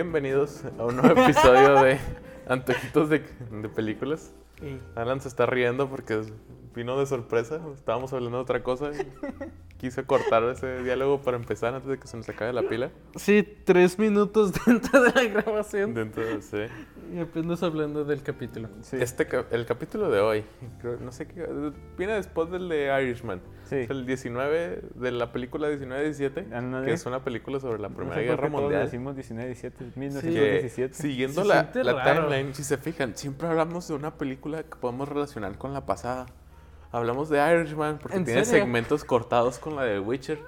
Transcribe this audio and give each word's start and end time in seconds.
Bienvenidos 0.00 0.62
a 0.78 0.84
un 0.84 0.94
nuevo 0.94 1.20
episodio 1.22 1.82
de 1.82 1.98
Antojitos 2.46 3.08
de, 3.08 3.18
de 3.50 3.68
Películas. 3.68 4.32
Alan 4.94 5.20
se 5.20 5.26
está 5.26 5.44
riendo 5.44 5.90
porque 5.90 6.22
vino 6.72 6.96
de 7.00 7.04
sorpresa. 7.04 7.60
Estábamos 7.74 8.12
hablando 8.12 8.36
de 8.36 8.42
otra 8.44 8.62
cosa. 8.62 8.92
y 8.92 8.98
Quise 9.78 10.02
cortar 10.04 10.42
ese 10.44 10.82
diálogo 10.82 11.22
para 11.22 11.36
empezar 11.36 11.72
antes 11.72 11.88
de 11.88 11.98
que 11.98 12.08
se 12.08 12.16
nos 12.16 12.28
acabe 12.28 12.52
la 12.52 12.62
pila. 12.62 12.90
Sí, 13.14 13.46
tres 13.64 13.96
minutos 13.98 14.52
dentro 14.66 15.00
de 15.02 15.12
la 15.12 15.22
grabación. 15.24 15.94
Dentro 15.94 16.24
de- 16.26 16.42
sí. 16.42 16.58
Y 17.14 17.20
apenas 17.20 17.62
hablando 17.62 18.04
del 18.04 18.22
capítulo. 18.22 18.68
Este, 18.92 19.26
ca- 19.26 19.46
el 19.52 19.64
capítulo 19.66 20.10
de 20.10 20.18
hoy, 20.20 20.44
creo- 20.80 20.98
no 20.98 21.12
sé 21.12 21.26
qué, 21.28 21.46
viene 21.96 22.14
después 22.14 22.50
del 22.50 22.68
de 22.68 22.90
Irishman. 23.02 23.40
Sí. 23.64 23.76
Es 23.76 23.90
el 23.90 24.04
19 24.04 24.82
de 24.96 25.10
la 25.12 25.30
película 25.32 25.68
1917, 25.68 26.54
Ándale. 26.54 26.86
que 26.86 26.92
es 26.94 27.06
una 27.06 27.22
película 27.22 27.60
sobre 27.60 27.78
la 27.80 27.88
No 27.88 27.94
Primera 27.96 28.16
sé 28.16 28.22
por 28.26 28.30
Guerra 28.36 28.42
qué 28.48 28.50
todos 28.50 28.62
Mundial. 28.62 28.84
decimos 28.84 29.14
19, 29.14 29.46
17, 29.46 29.76
que 29.78 30.00
1917. 30.00 30.94
siguiendo 30.94 31.42
Se 31.42 31.48
la, 31.48 31.70
la 31.84 32.02
timeline, 32.14 32.52
si 32.54 32.64
se 32.64 32.78
fijan, 32.78 33.14
siempre 33.16 33.46
hablamos 33.46 33.86
de 33.86 33.94
una 33.94 34.14
película 34.18 34.62
que 34.64 34.74
podemos 34.80 35.08
relacionar 35.08 35.56
con 35.56 35.72
la 35.72 35.86
pasada. 35.86 36.26
Hablamos 36.92 37.28
de 37.28 37.38
Irishman 37.38 37.98
porque 37.98 38.16
¿En 38.16 38.24
tiene 38.24 38.44
serio? 38.44 38.62
segmentos 38.64 39.04
cortados 39.04 39.58
con 39.58 39.76
la 39.76 39.84
de 39.84 40.00
Witcher. 40.00 40.38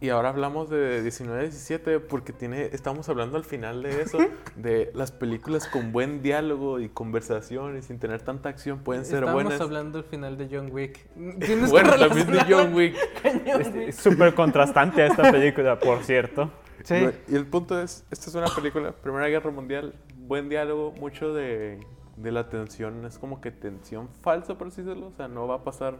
Y 0.00 0.10
ahora 0.10 0.30
hablamos 0.30 0.68
de 0.68 1.00
1917 1.02 1.98
porque 2.00 2.32
tiene, 2.34 2.66
estamos 2.72 3.08
hablando 3.08 3.38
al 3.38 3.44
final 3.44 3.82
de 3.82 4.02
eso, 4.02 4.18
de 4.54 4.90
las 4.94 5.12
películas 5.12 5.66
con 5.66 5.92
buen 5.92 6.20
diálogo 6.20 6.78
y 6.78 6.90
conversación 6.90 7.78
y 7.78 7.82
sin 7.82 7.98
tener 7.98 8.20
tanta 8.20 8.50
acción 8.50 8.80
pueden 8.80 9.04
ser 9.06 9.20
Estábamos 9.20 9.44
buenas. 9.44 9.60
hablando 9.62 9.98
al 9.98 10.04
final 10.04 10.36
de 10.36 10.48
John 10.50 10.68
Wick. 10.72 10.98
Tienes 11.40 11.70
Bueno, 11.70 11.92
que 11.92 11.98
también 11.98 12.30
de 12.32 12.40
John 12.46 12.74
Wick. 12.74 13.92
súper 13.94 14.34
contrastante 14.34 15.00
a 15.00 15.06
esta 15.06 15.30
película, 15.30 15.78
por 15.78 16.02
cierto. 16.02 16.50
Sí. 16.82 16.96
Y 17.28 17.36
el 17.36 17.46
punto 17.46 17.80
es, 17.80 18.04
esta 18.10 18.28
es 18.28 18.34
una 18.34 18.48
película, 18.54 18.92
Primera 18.92 19.28
Guerra 19.28 19.50
Mundial, 19.50 19.94
buen 20.18 20.50
diálogo, 20.50 20.92
mucho 20.92 21.32
de, 21.32 21.78
de 22.16 22.32
la 22.32 22.48
tensión, 22.48 23.04
es 23.04 23.18
como 23.18 23.40
que 23.40 23.50
tensión 23.50 24.08
falsa, 24.22 24.56
por 24.56 24.68
así 24.68 24.82
decirlo, 24.82 25.08
o 25.08 25.12
sea, 25.12 25.28
no 25.28 25.46
va 25.46 25.56
a 25.56 25.64
pasar 25.64 25.98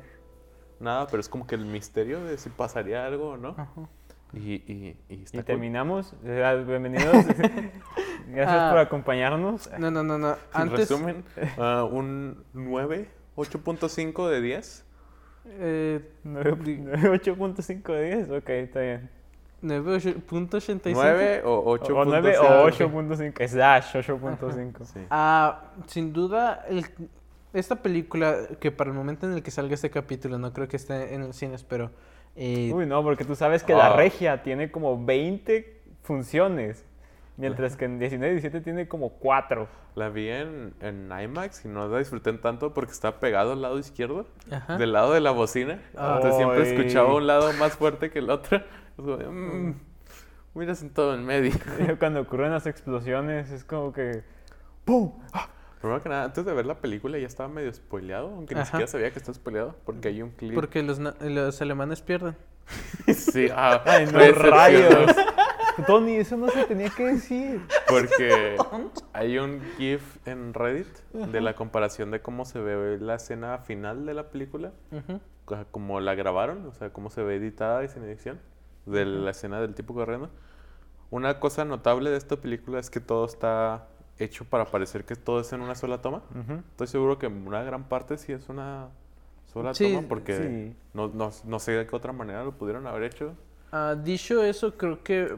nada, 0.81 1.07
pero 1.07 1.21
es 1.21 1.29
como 1.29 1.47
que 1.47 1.55
el 1.55 1.65
misterio 1.67 2.23
de 2.25 2.37
si 2.39 2.51
pasaría 2.51 3.05
algo 3.07 3.31
o 3.31 3.37
no. 3.37 3.51
Ajá. 3.51 3.89
Y, 4.33 4.55
y, 4.73 4.97
y 5.09 5.23
está 5.23 5.39
Y 5.39 5.43
terminamos. 5.45 6.15
Sea, 6.25 6.55
Bienvenidos. 6.57 7.15
Gracias 8.29 8.49
Ah. 8.63 8.69
por 8.71 8.79
acompañarnos. 8.81 9.71
No, 9.79 9.91
no, 9.93 10.03
no, 10.03 10.19
no. 10.19 10.33
En 10.33 10.37
Antes, 10.53 10.81
resumen, 10.91 11.25
ah, 11.59 11.85
un 11.85 12.43
9, 12.53 13.09
8.5 13.37 14.29
de 14.29 14.41
10. 14.41 14.85
eh, 15.47 16.11
8.5 16.25 17.93
de 17.93 18.17
10. 18.17 18.31
Ok, 18.31 18.49
está 18.49 18.81
bien. 18.81 19.11
9.85. 19.65 20.93
9 20.95 21.43
o 21.45 21.77
8.5. 21.79 21.93
O 21.95 22.05
9 22.05 22.39
o 22.39 22.69
8.5. 22.69 23.49
Slash 23.49 23.95
8.5. 23.97 24.85
Sí. 24.85 25.01
Ah, 25.11 25.63
sin 25.87 26.13
duda, 26.13 26.65
el- 26.69 26.85
esta 27.53 27.77
película, 27.77 28.37
que 28.61 28.71
para 28.73 28.91
el 28.91 28.97
momento 28.97 29.27
en 29.27 29.35
el 29.35 29.43
que 29.43 29.51
salga 29.51 29.75
este 29.75 29.91
capítulo, 29.91 30.39
no 30.39 30.53
creo 30.53 30.67
que 30.69 30.77
esté 30.77 31.15
en 31.15 31.27
los 31.27 31.37
cines, 31.37 31.63
pero... 31.65 31.91
eh, 32.37 32.73
Uy, 32.75 32.85
no, 32.87 33.03
porque 33.03 33.25
tú 33.25 33.35
sabes 33.37 33.63
que 33.63 33.73
Ah. 33.75 33.77
la 33.79 33.97
regia 33.97 34.43
tiene 34.43 34.71
como 34.71 35.03
20 35.05 35.81
funciones. 36.03 36.85
Mientras 37.37 37.77
que 37.77 37.85
en 37.87 37.99
19 37.99 38.31
y 38.31 38.35
17 38.37 38.61
tiene 38.63 38.87
como 38.87 39.09
4. 39.11 39.67
La 39.97 40.09
vi 40.09 40.29
en, 40.29 40.73
en 40.81 41.11
IMAX 41.11 41.65
y 41.65 41.69
no 41.69 41.89
la 41.89 41.99
disfruté 41.99 42.33
tanto 42.35 42.73
porque 42.73 42.93
está 42.93 43.19
pegado 43.19 43.53
al 43.53 43.63
lado 43.63 43.77
izquierdo. 43.79 44.27
Ajá. 44.53 44.77
del 44.79 44.93
lado 44.93 45.13
de 45.13 45.21
la 45.21 45.33
bocina. 45.33 45.81
Ah. 45.97 46.15
Entonces 46.17 46.37
siempre 46.37 46.73
escuchaba 46.77 47.13
un 47.15 47.27
lado 47.27 47.53
más 47.55 47.73
fuerte 47.77 48.11
que 48.11 48.21
el 48.21 48.31
otro. 48.31 48.61
Es 48.99 49.05
como, 49.05 49.75
Mira 50.55 50.75
sentado 50.77 51.15
en 51.15 51.25
medio. 51.27 51.53
Cuando 51.99 52.21
ocurren 52.21 52.53
las 52.53 52.67
explosiones 52.67 53.51
es 53.51 53.65
como 53.65 53.93
que... 53.93 54.23
¡Pum! 54.85 55.13
Primero 55.81 56.03
que 56.03 56.09
nada, 56.09 56.25
antes 56.25 56.45
de 56.45 56.53
ver 56.55 56.65
la 56.65 56.77
película 56.77 57.19
ya 57.19 57.27
estaba 57.27 57.49
medio 57.49 57.73
spoileado, 57.73 58.29
aunque 58.29 58.55
ni 58.55 58.61
Ajá. 58.61 58.71
siquiera 58.71 58.87
sabía 58.87 59.11
que 59.11 59.19
está 59.19 59.35
spoileado, 59.35 59.75
porque 59.85 60.09
hay 60.09 60.23
un 60.23 60.31
clip. 60.31 60.55
Porque 60.55 60.83
los, 60.83 60.99
los 60.99 61.61
alemanes 61.61 62.01
pierden. 62.03 62.37
sí, 63.15 63.49
ah, 63.55 63.83
¡Ay, 63.87 64.07
no, 64.07 64.13
me 64.13 64.19
decepcionó. 64.27 64.57
rayos! 64.57 65.17
Tony, 65.89 66.17
eso 66.17 66.37
no 66.37 66.49
se 66.49 66.65
tenía 66.65 66.89
que 66.89 67.05
decir. 67.05 67.61
Porque 67.89 68.57
hay 69.13 69.39
un 69.39 69.61
GIF 69.77 70.19
en 70.27 70.55
Reddit 70.55 70.87
de 71.13 71.41
la 71.41 71.55
comparación 71.55 72.11
de 72.13 72.23
cómo 72.23 72.45
se 72.45 72.61
ve 72.61 72.97
la 73.01 73.17
escena 73.17 73.59
final 73.59 74.07
de 74.07 74.15
la 74.15 74.31
película, 74.31 74.73
co- 75.45 75.67
como 75.73 75.99
la 76.01 76.15
grabaron, 76.15 76.65
o 76.67 76.73
sea, 76.73 76.91
cómo 76.91 77.11
se 77.11 77.23
ve 77.25 77.35
editada 77.37 77.83
y 77.85 77.89
sin 77.89 78.05
edición, 78.05 78.41
de 78.87 79.05
la 79.05 79.31
escena 79.31 79.61
del 79.61 79.75
tipo 79.75 79.95
corriendo. 79.95 80.31
Una 81.11 81.39
cosa 81.41 81.65
notable 81.65 82.11
de 82.11 82.17
esta 82.17 82.37
película 82.37 82.79
es 82.81 82.91
que 82.91 83.01
todo 83.01 83.25
está 83.25 83.87
hecho 84.19 84.45
para 84.45 84.65
parecer 84.67 85.05
que 85.05 85.17
todo 85.17 85.41
es 85.41 85.53
en 85.53 85.61
una 85.61 85.75
sola 85.75 86.01
toma. 86.03 86.23
Ujú. 86.31 86.61
Estoy 86.71 86.87
seguro 86.87 87.19
que 87.19 87.27
una 87.27 87.63
gran 87.63 87.85
parte 87.85 88.17
sí 88.19 88.33
es 88.33 88.49
una 88.49 88.89
sola 89.53 89.75
Sí, 89.75 89.93
toma, 89.95 90.09
porque 90.09 90.37
sí. 90.37 90.77
no, 90.93 91.09
no, 91.09 91.31
no 91.45 91.59
sé 91.59 91.73
de 91.73 91.87
qué 91.87 91.95
otra 91.97 92.13
manera 92.13 92.45
lo 92.45 92.53
pudieron 92.53 92.87
haber 92.87 93.05
hecho. 93.05 93.35
Ah, 93.73 93.97
dicho 94.01 94.43
eso, 94.45 94.77
creo 94.77 95.03
que 95.03 95.35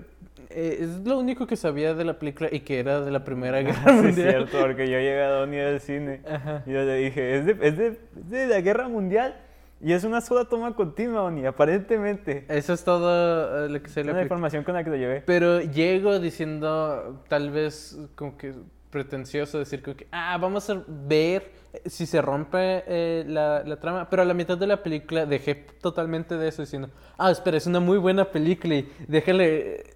eh, 0.51 0.79
es 0.81 1.07
lo 1.07 1.19
único 1.19 1.47
que 1.47 1.57
sabía 1.57 1.95
de 1.95 2.05
la 2.05 2.19
película 2.19 2.51
y 2.53 2.61
que 2.61 2.79
era 2.79 3.01
de 3.01 3.11
la 3.11 3.25
Primera 3.25 3.61
Guerra 3.63 3.83
Sí, 3.85 3.89
es 3.91 4.03
Mundial. 4.03 4.31
cierto, 4.49 4.61
porque 4.61 4.87
yo 4.91 4.99
llegué 4.99 5.23
a 5.23 5.31
Donnie 5.31 5.59
del 5.61 5.81
cine 5.81 6.21
Ajá. 6.29 6.63
y 6.67 6.73
yo 6.73 6.83
le 6.85 6.97
dije, 6.97 7.39
es 7.39 7.47
de, 7.47 7.53
es, 7.63 7.77
de, 7.79 7.87
es 7.87 8.31
de 8.31 8.47
la 8.47 8.61
guerra 8.61 8.89
mundial 8.89 9.35
y 9.81 9.93
es 9.93 10.05
una 10.05 10.21
sola 10.21 10.45
toma 10.47 10.75
continua, 10.75 11.23
Donnie, 11.23 11.47
aparentemente. 11.47 12.47
Eso 12.49 12.73
es 12.73 12.83
todo 12.83 13.67
eh, 13.67 13.69
lo 13.69 13.83
que 13.83 13.91
de 13.91 14.01
Es 14.01 14.07
la 14.07 14.23
información 14.23 14.65
con 14.65 14.75
la 14.75 14.83
que 14.83 14.91
lo 14.91 14.97
llevé. 14.97 15.23
Pero 15.27 15.61
llego 15.61 16.19
diciendo, 16.19 17.23
tal 17.29 17.51
vez 17.51 17.99
como 18.15 18.37
que 18.37 18.55
pretencioso, 18.91 19.59
decir 19.59 19.83
como 19.83 19.97
que, 19.97 20.07
ah, 20.11 20.39
vamos 20.39 20.71
a 20.71 20.83
ver 20.89 21.53
si 21.85 22.07
se 22.07 22.23
rompe 22.23 22.85
eh, 22.87 23.25
la, 23.27 23.63
la 23.65 23.79
trama. 23.79 24.09
Pero 24.09 24.23
a 24.23 24.25
la 24.25 24.33
mitad 24.33 24.57
de 24.57 24.67
la 24.67 24.83
película 24.83 25.27
dejé 25.27 25.55
totalmente 25.55 26.37
de 26.37 26.49
eso 26.49 26.63
diciendo, 26.63 26.89
ah, 27.19 27.31
espera, 27.31 27.59
es 27.59 27.67
una 27.67 27.81
muy 27.81 27.99
buena 27.99 28.25
película 28.25 28.77
y 28.77 28.91
déjale 29.07 29.75
eh, 29.75 29.95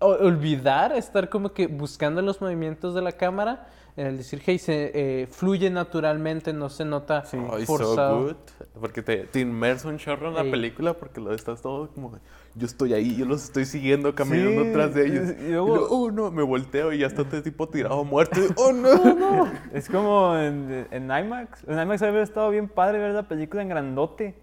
olvidar 0.00 0.92
estar 0.92 1.28
como 1.28 1.52
que 1.52 1.66
buscando 1.66 2.22
los 2.22 2.40
movimientos 2.40 2.94
de 2.94 3.02
la 3.02 3.12
cámara. 3.12 3.68
El 3.94 4.16
decir, 4.16 4.40
hey, 4.46 4.58
se 4.58 4.90
eh, 4.94 5.26
fluye 5.26 5.68
naturalmente, 5.68 6.54
no 6.54 6.70
se 6.70 6.84
nota 6.86 7.26
Sí. 7.26 7.36
Ay, 7.52 7.66
so 7.66 7.76
forzado. 7.76 8.22
good. 8.22 8.36
Porque 8.80 9.02
te, 9.02 9.18
te 9.24 9.40
inmerso 9.40 9.88
un 9.88 9.98
chorro 9.98 10.28
en 10.28 10.34
la 10.34 10.40
Ey. 10.42 10.50
película 10.50 10.94
porque 10.94 11.20
lo 11.20 11.34
estás 11.34 11.60
todo 11.60 11.90
como... 11.90 12.18
Yo 12.54 12.66
estoy 12.66 12.94
ahí, 12.94 13.16
yo 13.16 13.26
los 13.26 13.44
estoy 13.44 13.64
siguiendo, 13.66 14.14
caminando 14.14 14.62
Sí, 14.64 14.72
tras 14.72 14.94
de 14.94 15.06
ellos. 15.06 15.34
y 15.38 15.42
Y 15.44 15.48
luego- 15.50 15.68
luego, 15.76 15.86
oh 15.90 16.10
no, 16.10 16.30
me 16.30 16.42
volteo 16.42 16.92
y 16.92 16.98
ya 16.98 17.06
está 17.06 17.22
este 17.22 17.42
tipo 17.42 17.68
tirado 17.68 18.02
muerto. 18.04 18.40
Y, 18.40 18.46
oh 18.56 18.72
no. 18.72 19.50
Es 19.74 19.88
como 19.90 20.36
en, 20.38 20.86
en 20.90 21.04
IMAX. 21.04 21.62
En 21.68 21.78
IMAX 21.78 22.02
habría 22.02 22.22
estado 22.22 22.48
bien 22.50 22.68
padre 22.68 22.98
ver 22.98 23.12
la 23.12 23.28
película 23.28 23.60
en 23.62 23.68
grandote. 23.68 24.34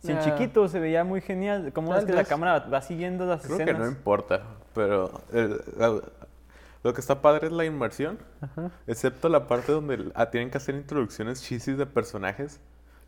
Si 0.00 0.10
en 0.12 0.18
Ah. 0.18 0.22
chiquito 0.22 0.66
se 0.68 0.78
veía 0.80 1.02
muy 1.04 1.20
genial. 1.20 1.72
Cómo 1.72 1.90
Tal 1.90 2.00
es 2.00 2.04
que 2.06 2.12
la 2.12 2.24
cámara 2.24 2.58
va 2.72 2.82
siguiendo 2.82 3.26
las 3.26 3.42
Creo 3.42 3.56
que 3.56 3.62
escenas. 3.64 3.82
no 3.82 3.88
importa, 3.88 4.42
pero 4.74 5.10
eh, 5.32 5.56
la- 5.76 6.00
lo 6.82 6.92
que 6.94 7.00
está 7.00 7.22
padre 7.22 7.46
es 7.46 7.52
la 7.52 7.64
inmersión, 7.64 8.18
excepto 8.86 9.28
la 9.28 9.46
parte 9.46 9.72
donde 9.72 10.10
ah, 10.14 10.30
tienen 10.30 10.50
que 10.50 10.58
hacer 10.58 10.74
introducciones 10.74 11.42
chisis 11.42 11.78
de 11.78 11.86
personajes, 11.86 12.60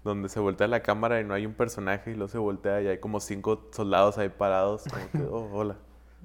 donde 0.05 0.29
se 0.29 0.39
voltea 0.41 0.69
la 0.69 0.81
cámara 0.81 1.21
y 1.21 1.25
no 1.25 1.35
hay 1.35 1.47
un 1.47 1.55
personaje 1.55 2.11
y 2.13 2.15
luego 2.15 2.29
se 2.29 2.39
voltea 2.39 2.83
y 2.83 2.89
hay 2.89 2.99
como 2.99 3.21
cinco 3.21 3.69
soldados 3.73 4.19
ahí 4.19 4.29
parados, 4.29 4.85
como 4.91 5.11
que, 5.11 5.23
oh, 5.31 5.51
hola. 5.53 5.77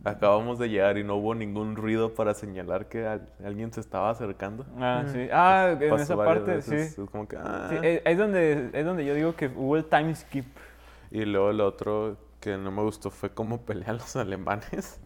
Acabamos 0.05 0.57
de 0.59 0.69
llegar 0.69 0.97
y 0.97 1.03
no 1.03 1.15
hubo 1.17 1.35
ningún 1.35 1.75
ruido 1.75 2.13
para 2.13 2.33
señalar 2.33 2.87
que 2.87 3.05
al- 3.05 3.27
alguien 3.43 3.73
se 3.73 3.81
estaba 3.81 4.09
acercando. 4.09 4.65
Ah, 4.79 5.03
sí. 5.11 5.27
Ah, 5.29 5.75
en 5.77 5.89
Pasó 5.89 6.03
esa 6.03 6.15
parte, 6.15 6.51
veces, 6.51 6.93
sí. 6.95 7.01
es 7.01 7.09
como 7.09 7.27
que, 7.27 7.35
ah. 7.35 7.67
Sí, 7.69 7.75
es, 7.81 8.17
donde, 8.17 8.69
es 8.71 8.85
donde 8.85 9.03
yo 9.05 9.13
digo 9.13 9.35
que 9.35 9.47
hubo 9.53 9.75
el 9.75 9.83
time 9.83 10.15
skip. 10.15 10.45
Y 11.11 11.25
luego 11.25 11.51
lo 11.51 11.67
otro 11.67 12.15
que 12.39 12.55
no 12.57 12.71
me 12.71 12.81
gustó 12.81 13.11
fue 13.11 13.31
cómo 13.31 13.61
pelean 13.65 13.97
los 13.97 14.15
alemanes. 14.15 15.01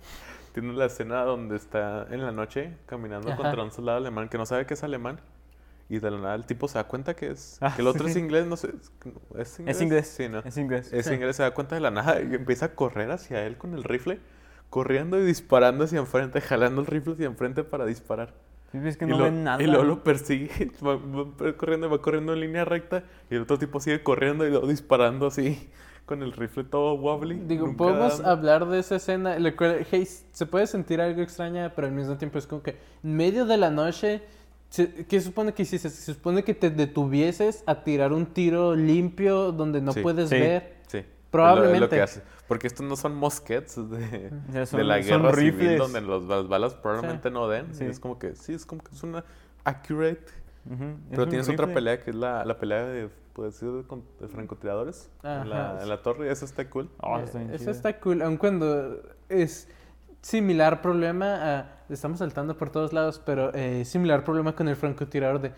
Tiene 0.54 0.74
la 0.74 0.86
escena 0.86 1.24
donde 1.24 1.56
está 1.56 2.08
en 2.12 2.24
la 2.24 2.32
noche 2.32 2.78
caminando 2.86 3.28
Ajá. 3.30 3.38
contra 3.38 3.64
un 3.64 3.72
soldado 3.72 3.98
alemán 3.98 4.30
que 4.30 4.38
no 4.38 4.46
sabe 4.46 4.66
que 4.66 4.76
es 4.76 4.84
alemán. 4.84 5.20
Y 5.90 6.00
de 6.00 6.10
la 6.12 6.18
nada 6.18 6.36
el 6.36 6.46
tipo 6.46 6.68
se 6.68 6.76
da 6.78 6.86
cuenta 6.86 7.16
que 7.16 7.32
es... 7.32 7.58
Ah, 7.62 7.74
que 7.76 7.82
el 7.82 7.88
otro 7.88 8.06
sí. 8.06 8.12
es 8.12 8.18
inglés, 8.18 8.46
no 8.48 8.56
sé. 8.56 8.70
¿Es 9.38 9.60
inglés? 9.60 9.76
Es 9.76 9.82
inglés. 9.82 10.08
Sí, 10.08 10.30
¿no? 10.30 10.40
Es 10.40 10.58
inglés. 10.58 10.94
Es 10.94 11.06
Sí. 11.08 11.14
inglés, 11.14 11.36
se 11.36 11.44
da 11.44 11.52
cuenta 11.54 11.76
de 11.76 11.82
la 11.82 11.92
nada 11.92 12.22
y 12.22 12.34
empieza 12.36 12.68
a 12.68 12.70
correr 12.76 13.12
hacia 13.12 13.46
él 13.46 13.58
con 13.58 13.74
el 13.74 13.84
rifle. 13.84 14.20
Corriendo 14.70 15.20
y 15.20 15.24
disparando 15.26 15.84
hacia 15.84 16.00
enfrente, 16.00 16.40
jalando 16.42 16.82
el 16.82 16.88
rifle 16.88 17.14
hacia 17.14 17.26
enfrente 17.28 17.64
para 17.64 17.86
disparar. 17.86 18.34
Sí, 18.72 18.80
es 18.84 18.98
que 18.98 19.06
y, 19.06 19.10
no 19.10 19.18
lo- 19.20 19.24
ven 19.26 19.44
nada. 19.44 19.62
y 19.62 19.68
luego 19.68 19.84
lo 19.84 20.04
persigue, 20.04 20.72
va, 20.84 20.96
va 20.96 21.54
corriendo, 21.58 21.90
va 21.92 22.02
corriendo 22.02 22.34
en 22.34 22.40
línea 22.40 22.66
recta 22.66 23.04
y 23.30 23.36
el 23.36 23.42
otro 23.44 23.60
tipo 23.60 23.80
sigue 23.80 24.02
corriendo 24.02 24.48
y 24.48 24.68
disparando 24.68 25.28
así 25.28 25.70
con 26.06 26.22
el 26.22 26.34
rifle 26.34 26.64
todo 26.66 26.96
wobbly. 26.96 27.36
Digo, 27.48 27.66
nunca 27.68 27.78
podemos 27.78 28.20
hablar 28.22 28.68
de 28.68 28.80
esa 28.80 28.96
escena. 28.98 29.40
la 29.40 29.56
cual, 29.56 29.86
hey, 29.90 30.06
se 30.32 30.46
puede 30.46 30.68
sentir 30.68 31.00
algo 31.02 31.22
extraña, 31.22 31.74
pero 31.76 31.88
al 31.88 31.94
mismo 31.94 32.18
tiempo 32.18 32.38
es 32.38 32.46
como 32.48 32.62
que 32.62 32.78
en 33.04 33.16
medio 33.16 33.46
de 33.46 33.58
la 33.58 33.70
noche, 33.70 34.22
se- 34.70 35.06
¿qué 35.06 35.22
supone 35.22 35.54
que 35.54 35.64
hiciste? 35.64 35.90
Se 35.90 36.14
supone 36.14 36.44
que 36.44 36.54
te 36.54 36.70
detuvieses 36.70 37.64
a 37.66 37.84
tirar 37.84 38.12
un 38.12 38.26
tiro 38.26 38.76
limpio 38.76 39.52
donde 39.52 39.82
no 39.82 39.94
Sí. 39.94 40.02
puedes 40.02 40.30
Sí. 40.30 40.40
ver. 40.40 40.74
Sí. 40.88 41.04
Probablemente. 41.32 41.76
Es 41.76 41.80
lo, 41.80 41.86
es 41.86 41.92
lo 41.92 41.96
que 41.98 42.02
hace. 42.02 42.22
Porque 42.48 42.68
estos 42.68 42.86
no 42.86 42.96
son 42.98 43.16
mosquets 43.16 43.76
de, 43.90 44.30
son- 44.66 44.78
de 44.80 44.84
la 44.84 45.02
son 45.02 45.22
guerra 45.24 45.34
civil 45.36 45.52
rifles. 45.54 45.78
donde 45.80 46.02
los, 46.02 46.24
las 46.24 46.48
balas 46.48 46.74
probablemente 46.76 47.32
no 47.32 47.48
den. 47.48 47.74
Sí. 47.74 47.86
Es 47.86 48.00
como 48.00 48.20
que, 48.20 48.36
sí, 48.36 48.54
es 48.54 48.66
como 48.66 48.84
que 48.84 48.94
es 48.94 49.02
una 49.04 49.24
accurate. 49.64 50.26
Ujú, 50.66 50.84
es 50.84 50.96
Pero 51.12 51.28
tienes 51.28 51.50
otra 51.50 51.68
pelea 51.74 52.00
que 52.02 52.10
es 52.12 52.16
la, 52.16 52.44
la 52.46 52.58
pelea 52.58 52.84
de, 52.86 53.10
puedes 53.34 53.54
decir, 53.60 53.72
de, 53.76 53.84
con- 53.84 54.04
de 54.20 54.28
francotiradores 54.28 55.10
en 55.24 55.50
la, 55.50 55.72
Ajá. 55.74 55.84
en 55.84 55.90
la 55.90 56.02
torre. 56.02 56.32
Eso 56.32 56.46
está 56.46 56.70
cool. 56.70 56.90
Oh, 57.02 57.18
está 57.20 57.42
Eh, 57.42 57.48
Eso 57.50 57.58
chido. 57.58 57.72
está 57.72 58.00
cool, 58.00 58.22
aun 58.22 58.38
cuando 58.38 59.02
es 59.30 59.68
similar 60.22 60.82
problema 60.82 61.60
a... 61.60 61.70
Estamos 61.90 62.20
saltando 62.20 62.58
por 62.58 62.70
todos 62.70 62.94
lados, 62.94 63.22
pero 63.26 63.54
eh, 63.54 63.84
similar 63.86 64.24
problema 64.24 64.56
con 64.56 64.68
el 64.68 64.76
francotirador 64.76 65.42
de... 65.42 65.52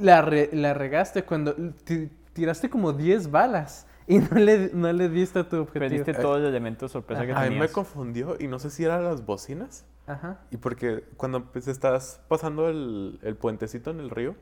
La, 0.00 0.20
re- 0.20 0.50
la 0.52 0.74
regaste 0.74 1.24
cuando 1.24 1.54
ti- 1.84 2.10
tiraste 2.34 2.68
como 2.68 2.92
10 2.92 3.30
balas 3.30 3.86
y 4.06 4.18
no 4.18 4.36
le, 4.38 4.70
no 4.74 4.92
le 4.92 5.08
diste 5.08 5.38
a 5.38 5.48
tu 5.48 5.56
objetivo. 5.56 5.88
Perdiste 5.88 6.12
todo 6.14 6.36
el 6.36 6.44
elemento 6.44 6.86
sorpresa 6.88 7.24
que 7.24 7.32
Ajá. 7.32 7.40
A 7.40 7.44
mí 7.44 7.50
me 7.50 7.54
tenías. 7.56 7.72
confundió 7.72 8.36
y 8.38 8.46
no 8.48 8.58
sé 8.58 8.68
si 8.70 8.84
eran 8.84 9.02
las 9.04 9.24
bocinas. 9.24 9.86
Ajá. 10.06 10.40
Y 10.50 10.58
porque 10.58 11.02
cuando 11.16 11.44
pues, 11.46 11.66
estás 11.66 12.20
pasando 12.28 12.68
el, 12.68 13.18
el 13.22 13.34
puentecito 13.36 13.90
en 13.90 14.00
el 14.00 14.10
río, 14.10 14.34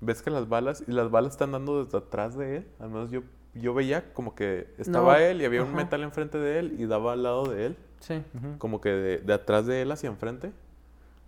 ves 0.00 0.22
que 0.22 0.30
las 0.30 0.48
balas, 0.48 0.82
y 0.86 0.92
las 0.92 1.10
balas 1.10 1.32
están 1.32 1.52
dando 1.52 1.84
desde 1.84 1.98
atrás 1.98 2.36
de 2.36 2.58
él. 2.58 2.66
Al 2.78 2.90
menos 2.90 3.10
yo, 3.10 3.22
yo 3.54 3.74
veía 3.74 4.12
como 4.14 4.34
que 4.34 4.72
estaba 4.78 5.14
No, 5.14 5.18
él 5.18 5.42
y 5.42 5.44
había 5.44 5.62
un 5.62 5.74
metal 5.74 6.02
enfrente 6.02 6.38
de 6.38 6.58
él 6.58 6.76
y 6.78 6.86
daba 6.86 7.12
al 7.14 7.22
lado 7.22 7.44
de 7.46 7.66
él. 7.66 7.76
Sí. 8.00 8.22
Como 8.58 8.80
que 8.80 8.88
de, 8.90 9.18
de 9.18 9.32
atrás 9.34 9.66
de 9.66 9.82
él 9.82 9.92
hacia 9.92 10.08
enfrente. 10.08 10.52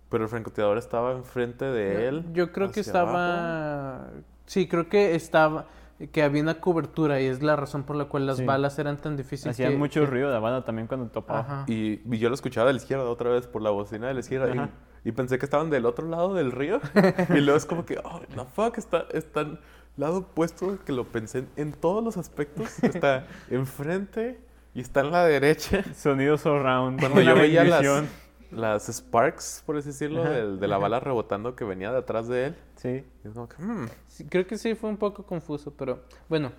Pero 0.09 0.23
el 0.25 0.29
francotirador 0.29 0.77
estaba 0.77 1.11
enfrente 1.13 1.65
de 1.65 2.07
él. 2.07 2.25
Yo 2.33 2.51
creo 2.51 2.71
que 2.71 2.81
abajo. 2.81 2.87
estaba... 2.89 4.07
Sí, 4.45 4.67
creo 4.67 4.89
que 4.89 5.15
estaba... 5.15 5.65
Que 6.11 6.21
había 6.23 6.41
una 6.41 6.59
cobertura 6.59 7.21
y 7.21 7.27
es 7.27 7.41
la 7.43 7.55
razón 7.55 7.83
por 7.83 7.95
la 7.95 8.05
cual 8.05 8.25
las 8.25 8.37
Sí. 8.37 8.45
balas 8.45 8.77
eran 8.77 8.97
tan 8.97 9.15
difíciles. 9.15 9.55
Hacían 9.55 9.71
que- 9.73 9.77
mucho 9.77 10.01
que- 10.01 10.07
ruido 10.07 10.29
la 10.31 10.39
bala 10.39 10.65
también 10.65 10.87
cuando 10.87 11.07
topaba. 11.07 11.39
Ajá. 11.39 11.65
Y, 11.67 12.01
y 12.13 12.17
yo 12.17 12.29
lo 12.29 12.35
escuchaba 12.35 12.67
de 12.67 12.73
la 12.73 12.77
izquierda 12.77 13.05
otra 13.05 13.29
vez 13.29 13.47
por 13.47 13.61
la 13.61 13.69
bocina 13.69 14.07
de 14.07 14.13
la 14.15 14.19
izquierda. 14.19 14.69
Y, 15.03 15.11
pensé 15.11 15.37
que 15.37 15.45
estaban 15.45 15.69
del 15.69 15.85
otro 15.85 16.07
lado 16.07 16.33
del 16.33 16.51
río. 16.51 16.79
y 17.29 17.41
luego 17.41 17.57
es 17.57 17.65
como 17.65 17.85
que, 17.85 17.99
oh, 18.03 18.21
the 18.33 18.45
fuck, 18.53 18.77
está, 18.77 19.05
están 19.11 19.59
lado 19.97 20.19
opuesto 20.19 20.79
que 20.85 20.91
lo 20.91 21.05
pensé 21.05 21.45
en, 21.55 21.73
todos 21.73 22.03
los 22.03 22.17
aspectos. 22.17 22.83
Está 22.83 23.27
enfrente 23.49 24.39
y 24.73 24.81
está 24.81 25.01
en 25.01 25.11
la 25.11 25.25
derecha. 25.25 25.83
Sonido 25.93 26.37
surround. 26.37 26.99
Cuando 26.99 27.21
yo 27.21 27.35
veía 27.35 27.63
las, 27.63 28.05
las 28.51 28.87
sparks, 28.87 29.63
por 29.65 29.77
así 29.77 29.89
decirlo, 29.89 30.23
del- 30.23 30.59
de, 30.59 30.67
la 30.67 30.77
bala 30.77 30.99
rebotando 30.99 31.55
que 31.55 31.63
venía 31.63 31.91
de 31.91 31.99
atrás 31.99 32.27
de 32.27 32.47
él. 32.47 32.55
Sí. 32.75 33.05
Y 33.23 33.27
es 33.27 33.33
como 33.33 33.49
que, 33.49 33.61
hmm, 33.61 33.87
Sí, 34.07 34.25
creo 34.25 34.47
que 34.47 34.57
sí 34.57 34.75
fue 34.75 34.89
un 34.89 34.97
poco 34.97 35.23
confuso, 35.23 35.73
pero 35.75 36.03
bueno, 36.29 36.51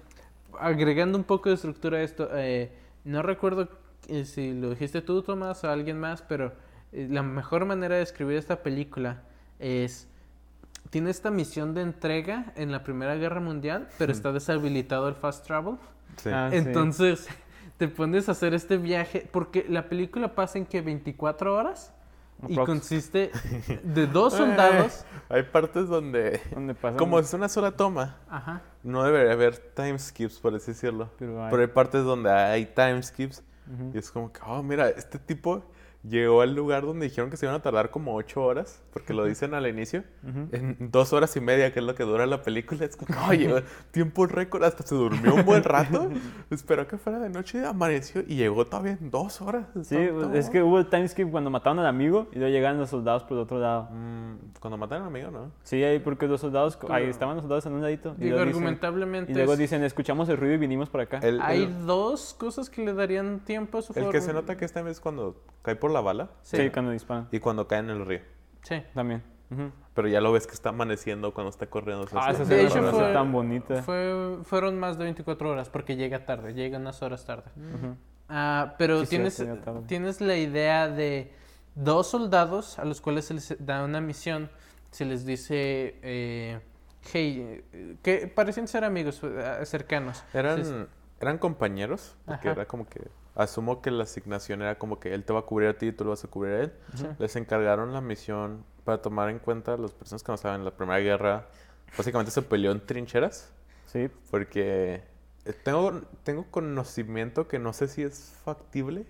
agregando 0.58 1.18
un 1.18 1.24
poco 1.24 1.48
de 1.48 1.56
estructura 1.56 1.98
a 1.98 2.02
esto, 2.02 2.28
eh, 2.32 2.72
no 3.04 3.22
recuerdo 3.22 3.68
eh, 4.08 4.24
si 4.24 4.52
lo 4.52 4.70
dijiste 4.70 5.02
tú, 5.02 5.22
Tomás, 5.22 5.64
o 5.64 5.70
alguien 5.70 5.98
más, 5.98 6.22
pero 6.22 6.52
la 6.94 7.22
mejor 7.22 7.64
manera 7.64 7.96
de 7.96 8.02
escribir 8.02 8.36
esta 8.36 8.62
película 8.62 9.22
es... 9.58 10.08
Tiene 10.90 11.10
esta 11.10 11.30
misión 11.30 11.74
de 11.74 11.80
entrega 11.80 12.52
en 12.56 12.70
la 12.70 12.84
Primera 12.84 13.16
Guerra 13.16 13.40
Mundial, 13.40 13.88
pero 13.98 14.12
está 14.12 14.32
deshabilitado 14.32 15.08
el 15.08 15.14
fast 15.14 15.44
travel. 15.44 15.76
sí. 16.18 16.30
Ah, 16.32 16.48
sí. 16.50 16.58
Entonces, 16.58 17.26
te 17.78 17.88
pones 17.88 18.28
a 18.28 18.32
hacer 18.32 18.54
este 18.54 18.76
viaje, 18.76 19.28
porque 19.30 19.66
la 19.68 19.88
película 19.88 20.34
pasa 20.34 20.58
en 20.58 20.66
que 20.66 20.82
24 20.82 21.54
horas 21.56 21.92
y 22.48 22.56
consiste 22.56 23.30
de 23.82 24.06
dos 24.06 24.34
soldados. 24.34 25.04
Hay 25.28 25.44
partes 25.44 25.88
donde, 25.88 26.40
como 26.98 27.18
es 27.18 27.32
una 27.32 27.48
sola 27.48 27.72
toma, 27.72 28.16
Ajá. 28.28 28.62
no 28.82 29.02
debería 29.04 29.32
haber 29.32 29.56
time 29.56 29.98
skips, 29.98 30.38
por 30.38 30.54
así 30.54 30.72
decirlo. 30.72 31.10
Pero 31.18 31.42
hay. 31.42 31.50
Pero 31.50 31.62
hay 31.62 31.68
partes 31.68 32.04
donde 32.04 32.30
hay 32.30 32.66
time 32.66 33.02
skips 33.02 33.42
y 33.92 33.98
es 33.98 34.10
como 34.10 34.30
que, 34.30 34.40
oh, 34.44 34.62
mira, 34.62 34.90
este 34.90 35.18
tipo 35.18 35.64
llegó 36.08 36.42
al 36.42 36.54
lugar 36.54 36.84
donde 36.84 37.06
dijeron 37.06 37.30
que 37.30 37.36
se 37.36 37.46
iban 37.46 37.56
a 37.56 37.62
tardar 37.62 37.90
como 37.90 38.14
ocho 38.14 38.42
horas, 38.42 38.82
porque 38.92 39.14
lo 39.14 39.24
dicen 39.24 39.54
al 39.54 39.66
inicio, 39.66 40.04
Ujú. 40.22 40.48
en 40.52 40.76
dos 40.90 41.12
horas 41.12 41.34
y 41.36 41.40
media, 41.40 41.72
que 41.72 41.80
es 41.80 41.84
lo 41.86 41.94
que 41.94 42.02
dura 42.04 42.26
la 42.26 42.42
película. 42.42 42.84
Es 42.84 42.96
como, 42.96 43.14
oye, 43.28 43.48
tiempo 43.90 44.26
récord, 44.26 44.62
hasta 44.64 44.82
se 44.84 44.94
durmió 44.94 45.34
un 45.34 45.44
buen 45.44 45.64
rato, 45.64 46.10
esperó 46.50 46.86
que 46.86 46.98
fuera 46.98 47.18
de 47.18 47.30
noche, 47.30 47.64
amaneció 47.64 48.22
y 48.26 48.36
llegó 48.36 48.66
todavía 48.66 48.98
en 49.00 49.10
dos 49.10 49.40
horas. 49.40 49.66
Sí, 49.82 49.96
Está- 49.96 50.28
pues, 50.28 50.34
es 50.44 50.50
que 50.50 50.62
hubo 50.62 50.78
el 50.78 50.86
time 50.86 51.08
skip 51.08 51.30
cuando 51.30 51.50
mataron 51.50 51.78
al 51.78 51.86
amigo 51.86 52.28
y 52.32 52.38
luego 52.38 52.52
llegaron 52.52 52.78
los 52.78 52.90
soldados 52.90 53.22
por 53.24 53.32
el 53.38 53.42
otro 53.44 53.58
lado. 53.58 53.88
Mm, 53.90 54.34
cuando 54.60 54.76
mataron 54.76 55.04
a 55.04 55.08
un 55.08 55.14
amigo, 55.16 55.30
¿no? 55.30 55.50
Sí, 55.62 55.82
ahí 55.82 55.98
porque 55.98 56.26
los 56.26 56.40
soldados, 56.40 56.78
ahí 56.90 57.04
estaban 57.04 57.36
los 57.36 57.42
soldados 57.44 57.66
en 57.66 57.72
un 57.72 57.82
ladito. 57.82 58.14
Y 58.18 58.24
Digo, 58.24 58.36
luego 58.36 58.44
dicen, 58.46 58.62
argumentablemente. 58.62 59.32
y 59.32 59.34
luego 59.34 59.56
dicen, 59.56 59.82
escuchamos 59.84 60.28
el 60.28 60.36
ruido 60.36 60.54
y 60.54 60.58
vinimos 60.58 60.88
por 60.90 61.00
acá. 61.00 61.18
El, 61.22 61.40
Hay 61.40 61.62
el- 61.64 61.86
dos 61.86 62.34
cosas 62.38 62.68
que 62.70 62.84
le 62.84 62.92
darían 62.94 63.40
tiempo 63.40 63.78
a 63.78 63.82
su 63.82 63.92
el 63.98 64.10
que 64.10 64.20
se 64.20 64.32
nota 64.32 64.56
que 64.56 64.64
esta 64.64 64.82
vez 64.82 64.92
es 64.96 65.00
cuando 65.00 65.36
cae 65.62 65.76
por 65.76 65.90
la 65.94 66.00
bala 66.02 66.30
Sí, 66.42 66.68
cuando 66.70 66.90
disparan. 66.90 67.28
y 67.32 67.38
cuando 67.40 67.66
cae 67.66 67.78
en 67.78 67.88
el 67.90 68.04
río. 68.04 68.20
Sí. 68.62 68.82
También. 68.94 69.22
Pero 69.94 70.08
ya 70.08 70.20
lo 70.20 70.32
ves 70.32 70.46
que 70.48 70.52
está 70.54 70.70
amaneciendo 70.70 71.32
cuando 71.32 71.50
está 71.50 71.66
corriendo. 71.66 72.06
Ah, 72.14 72.30
es 72.32 72.40
esa 72.40 72.48
De 72.52 72.62
hecho, 72.66 72.82
fue- 72.90 73.12
tan 73.12 73.30
bonita. 73.30 73.82
Fue, 73.84 74.38
fueron 74.42 74.78
más 74.80 74.98
de 74.98 75.04
24 75.04 75.48
horas 75.48 75.70
porque 75.70 75.94
llega 75.96 76.26
tarde, 76.26 76.54
llega 76.54 76.78
unas 76.78 77.00
horas 77.02 77.24
tarde. 77.24 77.50
Ah, 78.28 78.74
pero 78.78 79.00
Sí, 79.02 79.10
tienes, 79.10 79.36
tarde. 79.36 79.82
tienes 79.86 80.20
la 80.20 80.36
idea 80.36 80.88
de 80.88 81.32
dos 81.76 82.08
soldados 82.08 82.78
a 82.80 82.84
los 82.84 83.00
cuales 83.00 83.26
se 83.26 83.34
les 83.34 83.56
da 83.64 83.84
una 83.84 84.00
misión. 84.00 84.50
Se 84.90 85.04
les 85.04 85.24
dice, 85.24 85.98
eh, 86.02 86.60
hey, 87.12 87.62
que 88.02 88.26
parecían 88.26 88.66
ser 88.66 88.82
amigos 88.84 89.20
eh, 89.22 89.60
cercanos. 89.66 90.24
Eran, 90.32 90.64
Sí, 90.64 90.74
eran 91.20 91.38
compañeros, 91.38 92.16
porque 92.24 92.48
Ajá. 92.48 92.60
era 92.60 92.66
como 92.66 92.86
que, 92.88 93.02
asumo 93.34 93.82
que 93.82 93.90
la 93.90 94.04
asignación 94.04 94.62
era 94.62 94.78
como 94.78 95.00
que 95.00 95.12
él 95.14 95.24
te 95.24 95.32
va 95.32 95.40
a 95.40 95.42
cubrir 95.42 95.68
a 95.68 95.78
ti 95.78 95.86
y 95.88 95.92
tú 95.92 96.04
lo 96.04 96.10
vas 96.10 96.24
a 96.24 96.28
cubrir 96.28 96.52
a 96.54 96.60
él. 96.62 96.72
Sí. 96.94 97.06
Les 97.18 97.34
encargaron 97.36 97.92
la 97.92 98.00
misión 98.00 98.64
para 98.84 99.00
tomar 99.02 99.30
en 99.30 99.38
cuenta 99.38 99.74
a 99.74 99.76
las 99.76 99.92
personas 99.92 100.22
que 100.22 100.30
no 100.32 100.36
saben, 100.38 100.64
la 100.64 100.70
Primera 100.70 100.98
Guerra 101.00 101.46
básicamente 101.96 102.30
se 102.30 102.42
peleó 102.42 102.72
en 102.72 102.84
trincheras, 102.84 103.50
Sí, 103.86 104.10
porque 104.30 105.02
eh, 105.44 105.52
tengo, 105.62 106.02
tengo 106.24 106.44
conocimiento 106.50 107.46
que 107.48 107.58
no 107.58 107.72
sé 107.72 107.86
si 107.88 108.02
es 108.02 108.34
factible, 108.44 109.06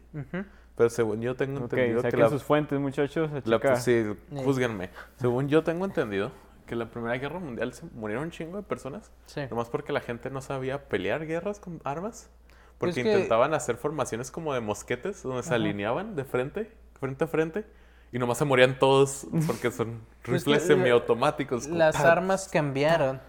pero 0.76 0.90
según 0.90 1.21
yo 1.23 1.37
tengo 1.37 1.59
ok, 1.64 1.73
entendido 1.73 2.02
que 2.02 2.16
la, 2.16 2.28
sus 2.28 2.43
fuentes, 2.43 2.78
muchachos. 2.78 3.31
a 3.31 3.35
la- 3.49 3.57
checar. 3.59 3.81
sí, 3.81 4.04
júzguenme. 4.45 4.90
Según 5.16 5.49
yo 5.49 5.62
tengo 5.64 5.85
entendido 5.87 6.31
que 6.66 6.76
la 6.76 6.90
Primera 6.90 7.16
Guerra 7.16 7.38
Mundial 7.38 7.73
se 7.73 7.87
murieron 7.95 8.25
un 8.25 8.31
chingo 8.31 8.57
de 8.57 8.62
personas 8.62 9.11
Sí. 9.26 9.43
Nomás 9.50 9.69
porque 9.69 9.93
la 9.93 10.00
gente 10.00 10.31
no 10.31 10.40
sabía 10.40 10.88
pelear 10.88 11.26
guerras 11.26 11.61
con 11.61 11.81
armas. 11.85 12.31
Porque 12.78 13.02
que- 13.02 13.12
intentaban 13.12 13.54
hacer 13.54 13.76
formaciones 13.76 14.31
como 14.31 14.52
de 14.54 14.61
mosquetes, 14.61 15.23
donde 15.23 15.43
se 15.43 15.54
alineaban 15.54 16.16
de 16.16 16.25
frente, 16.25 16.71
frente 17.00 17.25
a 17.25 17.26
frente. 17.26 17.64
Y 18.12 18.19
nomás 18.19 18.38
se 18.38 18.45
morían 18.45 18.78
todos 18.78 19.26
porque 19.47 19.71
son 19.73 20.00
que 20.23 20.33
rifles 20.33 20.61
la- 20.62 20.66
semiautomáticos. 20.69 21.64
como 21.66 21.78
Las 21.78 21.97
armas 21.97 22.49
cambiaron 22.49 23.21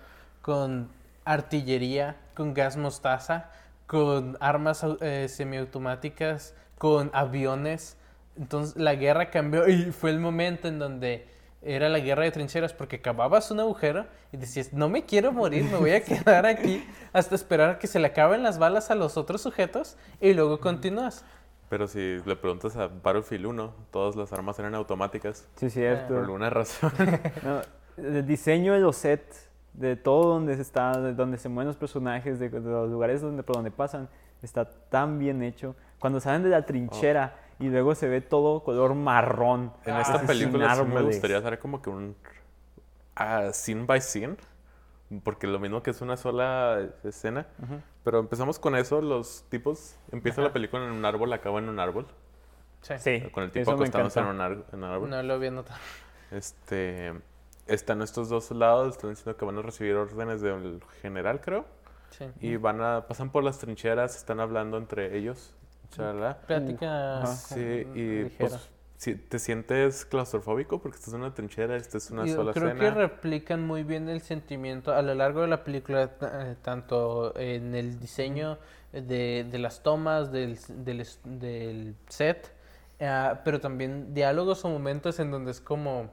con 0.42 0.90
artillería, 1.24 2.18
con 2.36 2.54
gas 2.54 2.78
mostaza, 2.78 3.50
con 3.88 4.38
armas 4.40 4.86
eh, 5.02 5.28
semiautomáticas, 5.30 6.54
con 6.78 7.10
aviones. 7.14 7.98
Entonces 8.38 8.76
la 8.76 8.96
guerra 8.96 9.30
cambió 9.32 9.68
y 9.68 9.92
fue 9.92 10.12
el 10.12 10.20
momento 10.20 10.68
en 10.68 10.78
donde 10.80 11.28
era 11.66 11.90
la 11.90 12.00
guerra 12.00 12.24
de 12.24 12.32
trincheras 12.32 12.74
porque 12.74 13.02
cavabas 13.02 13.50
un 13.50 13.60
agujero 13.60 14.06
y 14.32 14.38
decías, 14.38 14.72
no 14.72 14.88
me 14.88 15.04
quiero 15.04 15.32
morir, 15.32 15.66
me 15.66 15.78
voy 15.78 15.92
a 15.92 16.04
quedar 16.04 16.46
aquí 16.46 16.88
hasta 17.12 17.34
esperar 17.36 17.70
a 17.72 17.80
que 17.80 17.88
se 17.88 18.00
le 18.00 18.08
acaben 18.08 18.44
las 18.44 18.60
balas 18.60 18.92
a 18.92 18.96
los 18.96 19.18
otros 19.18 19.42
sujetos 19.42 19.98
y 20.22 20.34
luego 20.34 20.60
continúas. 20.60 21.26
Pero 21.68 21.88
si 21.88 22.20
le 22.24 22.36
preguntas 22.36 22.78
a 22.78 22.88
Battlefield 22.88 23.48
1, 23.48 23.74
todas 23.92 24.16
las 24.16 24.32
armas 24.32 24.60
eran 24.60 24.76
automáticas. 24.76 25.48
Sí, 25.56 25.72
cierto. 25.72 26.14
Por 26.14 26.24
alguna 26.24 26.50
razón. 26.50 26.92
No, 27.44 27.62
el 27.98 28.26
diseño 28.28 28.74
de 28.74 28.80
los 28.80 28.98
sets, 28.98 29.50
de 29.74 29.96
todo 29.96 30.34
donde 30.34 30.56
se 30.56 30.62
está, 30.62 31.00
de 31.00 31.14
donde 31.14 31.38
se 31.38 31.50
mueven 31.50 31.68
los 31.68 31.78
personajes, 31.78 32.40
de, 32.40 32.50
de 32.50 32.60
los 32.60 32.90
lugares 32.90 33.22
donde, 33.22 33.42
por 33.42 33.56
donde 33.56 33.72
pasan, 33.72 34.08
está 34.44 34.66
tan 34.66 35.18
bien 35.18 35.42
hecho. 35.42 35.76
Cuando 35.98 36.20
salen 36.20 36.44
de 36.44 36.50
la 36.50 36.66
trinchera 36.66 37.36
y 37.60 37.70
luego 37.70 37.96
se 37.96 38.08
ve 38.08 38.22
todo 38.22 38.64
color 38.64 38.96
marrón. 38.96 39.74
en 39.86 39.96
esta 39.96 40.22
película 40.22 40.76
sí 40.76 40.84
me 40.84 41.02
gustaría 41.02 41.38
hacer 41.38 41.60
como 41.60 41.82
que 41.82 41.90
un 41.90 42.16
ah, 43.16 43.50
scene 43.54 43.86
by 43.86 44.02
scene. 44.02 44.36
Porque 45.24 45.46
lo 45.46 45.60
mismo 45.60 45.84
que 45.84 45.92
es 45.92 46.02
una 46.02 46.18
sola 46.18 46.80
escena. 47.04 47.48
Pero 48.04 48.20
empezamos 48.20 48.58
con 48.60 48.76
eso, 48.76 49.02
los 49.02 49.46
tipos, 49.50 49.96
empieza 50.12 50.42
Ajá. 50.42 50.50
la 50.50 50.54
película 50.54 50.84
en 50.84 50.92
un 50.92 51.06
árbol, 51.06 51.32
acaba 51.32 51.60
en 51.60 51.70
un 51.70 51.80
árbol. 51.80 52.08
Sí, 52.82 53.22
Con 53.32 53.44
el 53.44 53.52
tipo 53.52 53.72
acostándose 53.72 54.20
en 54.20 54.28
un, 54.28 54.42
en 54.42 54.64
un 54.74 54.84
árbol. 54.84 55.10
No 55.10 55.24
lo 55.24 55.34
había 55.36 55.52
notado. 55.52 55.80
Este, 56.32 57.14
están 57.68 58.02
estos 58.02 58.30
dos 58.30 58.52
lados, 58.52 58.96
están 58.96 59.12
diciendo 59.12 59.38
que 59.38 59.46
van 59.46 59.58
a 59.58 59.62
recibir 59.62 59.96
órdenes 59.96 60.42
del 60.42 60.82
general, 61.02 61.42
creo. 61.42 61.66
Sí. 62.12 62.26
Y 62.40 62.58
van 62.58 62.82
a, 62.82 63.08
pasan 63.08 63.32
por 63.32 63.44
las 63.44 63.58
trincheras, 63.58 64.16
están 64.16 64.40
hablando 64.40 64.78
entre 64.78 65.18
ellos. 65.18 65.56
Chalala. 65.90 66.38
Plática. 66.48 67.26
Sí, 67.28 67.60
y 67.60 68.24
ligera. 68.24 68.30
pues 68.38 68.70
si- 68.98 69.16
¿te 69.16 69.40
sientes 69.40 70.06
claustrofóbico 70.06 70.80
porque 70.80 70.98
estás 70.98 71.14
en 71.14 71.22
una 71.22 71.34
trinchera, 71.34 71.76
esta 71.76 71.98
es 71.98 72.12
una 72.12 72.26
Yo 72.26 72.36
sola 72.36 72.54
creo 72.54 72.76
que 72.76 72.90
replican 72.92 73.66
muy 73.66 73.84
bien 73.84 74.08
el 74.10 74.22
sentimiento 74.22 74.94
a 74.94 75.02
lo 75.02 75.14
largo 75.16 75.42
de 75.42 75.48
la 75.48 75.64
película, 75.64 76.12
eh, 76.22 76.56
tanto 76.62 77.38
en 77.38 77.76
el 77.76 78.00
diseño 78.00 78.58
de, 78.94 79.46
de 79.50 79.60
las 79.60 79.84
tomas, 79.84 80.32
del, 80.32 80.58
del, 80.70 81.06
del 81.26 81.96
set, 82.08 82.54
ah, 83.02 83.42
pero 83.44 83.60
también 83.60 84.14
diálogos 84.14 84.64
o 84.64 84.70
momentos 84.70 85.20
en 85.20 85.30
donde 85.32 85.52
es 85.52 85.60
como 85.60 86.10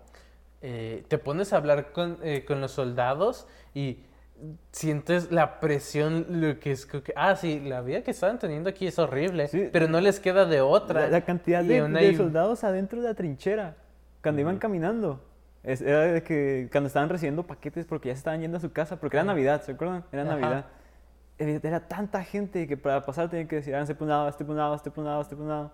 eh, 0.61 1.05
te 1.09 1.19
pones 1.19 1.53
a 1.53 1.57
hablar 1.57 1.93
con, 1.93 2.19
eh, 2.23 2.45
con 2.45 2.61
los 2.61 2.73
soldados 2.73 3.47
y 3.75 3.99
sientes 4.73 5.31
la 5.31 5.61
presión, 5.61 6.27
lo 6.29 6.59
que 6.59 6.73
es 6.73 6.87
que, 6.87 7.13
ah, 7.17 7.37
sí, 7.37 7.61
la 7.61 7.81
vida 7.81 8.03
que 8.03 8.11
estaban 8.11 8.39
teniendo 8.39 8.69
aquí 8.71 8.87
es 8.87 8.99
horrible, 8.99 9.49
Sí. 9.49 9.69
pero 9.73 9.89
no 9.89 10.01
les 10.01 10.19
queda 10.21 10.45
de 10.47 10.61
otra. 10.61 11.03
La, 11.03 11.09
la 11.09 11.21
cantidad 11.23 11.63
de, 11.63 11.83
de 11.89 12.17
soldados 12.17 12.65
adentro 12.65 13.01
de 13.03 13.09
la 13.09 13.15
trinchera, 13.15 13.77
cuando 14.23 14.41
iban 14.41 14.59
caminando. 14.59 15.21
Es- 15.63 15.81
era 15.81 16.01
de 16.01 16.23
que 16.23 16.69
cuando 16.73 16.89
estaban 16.89 17.09
recibiendo 17.09 17.45
paquetes 17.47 17.87
porque 17.87 18.09
ya 18.09 18.15
estaban 18.15 18.41
yendo 18.41 18.57
a 18.57 18.61
su 18.61 18.73
casa, 18.73 18.97
porque 18.99 19.17
era 19.17 19.25
Navidad, 19.25 19.63
¿se 19.63 19.73
acuerdan? 19.73 20.05
Era 20.11 20.23
Ajá. 20.23 20.31
Navidad. 20.33 20.65
Era, 21.39 21.61
era 21.63 21.81
tanta 21.89 22.23
gente 22.25 22.67
que 22.67 22.77
para 22.77 23.05
pasar 23.05 23.29
tenían 23.31 23.49
que 23.49 23.57
decir, 23.57 23.75
háganse 23.75 23.95
por 23.95 24.03
un 24.05 24.09
lado, 24.11 24.29
este 24.29 24.45
por 24.45 24.53
un 24.53 24.59
lado, 24.59 24.75
este 24.75 24.91
por 24.91 25.01
un 25.03 25.07
lado, 25.11 25.23
este 25.23 25.37
por 25.37 25.43
un 25.45 25.49
lado. 25.51 25.73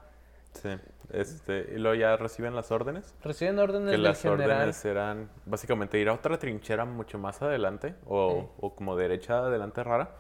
Sí, 0.62 0.68
este, 1.10 1.72
y 1.74 1.78
luego 1.78 1.94
ya 1.94 2.16
reciben 2.16 2.54
las 2.54 2.70
órdenes. 2.70 3.14
Reciben 3.22 3.58
órdenes 3.58 3.86
Que 3.86 3.92
del 3.92 4.02
las 4.02 4.20
general. 4.20 4.50
órdenes 4.50 4.84
eran 4.84 5.30
básicamente 5.46 5.98
ir 5.98 6.08
a 6.08 6.12
otra 6.14 6.38
trinchera 6.38 6.84
mucho 6.84 7.18
más 7.18 7.40
adelante 7.42 7.94
o, 8.06 8.32
Sí. 8.42 8.48
o 8.60 8.74
como 8.74 8.96
derecha 8.96 9.38
adelante 9.38 9.82
rara 9.84 10.16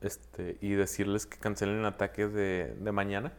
este, 0.00 0.56
y 0.60 0.72
decirles 0.72 1.26
que 1.26 1.38
cancelen 1.38 1.78
el 1.80 1.86
ataque 1.86 2.26
de, 2.26 2.74
de 2.78 2.92
mañana, 2.92 3.32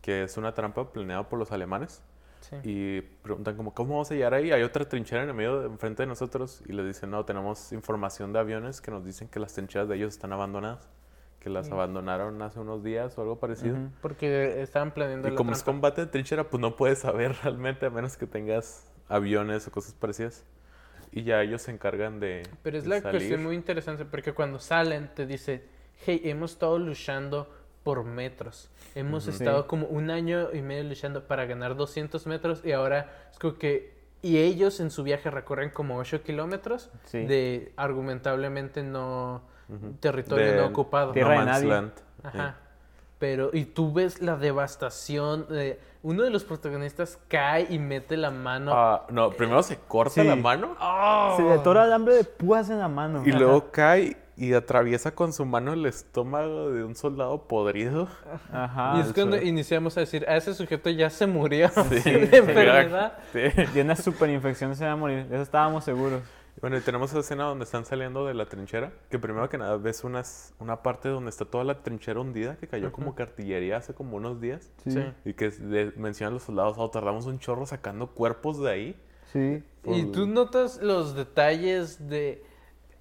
que 0.00 0.24
es 0.24 0.36
una 0.36 0.54
trampa 0.54 0.92
planeada 0.92 1.28
por 1.28 1.38
los 1.38 1.52
alemanes. 1.52 2.02
Sí. 2.40 2.56
Y 2.62 3.00
preguntan 3.00 3.56
como, 3.56 3.74
¿cómo 3.74 3.94
vamos 3.94 4.10
a 4.10 4.14
llegar 4.14 4.32
ahí? 4.34 4.52
Hay 4.52 4.62
otra 4.62 4.84
trinchera 4.88 5.22
en 5.24 5.30
el 5.30 5.34
medio, 5.34 5.60
de- 5.60 5.66
enfrente 5.66 6.02
de 6.02 6.06
nosotros. 6.06 6.62
Y 6.66 6.72
les 6.72 6.86
dicen, 6.86 7.10
no, 7.10 7.24
tenemos 7.24 7.72
información 7.72 8.32
de 8.32 8.38
aviones 8.38 8.80
que 8.80 8.90
nos 8.90 9.04
dicen 9.04 9.26
que 9.28 9.40
las 9.40 9.52
trincheras 9.54 9.88
de 9.88 9.96
ellos 9.96 10.14
están 10.14 10.32
abandonadas. 10.32 10.88
Que 11.46 11.50
las 11.50 11.66
Sí. 11.66 11.72
abandonaron 11.72 12.42
hace 12.42 12.58
unos 12.58 12.82
días 12.82 13.16
o 13.16 13.20
algo 13.22 13.38
parecido. 13.38 13.76
Ujú. 13.76 13.90
Porque 14.02 14.60
estaban 14.62 14.90
planeando 14.92 15.28
Y 15.28 15.30
la 15.30 15.36
como 15.36 15.52
es 15.52 15.58
trampa. 15.62 15.70
combate 15.76 16.00
de 16.00 16.06
trinchera, 16.08 16.50
pues 16.50 16.60
no 16.60 16.74
puedes 16.74 16.98
saber 16.98 17.36
realmente 17.44 17.86
a 17.86 17.90
menos 17.90 18.16
que 18.16 18.26
tengas 18.26 18.90
aviones 19.08 19.64
o 19.68 19.70
cosas 19.70 19.94
parecidas. 19.94 20.44
Y 21.12 21.22
ya 21.22 21.40
ellos 21.42 21.62
se 21.62 21.70
encargan 21.70 22.18
de. 22.18 22.42
Pero 22.64 22.78
es 22.78 22.82
de 22.82 22.90
la 22.90 23.00
salir. 23.00 23.20
cuestión 23.20 23.44
muy 23.44 23.54
interesante 23.54 24.04
porque 24.04 24.32
cuando 24.34 24.58
salen 24.58 25.08
te 25.14 25.24
dice, 25.24 25.62
hey, 26.04 26.20
hemos 26.24 26.50
estado 26.54 26.80
luchando 26.80 27.48
por 27.84 28.02
metros. 28.02 28.68
Hemos 28.96 29.28
Ujú. 29.28 29.36
estado 29.36 29.62
Sí. 29.62 29.68
como 29.68 29.86
un 29.86 30.10
año 30.10 30.52
y 30.52 30.62
medio 30.62 30.82
luchando 30.82 31.28
para 31.28 31.44
ganar 31.46 31.76
200 31.76 32.26
metros 32.26 32.60
y 32.64 32.72
ahora 32.72 33.28
es 33.30 33.38
como 33.38 33.54
que... 33.56 33.94
Y 34.20 34.38
ellos 34.38 34.80
en 34.80 34.90
su 34.90 35.04
viaje 35.04 35.30
recorren 35.30 35.70
como 35.70 35.96
8 35.96 36.24
kilómetros 36.24 36.90
Sí. 37.04 37.24
de 37.24 37.72
argumentablemente 37.76 38.82
no... 38.82 39.54
Territorio 40.00 40.46
De 40.52 40.56
no 40.58 40.66
ocupado. 40.66 41.12
Tierra 41.12 41.32
de 41.32 41.38
No 41.38 41.44
nadie. 41.46 41.68
Land. 41.68 41.92
Ajá. 42.22 42.54
Pero, 43.18 43.50
y 43.52 43.64
tú 43.64 43.92
ves 43.92 44.20
la 44.20 44.36
devastación. 44.36 45.46
de- 45.48 45.80
uno 46.02 46.22
de 46.22 46.30
los 46.30 46.44
protagonistas 46.44 47.18
cae 47.28 47.66
y 47.70 47.78
mete 47.78 48.16
la 48.16 48.30
mano. 48.30 48.72
Ah, 48.74 49.06
no, 49.10 49.30
primero 49.30 49.62
se 49.62 49.76
corta 49.76 50.20
Sí. 50.22 50.24
la 50.24 50.36
mano 50.36 50.76
¡Oh! 50.80 51.34
Se 51.36 51.42
le 51.42 51.54
atora 51.54 51.82
alambre 51.82 52.14
de 52.14 52.24
púas 52.24 52.70
en 52.70 52.78
la 52.78 52.88
mano. 52.88 53.22
y 53.26 53.32
luego 53.32 53.70
cae 53.72 54.16
y 54.36 54.52
atraviesa 54.52 55.12
con 55.14 55.32
su 55.32 55.44
mano 55.46 55.72
el 55.72 55.84
estómago 55.86 56.70
de 56.70 56.84
un 56.84 56.94
soldado 56.94 57.42
podrido. 57.48 58.06
Ajá. 58.52 58.94
y 58.98 59.00
es 59.00 59.12
cuando 59.14 59.40
iniciamos 59.40 59.96
a 59.96 60.00
decir, 60.00 60.24
a 60.28 60.36
ese 60.36 60.52
sujeto 60.54 60.90
ya 60.90 61.08
se 61.10 61.26
murió 61.26 61.70
Sí, 61.70 62.10
de 62.10 62.36
enfermedad. 62.36 63.14
Sí. 63.32 63.40
De 63.74 63.80
una 63.80 63.96
super 63.96 64.28
infección 64.30 64.76
se 64.76 64.84
va 64.84 64.92
a 64.92 64.96
morir. 64.96 65.26
De 65.26 65.34
eso 65.36 65.42
estábamos 65.42 65.82
seguros. 65.84 66.20
Bueno, 66.60 66.78
y 66.78 66.80
tenemos 66.80 67.10
esa 67.10 67.20
escena 67.20 67.44
donde 67.44 67.64
están 67.64 67.84
saliendo 67.84 68.26
de 68.26 68.32
la 68.34 68.46
trinchera, 68.46 68.92
que 69.10 69.18
primero 69.18 69.48
que 69.48 69.58
nada 69.58 69.76
ves 69.76 70.04
unas, 70.04 70.54
una 70.58 70.82
parte 70.82 71.08
donde 71.10 71.28
está 71.30 71.44
toda 71.44 71.64
la 71.64 71.82
trinchera 71.82 72.18
hundida, 72.20 72.56
que 72.56 72.66
cayó 72.66 72.92
como 72.92 73.14
que 73.14 73.22
artillería 73.22 73.76
hace 73.76 73.92
como 73.94 74.16
unos 74.16 74.40
días, 74.40 74.72
Sí. 74.86 75.04
y 75.26 75.34
que 75.34 75.50
le 75.60 75.92
mencionan 75.96 76.32
los 76.34 76.44
soldados, 76.44 76.76
oh, 76.78 76.90
tardamos 76.90 77.26
un 77.26 77.38
chorro 77.38 77.66
sacando 77.66 78.08
cuerpos 78.08 78.58
de 78.60 78.70
ahí. 78.70 78.96
Sí. 79.32 79.62
Y 79.84 80.02
Por- 80.04 80.12
tú 80.12 80.26
notas 80.26 80.80
los 80.82 81.14
detalles 81.14 82.08
de 82.08 82.42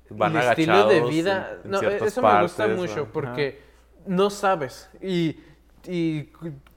Van 0.09 0.35
el 0.35 0.43
estilo 0.49 0.87
de 0.89 1.01
vida. 1.01 1.57
en- 1.63 1.65
en 1.65 1.71
no, 1.71 1.79
eso 1.81 2.21
me 2.21 2.41
gusta 2.41 2.63
partes, 2.65 2.77
mucho 2.77 3.07
porque 3.13 3.61
no 4.05 4.29
sabes. 4.29 4.89
Y, 5.01 5.39
y 5.87 6.29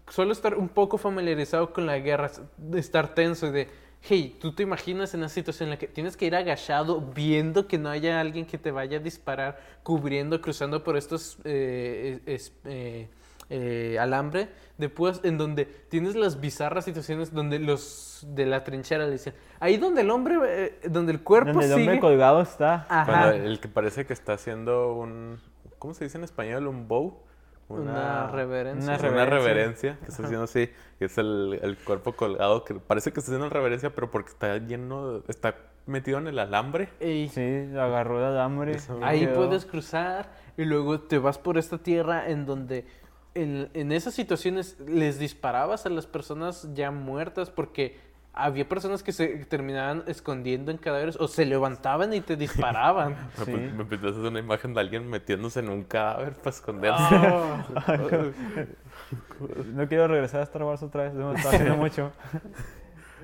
solo 0.08 0.30
estar 0.32 0.54
un 0.54 0.68
poco 0.68 0.96
familiarizado 0.96 1.72
con 1.72 1.86
la 1.86 1.98
guerra, 1.98 2.30
de 2.56 2.78
estar 2.78 3.14
tenso 3.14 3.48
y 3.48 3.50
de, 3.50 3.68
hey, 4.02 4.36
tú 4.40 4.52
te 4.52 4.62
imaginas 4.62 5.12
en 5.14 5.20
una 5.20 5.28
situación 5.28 5.66
en 5.68 5.70
la 5.70 5.78
que 5.78 5.88
tienes 5.88 6.16
que 6.16 6.26
ir 6.26 6.34
agachado 6.36 7.00
viendo 7.00 7.66
que 7.66 7.78
no 7.78 7.88
haya 7.88 8.20
alguien 8.20 8.46
que 8.46 8.58
te 8.58 8.70
vaya 8.70 8.98
a 8.98 9.00
disparar, 9.00 9.58
cubriendo, 9.82 10.40
cruzando 10.40 10.82
por 10.84 10.96
estos 10.96 11.38
eh, 11.44 12.20
es- 12.26 12.52
eh, 12.64 13.08
eh, 13.50 13.96
alambre 13.98 14.48
de 14.76 14.88
púas, 14.90 15.20
en 15.24 15.38
donde 15.38 15.64
tienes 15.64 16.14
las 16.14 16.38
bizarras 16.38 16.84
situaciones 16.84 17.32
donde 17.32 17.58
los 17.58 18.26
de 18.34 18.44
la 18.44 18.62
trinchera 18.62 19.06
le 19.06 19.12
dicen, 19.12 19.32
ahí 19.58 19.78
donde 19.78 20.02
el 20.02 20.10
hombre, 20.10 20.36
eh, 20.44 20.80
donde 20.90 21.12
el 21.12 21.22
cuerpo 21.22 21.52
Donde 21.52 21.66
el 21.66 21.72
hombre 21.72 21.98
colgado 22.00 22.42
está. 22.42 22.86
Cuando 23.06 23.30
el 23.46 23.58
que 23.58 23.68
parece 23.68 24.04
que 24.06 24.12
está 24.12 24.34
haciendo 24.34 24.92
un, 24.92 25.40
¿cómo 25.78 25.94
se 25.94 26.04
dice 26.04 26.18
en 26.18 26.24
español? 26.24 26.66
Un 26.66 26.86
bow. 26.88 27.22
Una 27.68 28.28
reverencia. 28.28 28.98
Una 28.98 29.10
Una 29.10 29.24
reverencia. 29.26 29.98
que 30.00 30.06
está 30.10 30.22
haciendo 30.24 30.44
así, 30.44 30.70
es 31.00 31.18
el, 31.18 31.58
el 31.62 31.76
cuerpo 31.78 32.12
colgado, 32.12 32.64
que 32.64 32.74
parece 32.74 33.12
que 33.12 33.20
está 33.20 33.30
haciendo 33.32 33.48
reverencia, 33.50 33.94
pero 33.94 34.10
porque 34.10 34.30
está 34.30 34.56
lleno, 34.58 35.22
está 35.28 35.54
metido 35.86 36.18
en 36.18 36.28
el 36.28 36.38
alambre. 36.38 36.88
Ey, 37.00 37.28
Sí, 37.28 37.68
agarró 37.76 38.18
el 38.18 38.24
alambre. 38.24 38.76
Ahí 39.02 39.20
quedó. 39.20 39.34
puedes 39.34 39.66
cruzar 39.66 40.30
y 40.56 40.64
luego 40.64 41.00
te 41.00 41.18
vas 41.18 41.38
por 41.38 41.58
esta 41.58 41.78
tierra 41.78 42.28
en 42.28 42.46
donde 42.46 42.86
en, 43.34 43.70
en 43.74 43.92
esas 43.92 44.14
situaciones 44.14 44.78
les 44.80 45.18
disparabas 45.18 45.86
a 45.86 45.90
las 45.90 46.06
personas 46.06 46.68
ya 46.74 46.90
muertas 46.90 47.50
porque 47.50 47.96
había 48.34 48.68
personas 48.68 49.02
que 49.02 49.10
se 49.12 49.26
terminaban 49.46 50.04
escondiendo 50.06 50.70
en 50.70 50.78
cadáveres 50.78 51.16
o 51.16 51.26
se 51.28 51.44
levantaban 51.44 52.12
y 52.14 52.20
te 52.20 52.36
disparaban. 52.76 53.16
Me, 53.38 53.44
Sí. 53.44 53.52
me 53.52 53.84
pintas 53.84 54.12
una 54.16 54.38
imagen 54.38 54.74
de 54.74 54.80
alguien 54.80 55.08
metiéndose 55.08 55.60
en 55.60 55.68
un 55.70 55.82
cadáver 55.84 56.34
para 56.34 56.50
esconderse. 56.50 57.02
Ah. 57.02 57.64
No 59.74 59.86
quiero 59.88 60.08
regresar 60.08 60.40
a 60.40 60.44
Star 60.44 60.62
Wars 60.64 60.82
otra 60.82 61.04
vez. 61.04 61.14
Me 61.14 61.32
está 61.34 61.48
haciendo 61.50 61.76
mucho. 61.76 62.12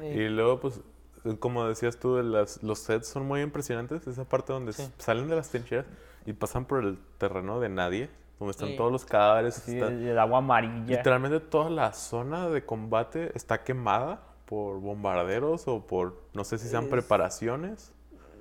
Y 0.02 0.28
luego, 0.28 0.60
pues, 0.60 0.80
como 1.40 1.66
decías 1.66 1.98
tú, 1.98 2.22
las, 2.22 2.62
los 2.62 2.78
sets 2.78 3.08
son 3.08 3.26
muy 3.26 3.40
impresionantes. 3.40 4.06
Esa 4.06 4.24
parte 4.24 4.52
donde 4.52 4.72
Sí. 4.72 4.88
salen 4.98 5.28
de 5.28 5.36
las 5.36 5.50
trincheras 5.50 5.86
y 6.26 6.32
pasan 6.32 6.64
por 6.64 6.82
el 6.84 6.98
terreno 7.18 7.60
de 7.60 7.68
nadie, 7.68 8.08
donde 8.38 8.52
están 8.52 8.68
Sí. 8.68 8.76
todos 8.76 8.92
los 8.92 9.04
cadáveres. 9.04 9.54
Sí, 9.56 9.74
está- 9.74 9.88
el, 9.88 10.06
el 10.06 10.18
agua 10.18 10.38
amarilla. 10.38 10.96
literalmente 10.96 11.40
toda 11.40 11.68
la 11.70 11.92
zona 11.92 12.48
de 12.48 12.64
combate 12.64 13.32
está 13.34 13.62
quemada 13.64 14.20
por 14.54 14.80
bombarderos 14.80 15.66
o 15.66 15.84
por, 15.84 16.14
no 16.32 16.44
sé 16.44 16.58
si 16.58 16.68
sean 16.68 16.84
Es- 16.84 16.90
preparaciones. 16.90 17.92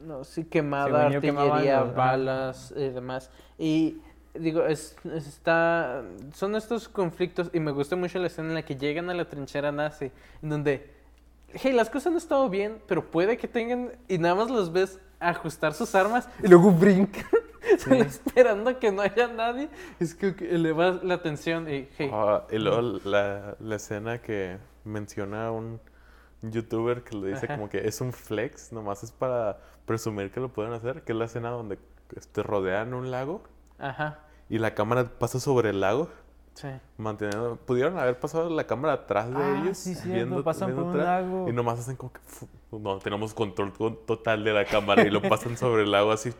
No, 0.06 0.24
sí, 0.24 0.44
quemada, 0.44 1.08
Según 1.08 1.22
quemaban 1.22 1.52
artillería, 1.52 1.80
ajá. 1.82 1.92
balas 1.92 2.74
y 2.76 2.90
demás. 2.90 3.32
Y 3.58 3.98
digo, 4.36 4.64
es, 4.66 4.96
es- 5.16 5.28
está, 5.28 6.04
son 6.34 6.56
estos 6.56 6.88
conflictos 6.90 7.50
y 7.54 7.60
me 7.60 7.72
gusta 7.72 7.96
mucho 7.96 8.20
la 8.20 8.28
escena 8.28 8.50
en 8.50 8.54
la 8.56 8.64
que 8.64 8.76
llegan 8.76 9.10
a 9.10 9.14
la 9.14 9.26
trinchera 9.26 9.72
nazi, 9.72 10.12
en 10.44 10.50
donde, 10.50 10.92
hey, 11.54 11.72
las 11.74 11.90
cosas 11.90 12.08
no 12.08 12.12
han 12.12 12.18
estado 12.18 12.50
bien, 12.50 12.80
pero 12.88 13.10
puede 13.10 13.38
que 13.38 13.48
tengan, 13.48 13.92
y 14.08 14.18
nada 14.20 14.36
más 14.36 14.52
los 14.52 14.72
ves 14.72 15.00
ajustar 15.20 15.74
sus 15.74 15.96
armas 15.96 16.28
y 16.44 16.48
luego 16.50 16.70
brincan, 16.72 17.26
solo 17.80 18.04
esperando 18.04 18.70
a 18.72 18.74
que 18.80 18.92
no 18.92 19.02
haya 19.02 19.28
nadie. 19.30 19.70
Es 20.00 20.14
que 20.14 20.36
que 20.36 20.54
eleva 20.54 21.00
la 21.02 21.22
tensión 21.22 21.68
y, 21.70 21.88
hey, 21.98 22.10
Ah, 22.14 22.44
y 22.52 22.58
luego 22.60 23.00
la, 23.06 23.56
la 23.60 23.76
escena 23.76 24.22
que 24.22 24.58
menciona 24.84 25.50
un 25.50 25.80
youtuber 26.52 27.04
que 27.04 27.16
le 27.16 27.30
dice 27.30 27.48
como 27.48 27.70
que 27.70 27.88
es 27.88 28.02
un 28.02 28.12
flex, 28.14 28.72
nomás 28.72 29.04
es 29.04 29.12
para 29.12 29.58
presumir 29.86 30.32
que 30.32 30.40
lo 30.40 30.50
pueden 30.50 30.74
hacer, 30.74 31.04
que 31.04 31.12
es 31.14 31.18
la 31.18 31.26
escena 31.26 31.50
donde 31.50 31.80
este, 32.16 32.44
rodean 32.44 32.94
un 32.94 33.12
lago 33.12 33.42
ajá, 33.80 34.20
y 34.50 34.58
la 34.60 34.74
cámara 34.76 35.06
pasa 35.20 35.40
sobre 35.40 35.70
el 35.72 35.80
lago. 35.82 36.10
sí. 36.54 36.68
Manteniendo, 36.98 37.56
pudieron 37.66 37.98
haber 37.98 38.20
pasado 38.20 38.50
la 38.50 38.66
cámara 38.66 38.94
atrás 38.94 39.30
de 39.30 39.38
Ah, 39.44 39.60
ellos, 39.64 39.78
sí, 39.78 39.96
cierto, 39.96 40.44
pasan 40.44 40.74
por 40.76 40.84
un 40.84 40.90
atrás, 40.92 41.06
lago. 41.24 41.50
y 41.50 41.54
nomás 41.54 41.80
hacen 41.80 41.96
como 41.96 42.14
que 42.14 42.20
no 42.72 43.00
tenemos 43.00 43.34
control 43.34 43.72
to- 43.74 43.96
total 44.06 44.44
de 44.44 44.54
la 44.54 44.66
cámara 44.66 45.04
y 45.04 45.10
lo 45.10 45.22
pasan 45.30 45.58
sobre 45.58 45.84
el 45.84 45.92
lago 45.92 46.12
así. 46.12 46.32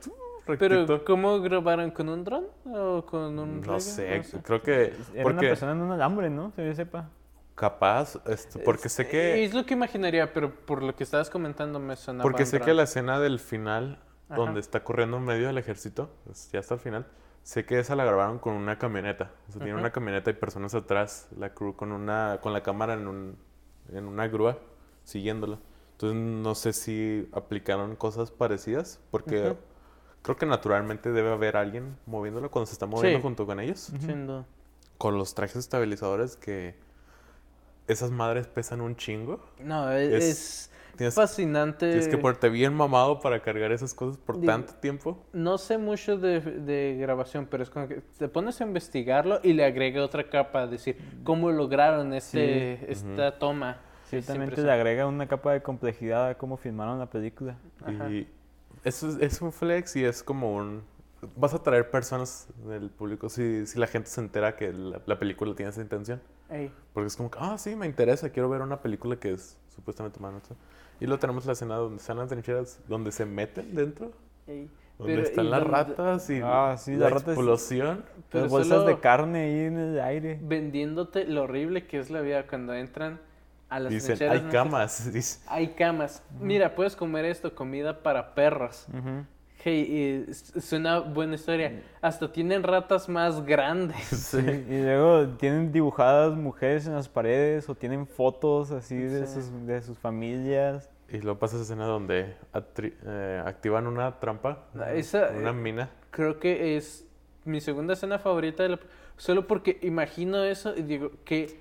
Pero. 0.60 1.06
¿cómo 1.06 1.40
grabaron? 1.40 1.90
¿Con 1.92 2.10
un 2.10 2.24
dron? 2.26 2.46
¿O 2.66 3.06
con 3.06 3.40
un 3.40 3.62
no 3.62 3.80
sé, 3.80 4.22
creo 4.44 4.62
que 4.62 4.88
Era 4.88 4.96
una 5.14 5.24
porque 5.24 5.48
persona 5.48 5.72
en 5.72 5.80
un 5.82 5.92
alambre, 5.94 6.30
¿no? 6.30 6.54
Que 6.54 6.66
yo 6.68 6.76
sepa. 6.76 7.10
Capaz, 7.56 8.20
este, 8.26 8.60
porque 8.60 8.90
sé 8.90 9.08
que 9.08 9.44
Es 9.44 9.54
lo 9.54 9.66
que 9.66 9.74
imaginaría, 9.74 10.34
pero 10.34 10.54
por 10.54 10.82
lo 10.82 10.96
que 10.96 11.04
estabas 11.04 11.30
comentando 11.30 11.80
me 11.80 11.96
sonaba. 11.96 12.24
Porque 12.24 12.46
sé 12.46 12.60
que 12.60 12.74
la 12.74 12.84
escena 12.84 13.20
del 13.20 13.40
final, 13.40 14.00
Ajá. 14.30 14.38
donde 14.38 14.60
está 14.60 14.84
corriendo 14.84 15.18
en 15.18 15.24
medio 15.26 15.48
del 15.48 15.58
ejército, 15.58 16.10
pues, 16.26 16.50
ya 16.52 16.60
hasta 16.60 16.74
el 16.76 16.80
final, 16.80 17.08
sé 17.44 17.66
que 17.66 17.80
esa 17.80 17.96
la 17.96 18.06
grabaron 18.06 18.40
con 18.40 18.54
una 18.54 18.78
camioneta. 18.80 19.32
O 19.50 19.52
sea, 19.52 19.62
tiene 19.64 19.78
una 19.78 19.92
camioneta 19.92 20.30
y 20.32 20.34
personas 20.34 20.74
atrás, 20.74 21.28
la 21.38 21.54
crew 21.54 21.76
con 21.76 21.92
una 21.92 22.40
con 22.42 22.54
la 22.54 22.64
cámara 22.64 22.94
en 22.94 23.08
un 23.08 23.38
en 23.92 24.06
una 24.08 24.28
grúa 24.28 24.58
siguiéndola. 25.04 25.60
Entonces 25.92 26.18
no 26.20 26.56
sé 26.56 26.74
si 26.74 27.30
aplicaron 27.34 27.96
cosas 27.96 28.32
parecidas, 28.32 29.00
porque 29.12 29.56
creo 30.22 30.38
que 30.38 30.46
naturalmente 30.46 31.12
debe 31.12 31.32
haber 31.32 31.56
alguien 31.58 31.98
moviéndola 32.06 32.48
cuando 32.50 32.66
se 32.66 32.74
está 32.74 32.86
moviendo 32.88 33.20
Sí. 33.20 33.22
junto 33.24 33.46
con 33.46 33.60
ellos. 33.60 33.92
Duda. 34.00 34.46
Con 34.98 35.18
los 35.18 35.36
trajes 35.36 35.58
estabilizadores 35.58 36.36
que 36.38 36.76
esas 37.88 38.12
madres 38.12 38.48
pesan 38.48 38.82
un 38.82 38.96
chingo. 38.96 39.40
No, 39.60 39.92
es, 39.92 40.12
Es- 40.14 40.24
es 40.24 40.70
Tienes, 40.98 41.16
fascinante. 41.16 41.88
tienes 41.88 42.08
que 42.08 42.20
ponerte 42.20 42.50
bien 42.50 42.72
mamado 42.76 43.20
para 43.20 43.42
cargar 43.42 43.72
esas 43.72 43.96
cosas 43.96 44.16
por 44.18 44.36
Digo- 44.40 44.46
tanto 44.54 44.74
tiempo. 44.76 45.18
No 45.34 45.58
sé 45.58 45.80
mucho 45.80 46.18
de, 46.20 46.40
de 46.40 46.98
grabación, 47.00 47.48
pero 47.50 47.64
es 47.64 47.72
como 47.72 47.88
que 47.88 48.02
te 48.20 48.28
pones 48.28 48.62
a 48.62 48.64
investigarlo 48.66 49.40
y 49.42 49.54
le 49.54 49.66
agrega 49.66 50.04
otra 50.06 50.30
capa, 50.30 50.68
decir 50.68 50.98
cómo 51.24 51.52
lograron 51.52 52.14
este, 52.14 52.78
Sí. 52.80 52.86
esta 52.90 53.40
toma. 53.40 53.78
Ciertamente 54.06 54.62
le 54.62 54.72
agrega 54.72 55.08
una 55.08 55.28
capa 55.28 55.54
de 55.54 55.64
complejidad 55.64 56.28
a 56.30 56.38
cómo 56.38 56.58
filmaron 56.58 57.00
la 57.00 57.08
película. 57.10 57.58
Ajá. 57.84 58.10
Y 58.12 58.28
eso 58.84 59.10
es, 59.10 59.18
es 59.20 59.42
un 59.42 59.52
flex 59.52 59.96
y 59.96 60.06
es 60.06 60.22
como 60.22 60.54
un... 60.56 60.84
Vas 61.38 61.56
a 61.56 61.64
traer 61.64 61.90
personas 61.90 62.48
del 62.68 62.92
público 62.92 63.30
si, 63.30 63.66
si 63.66 63.80
la 63.80 63.88
gente 63.88 64.10
se 64.12 64.22
entera 64.22 64.56
que 64.56 64.72
la, 64.72 65.02
la 65.06 65.18
película 65.18 65.56
tiene 65.56 65.72
esa 65.72 65.82
intención. 65.82 66.22
Ey, 66.54 66.72
Porque 66.94 67.08
es 67.08 67.16
como 67.16 67.30
que, 67.32 67.40
ah, 67.42 67.58
sí, 67.58 67.76
me 67.76 67.86
interesa, 67.88 68.30
quiero 68.30 68.50
ver 68.50 68.62
una 68.62 68.82
película 68.82 69.16
que 69.16 69.34
es 69.34 69.58
supuestamente 69.76 70.20
humana. 70.20 70.40
¿sí? 70.48 70.54
Y 71.00 71.06
luego 71.06 71.20
tenemos 71.20 71.46
la 71.46 71.54
escena 71.54 71.76
donde 71.76 71.98
están 71.98 72.18
las 72.18 72.30
trincheras, 72.30 72.80
donde 72.88 73.12
se 73.12 73.26
meten 73.26 73.74
dentro, 73.76 74.12
ey. 74.48 74.70
donde 75.00 75.14
Pero, 75.16 75.26
están 75.28 75.46
y 75.46 75.50
las 75.50 75.64
ratas 75.64 76.30
y 76.30 76.40
Ah, 76.44 76.76
sí, 76.78 76.92
la 76.94 77.06
las 77.10 77.14
ratas- 77.14 77.28
explosión. 77.36 78.06
Pero 78.30 78.44
Las 78.44 78.52
bolsas 78.52 78.78
solo 78.82 78.86
de 78.86 79.00
carne 79.00 79.40
ahí 79.40 79.60
en 79.66 79.78
el 79.80 80.00
aire. 80.00 80.40
vendiéndote 80.44 81.26
lo 81.26 81.44
horrible 81.44 81.88
que 81.88 82.00
es 82.00 82.10
la 82.12 82.22
vida 82.22 82.46
cuando 82.48 82.74
entran 82.76 83.20
a 83.70 83.80
las 83.80 83.92
Dicen, 83.92 84.30
hay 84.30 84.42
camas. 84.52 84.98
Dice, 85.14 85.40
Hay 85.48 85.70
camas. 85.70 86.22
Mira, 86.40 86.76
puedes 86.76 86.96
comer 86.96 87.26
esto, 87.26 87.56
comida 87.56 88.04
para 88.04 88.36
perros. 88.36 88.86
Ujú. 88.90 89.26
Hey, 89.64 90.26
y 90.28 90.30
es 90.32 90.54
es 90.56 90.74
una 90.74 91.00
buena 91.00 91.36
historia. 91.36 91.82
Hasta 92.02 92.32
tienen 92.32 92.64
ratas 92.64 93.08
más 93.08 93.46
grandes. 93.46 93.98
sí. 94.08 94.38
Y 94.40 94.82
luego 94.82 95.28
tienen 95.38 95.72
dibujadas 95.72 96.36
mujeres 96.36 96.86
en 96.86 96.96
las 96.96 97.08
paredes 97.08 97.70
o 97.70 97.76
tienen 97.76 98.06
fotos 98.06 98.72
así 98.72 98.98
de, 98.98 99.26
Sí. 99.26 99.36
sus, 99.36 99.66
de 99.66 99.82
sus 99.82 99.98
familias. 99.98 100.90
Y 101.10 101.20
luego 101.20 101.40
pasa 101.40 101.56
esa 101.56 101.64
escena 101.64 101.86
donde 101.86 102.36
eh, 103.06 103.42
activan 103.46 103.88
una 103.88 104.20
trampa, 104.20 104.66
Ah, 104.78 104.94
esa, 104.94 105.30
una 105.38 105.52
eh, 105.52 105.54
mina. 105.54 105.90
Creo 106.12 106.40
que 106.40 106.76
es 106.76 107.06
mi 107.46 107.62
segunda 107.62 107.94
escena 107.94 108.20
favorita. 108.20 108.64
De 108.64 108.70
la- 108.70 108.80
Solo 109.16 109.46
porque 109.48 109.78
imagino 109.84 110.44
eso 110.44 110.76
y 110.76 110.82
digo, 110.82 111.12
qué, 111.24 111.60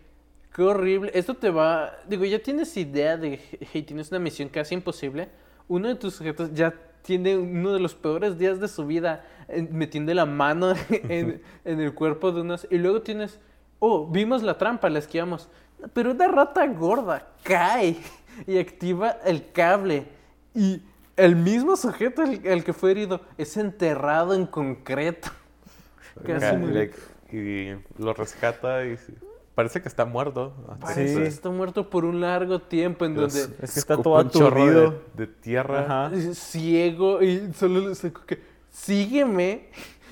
qué 0.54 0.62
horrible. 0.62 1.10
Esto 1.14 1.34
te 1.34 1.50
va... 1.50 1.92
Digo, 2.08 2.24
ya 2.24 2.38
tienes 2.42 2.74
idea 2.76 3.16
de... 3.16 3.38
Hey, 3.72 3.82
tienes 3.82 4.10
una 4.10 4.18
misión 4.18 4.48
casi 4.48 4.74
imposible. 4.74 5.28
Uno 5.68 5.88
de 5.88 5.94
tus 5.96 6.14
sujetos 6.14 6.52
ya 6.54 6.72
tiene 7.02 7.36
uno 7.36 7.72
de 7.72 7.80
los 7.80 7.94
peores 7.94 8.38
días 8.38 8.60
de 8.60 8.68
su 8.68 8.86
vida 8.86 9.24
eh, 9.48 9.66
metiendo 9.70 10.14
la 10.14 10.26
mano 10.26 10.74
en, 10.90 11.42
en 11.64 11.80
el 11.80 11.94
cuerpo 11.94 12.32
de 12.32 12.40
unos... 12.40 12.66
Y 12.70 12.78
luego 12.78 13.02
tienes... 13.02 13.38
Oh, 13.78 14.06
vimos 14.06 14.42
la 14.42 14.58
trampa, 14.58 14.88
la 14.88 15.00
esquiamos. 15.00 15.48
Pero 15.92 16.12
una 16.12 16.28
rata 16.28 16.66
gorda 16.66 17.26
cae 17.42 17.96
y 18.46 18.58
activa 18.58 19.18
el 19.24 19.50
cable. 19.50 20.06
Y 20.54 20.82
el 21.16 21.36
mismo 21.36 21.76
sujeto, 21.76 22.22
el, 22.22 22.46
el 22.46 22.64
que 22.64 22.72
fue 22.72 22.92
herido, 22.92 23.20
es 23.36 23.56
enterrado 23.56 24.34
en 24.34 24.46
concreto. 24.46 25.28
Casi 26.24 26.56
y 27.32 27.74
lo 27.98 28.12
rescata 28.12 28.84
y 28.84 28.96
sí, 28.98 29.14
parece 29.54 29.82
que 29.82 29.88
está 29.88 30.04
muerto. 30.04 30.52
Parece 30.80 31.14
Sí. 31.16 31.22
está 31.22 31.50
muerto 31.50 31.88
por 31.90 32.04
un 32.04 32.20
largo 32.20 32.58
tiempo 32.60 33.04
en 33.04 33.14
donde 33.14 33.40
Es 33.60 33.72
que 33.74 33.80
está 33.80 33.96
todo 33.96 34.22
chorro 34.30 34.64
de- 34.64 34.70
aturdido. 34.70 35.02
De, 35.14 35.26
tierra. 35.26 36.08
Ajá. 36.08 36.34
ciego 36.34 37.22
y 37.22 37.52
solo 37.54 37.88
le 37.88 37.94
saco 37.94 38.22
que 38.26 38.40
sígueme 38.70 39.68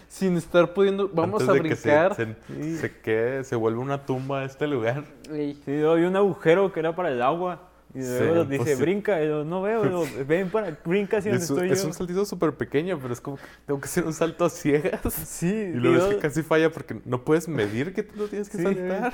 sin 0.08 0.36
estar 0.36 0.74
pudiendo. 0.74 1.08
Vamos 1.12 1.42
Antes 1.42 1.48
a 1.48 1.62
de 1.62 1.68
que 1.68 1.76
se- 1.76 1.88
brincar. 1.88 2.14
Se, 2.16 2.76
se, 2.78 3.00
quede, 3.00 3.44
se 3.44 3.56
vuelve 3.56 3.78
una 3.80 4.04
tumba 4.04 4.44
este 4.44 4.66
lugar. 4.66 5.04
Sí, 5.24 5.56
hay 5.66 6.04
un 6.04 6.16
agujero 6.16 6.72
que 6.72 6.80
era 6.80 6.94
para 6.94 7.10
el 7.10 7.22
agua. 7.22 7.69
Y 7.94 8.02
Sí, 8.02 8.18
luego 8.20 8.46
pues 8.46 8.48
dice, 8.50 8.76
sí. 8.76 8.82
brinca. 8.82 9.22
Y 9.22 9.26
yo, 9.28 9.44
no 9.44 9.62
veo. 9.62 9.84
y 9.84 9.88
luego, 9.88 10.06
ven 10.26 10.48
para, 10.50 10.76
brinca 10.84 11.18
hacia 11.18 11.32
donde 11.32 11.44
Es 11.44 11.50
estoy 11.50 11.70
es 11.70 11.82
yo. 11.82 11.88
un 11.88 11.94
saltito 11.94 12.24
súper 12.24 12.54
pequeño, 12.54 12.98
pero 13.00 13.12
es 13.12 13.20
como 13.20 13.36
que 13.36 13.42
tengo 13.66 13.80
que 13.80 13.86
hacer 13.86 14.04
un 14.04 14.12
salto 14.14 14.44
a 14.44 14.50
ciegas. 14.50 15.00
Sí, 15.12 15.48
Y 15.48 15.72
luego 15.74 15.96
es 16.08 16.14
que 16.14 16.20
casi 16.20 16.42
falla 16.42 16.70
porque 16.70 17.00
no 17.04 17.24
puedes 17.24 17.48
medir 17.48 17.92
que 17.94 18.02
tú 18.02 18.16
lo 18.16 18.28
tienes 18.28 18.48
que 18.48 18.58
Sí. 18.58 18.62
saltar. 18.64 19.12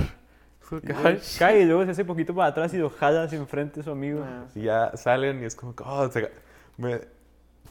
Y 0.83 0.93
ay, 1.05 1.21
cae 1.39 1.61
y 1.61 1.65
luego 1.65 1.85
se 1.85 1.93
hace 1.93 2.05
poquito 2.05 2.35
para 2.35 2.49
atrás 2.49 2.75
y 2.75 2.79
lo 2.79 2.91
jala 2.91 3.23
hacia 3.23 3.39
enfrente 3.39 3.83
su 3.85 3.91
amigo. 3.91 4.23
ah, 4.25 4.47
Y 4.55 4.63
ya 4.63 4.97
salen 4.97 5.41
y 5.43 5.47
es 5.47 5.55
como 5.55 5.75
que, 5.77 5.85
oh, 5.87 6.11
se- 6.11 6.31
me, 6.77 7.01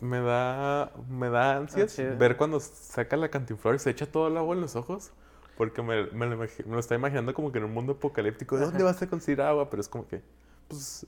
me 0.01 0.21
da, 0.21 0.91
me 1.09 1.29
da 1.29 1.57
ansias 1.57 1.83
Ansiedad. 1.89 2.17
ver 2.17 2.37
cuando 2.37 2.59
saca 2.61 3.17
la 3.17 3.29
cantinflora 3.29 3.75
y 3.75 3.79
se 3.79 3.89
echa 3.89 4.05
todo 4.05 4.29
el 4.29 4.37
agua 4.37 4.55
en 4.55 4.61
los 4.61 4.75
ojos. 4.75 5.11
Porque 5.57 5.81
me, 5.81 6.07
me, 6.07 6.25
lo, 6.25 6.37
me 6.37 6.47
lo 6.67 6.79
está 6.79 6.95
imaginando 6.95 7.33
como 7.33 7.51
que 7.51 7.59
en 7.59 7.65
un 7.65 7.73
mundo 7.73 7.93
apocalíptico. 7.93 8.57
¿De 8.57 8.65
dónde 8.65 8.83
vas 8.83 9.01
a 9.01 9.07
conseguir 9.07 9.41
agua? 9.41 9.69
Pero 9.69 9.79
es 9.81 9.87
como 9.89 10.05
que, 10.07 10.21
pues, 10.67 11.05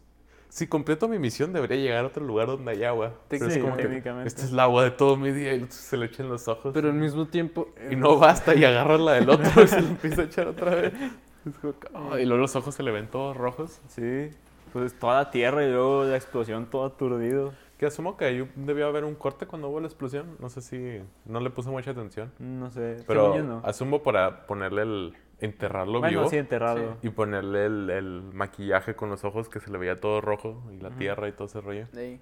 si 0.49 0.67
completo 0.67 1.07
mi 1.07 1.19
misión, 1.19 1.53
debería 1.53 1.77
llegar 1.77 2.03
a 2.05 2.07
otro 2.07 2.25
lugar 2.25 2.47
donde 2.47 2.71
hay 2.71 2.83
agua. 2.83 3.13
Pero 3.27 3.45
Sí, 3.47 3.53
es 3.53 3.57
como 3.63 3.75
que, 3.77 3.83
técnicamente. 3.83 4.27
esta 4.27 4.43
es 4.43 4.51
el 4.51 4.59
agua 4.59 4.83
de 4.85 4.91
todo 4.91 5.15
mi 5.17 5.31
día 5.31 5.53
y 5.53 5.65
se 5.69 5.97
le 5.97 6.07
echa 6.07 6.23
en 6.23 6.29
los 6.29 6.47
ojos. 6.47 6.71
Pero 6.73 6.89
al 6.89 6.95
mismo 6.95 7.27
tiempo. 7.27 7.69
Y 7.91 7.95
no 7.95 8.17
basta 8.17 8.55
y 8.55 8.63
agarra 8.65 8.97
la 8.97 9.13
del 9.13 9.29
otro 9.29 9.63
y 9.63 9.67
se 9.67 9.81
lo 9.81 9.87
empieza 9.87 10.21
a 10.21 10.25
echar 10.25 10.47
otra 10.47 10.73
vez. 10.73 10.93
Que, 11.61 11.87
oh, 11.93 12.17
y 12.17 12.25
luego 12.25 12.41
los 12.41 12.55
ojos 12.55 12.73
se 12.75 12.83
le 12.83 12.91
ven 12.91 13.07
todos 13.07 13.37
rojos. 13.37 13.79
Sí, 13.87 14.29
pues 14.73 14.97
toda 14.97 15.15
la 15.23 15.31
tierra 15.31 15.63
y 15.63 15.71
luego 15.71 16.03
la 16.05 16.15
explosión 16.15 16.65
todo 16.69 16.85
aturdido. 16.85 17.53
Que 17.77 17.85
asumo 17.85 18.17
que 18.17 18.25
ahí 18.25 18.49
debió 18.55 18.87
haber 18.87 19.05
un 19.05 19.13
corte 19.13 19.45
cuando 19.45 19.69
hubo 19.69 19.79
la 19.79 19.85
explosión. 19.85 20.25
No 20.39 20.49
sé 20.49 20.61
si 20.61 20.99
no 21.25 21.39
le 21.39 21.51
puse 21.51 21.69
mucha 21.69 21.91
atención. 21.91 22.31
No 22.39 22.71
sé, 22.71 23.03
Pero 23.05 23.35
yo 23.35 23.43
no. 23.43 23.61
asumo 23.63 24.01
para 24.01 24.47
ponerle 24.47 24.81
el. 24.81 25.13
Enterrarlo 25.39 25.99
Bueno, 25.99 26.19
vivo. 26.19 26.29
sí, 26.29 26.37
enterrado. 26.37 26.97
Y 27.01 27.09
ponerle 27.09 27.65
el, 27.65 27.89
el 27.89 28.21
maquillaje 28.33 28.95
con 28.95 29.09
los 29.09 29.23
ojos 29.23 29.49
que 29.49 29.59
se 29.59 29.71
le 29.71 29.77
veía 29.77 29.99
todo 29.99 30.21
rojo. 30.21 30.63
Y 30.73 30.77
la 30.81 30.89
tierra 30.91 31.27
y 31.27 31.31
todo 31.33 31.47
ese 31.47 31.61
rollo. 31.61 31.87
ey, 31.95 32.19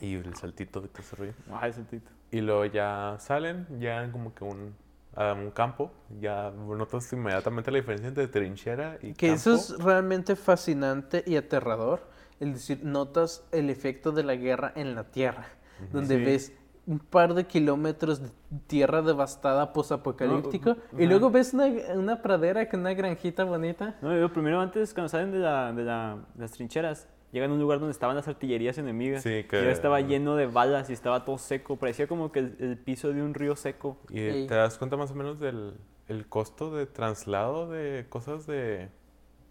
Y 0.00 0.14
el 0.14 0.34
saltito 0.36 0.80
de 0.80 0.88
todo 0.88 1.02
ese 1.02 1.16
rollo. 1.16 1.32
Ah, 1.52 1.68
ese 1.68 1.82
tito. 1.82 2.10
Y 2.30 2.40
luego 2.40 2.64
ya 2.66 3.16
salen, 3.18 3.66
ya 3.80 4.10
como 4.12 4.34
que 4.34 4.44
un, 4.44 4.74
a 5.14 5.32
un 5.34 5.50
campo. 5.50 5.92
Ya 6.20 6.50
notas 6.50 7.12
inmediatamente 7.12 7.70
la 7.70 7.78
diferencia 7.78 8.08
entre 8.08 8.28
trinchera 8.28 8.96
y 9.02 9.12
Que 9.14 9.28
campo. 9.28 9.34
eso 9.34 9.54
es 9.54 9.78
realmente 9.82 10.36
fascinante 10.36 11.22
y 11.26 11.36
aterrador. 11.36 12.00
Es 12.38 12.52
decir, 12.54 12.80
notas 12.84 13.44
el 13.52 13.68
efecto 13.68 14.12
de 14.12 14.22
la 14.22 14.34
guerra 14.36 14.72
en 14.74 14.94
la 14.94 15.04
tierra, 15.04 15.46
donde 15.92 16.16
Sí. 16.16 16.24
ves 16.24 16.52
un 16.90 16.98
par 16.98 17.34
de 17.34 17.44
kilómetros 17.46 18.20
de 18.20 18.30
tierra 18.66 19.00
devastada 19.00 19.72
posapocalíptico 19.72 20.76
No, 20.92 21.00
y 21.00 21.06
luego 21.06 21.30
ves 21.30 21.54
una, 21.54 21.66
una 21.94 22.20
pradera 22.20 22.68
con 22.68 22.80
una 22.80 22.94
granjita 22.94 23.44
bonita. 23.44 23.96
No, 24.02 24.16
yo 24.18 24.32
primero 24.32 24.60
antes, 24.60 24.92
cuando 24.92 25.08
salen 25.08 25.30
de, 25.30 25.38
la, 25.38 25.72
de, 25.72 25.84
la- 25.84 26.18
de 26.34 26.40
las 26.42 26.50
trincheras, 26.50 27.06
llegan 27.30 27.50
a 27.50 27.54
un 27.54 27.60
lugar 27.60 27.78
donde 27.78 27.92
estaban 27.92 28.16
las 28.16 28.26
artillerías 28.26 28.76
enemigas. 28.76 29.22
Sí, 29.22 29.30
Y 29.30 29.44
que- 29.44 29.62
ya 29.62 29.70
estaba 29.70 30.00
lleno 30.00 30.34
de 30.34 30.46
balas 30.46 30.90
y 30.90 30.92
estaba 30.92 31.24
todo 31.24 31.38
seco. 31.38 31.76
Parecía 31.76 32.08
como 32.08 32.32
que 32.32 32.40
el, 32.40 32.56
el 32.58 32.76
piso 32.76 33.12
de 33.12 33.22
un 33.22 33.34
río 33.34 33.54
seco. 33.54 33.98
Y 34.10 34.46
te 34.48 34.54
das 34.54 34.76
cuenta 34.76 34.96
más 34.96 35.12
o 35.12 35.14
menos 35.14 35.38
del 35.38 35.74
el 36.08 36.26
costo 36.26 36.74
de 36.74 36.86
traslado 36.86 37.70
de 37.70 38.04
cosas 38.08 38.44
de, 38.48 38.88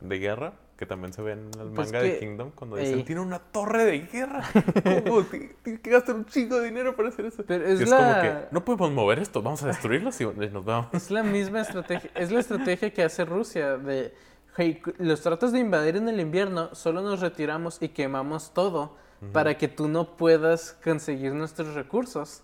de 0.01 0.19
guerra, 0.19 0.55
que 0.79 0.85
también 0.85 1.11
se 1.11 1.21
ve 1.21 1.33
en 1.33 1.51
el 1.59 1.71
Pues 1.75 1.91
manga 1.91 1.99
que- 1.99 2.13
de 2.13 2.19
Kingdom, 2.19 2.51
cuando 2.55 2.77
ey. 2.77 2.85
dicen, 2.85 3.03
tiene 3.03 3.19
una 3.19 3.39
torre 3.39 3.83
de 3.83 3.99
guerra. 3.99 4.41
¿Cómo? 5.05 5.23
Ti- 5.23 5.51
Tiene 5.61 5.81
que 5.81 5.89
gastar 5.89 6.15
un 6.15 6.25
chingo 6.25 6.57
de 6.57 6.65
dinero 6.67 6.95
para 6.95 7.09
hacer 7.09 7.25
eso. 7.25 7.43
Pero 7.45 7.67
Y 7.69 7.73
es 7.73 7.81
es 7.81 7.89
como 7.89 8.01
la- 8.01 8.21
que, 8.21 8.33
no 8.51 8.63
podemos 8.63 8.89
mover 8.91 9.19
esto, 9.19 9.41
vamos 9.41 9.61
a 9.63 9.67
destruirlo 9.67 10.09
y 10.19 10.49
nos 10.49 10.63
vamos. 10.63 10.87
Es 10.93 11.11
la 11.11 11.21
misma 11.21 11.59
estrategia, 11.59 12.09
es 12.15 12.31
la 12.31 12.39
estrategia 12.39 12.93
que 12.93 13.03
hace 13.03 13.25
Rusia 13.25 13.75
de, 13.77 14.13
hey, 14.55 14.81
los 14.99 15.19
tratas 15.21 15.51
de 15.51 15.59
invadir 15.59 15.97
en 15.97 16.07
el 16.07 16.21
invierno, 16.21 16.73
solo 16.73 17.01
nos 17.01 17.19
retiramos 17.19 17.81
y 17.81 17.89
quemamos 17.89 18.53
todo 18.53 18.95
para 19.33 19.57
que 19.57 19.67
tú 19.67 19.89
no 19.89 20.15
puedas 20.15 20.77
conseguir 20.81 21.33
nuestros 21.33 21.73
recursos, 21.75 22.41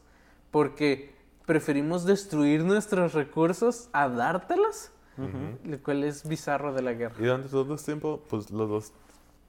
porque 0.52 1.16
preferimos 1.46 2.04
destruir 2.06 2.66
nuestros 2.66 3.14
recursos 3.14 3.88
a 3.94 4.10
dártelos, 4.10 4.92
lo 5.18 5.80
cual 5.84 6.04
es 6.04 6.28
bizarro 6.28 6.74
de 6.74 6.82
la 6.82 6.94
guerra. 6.94 7.16
Y 7.20 7.24
durante 7.24 7.50
todo 7.50 7.74
este 7.76 7.86
tiempo, 7.94 8.22
pues 8.30 8.52
los 8.52 8.70
dos 8.70 8.94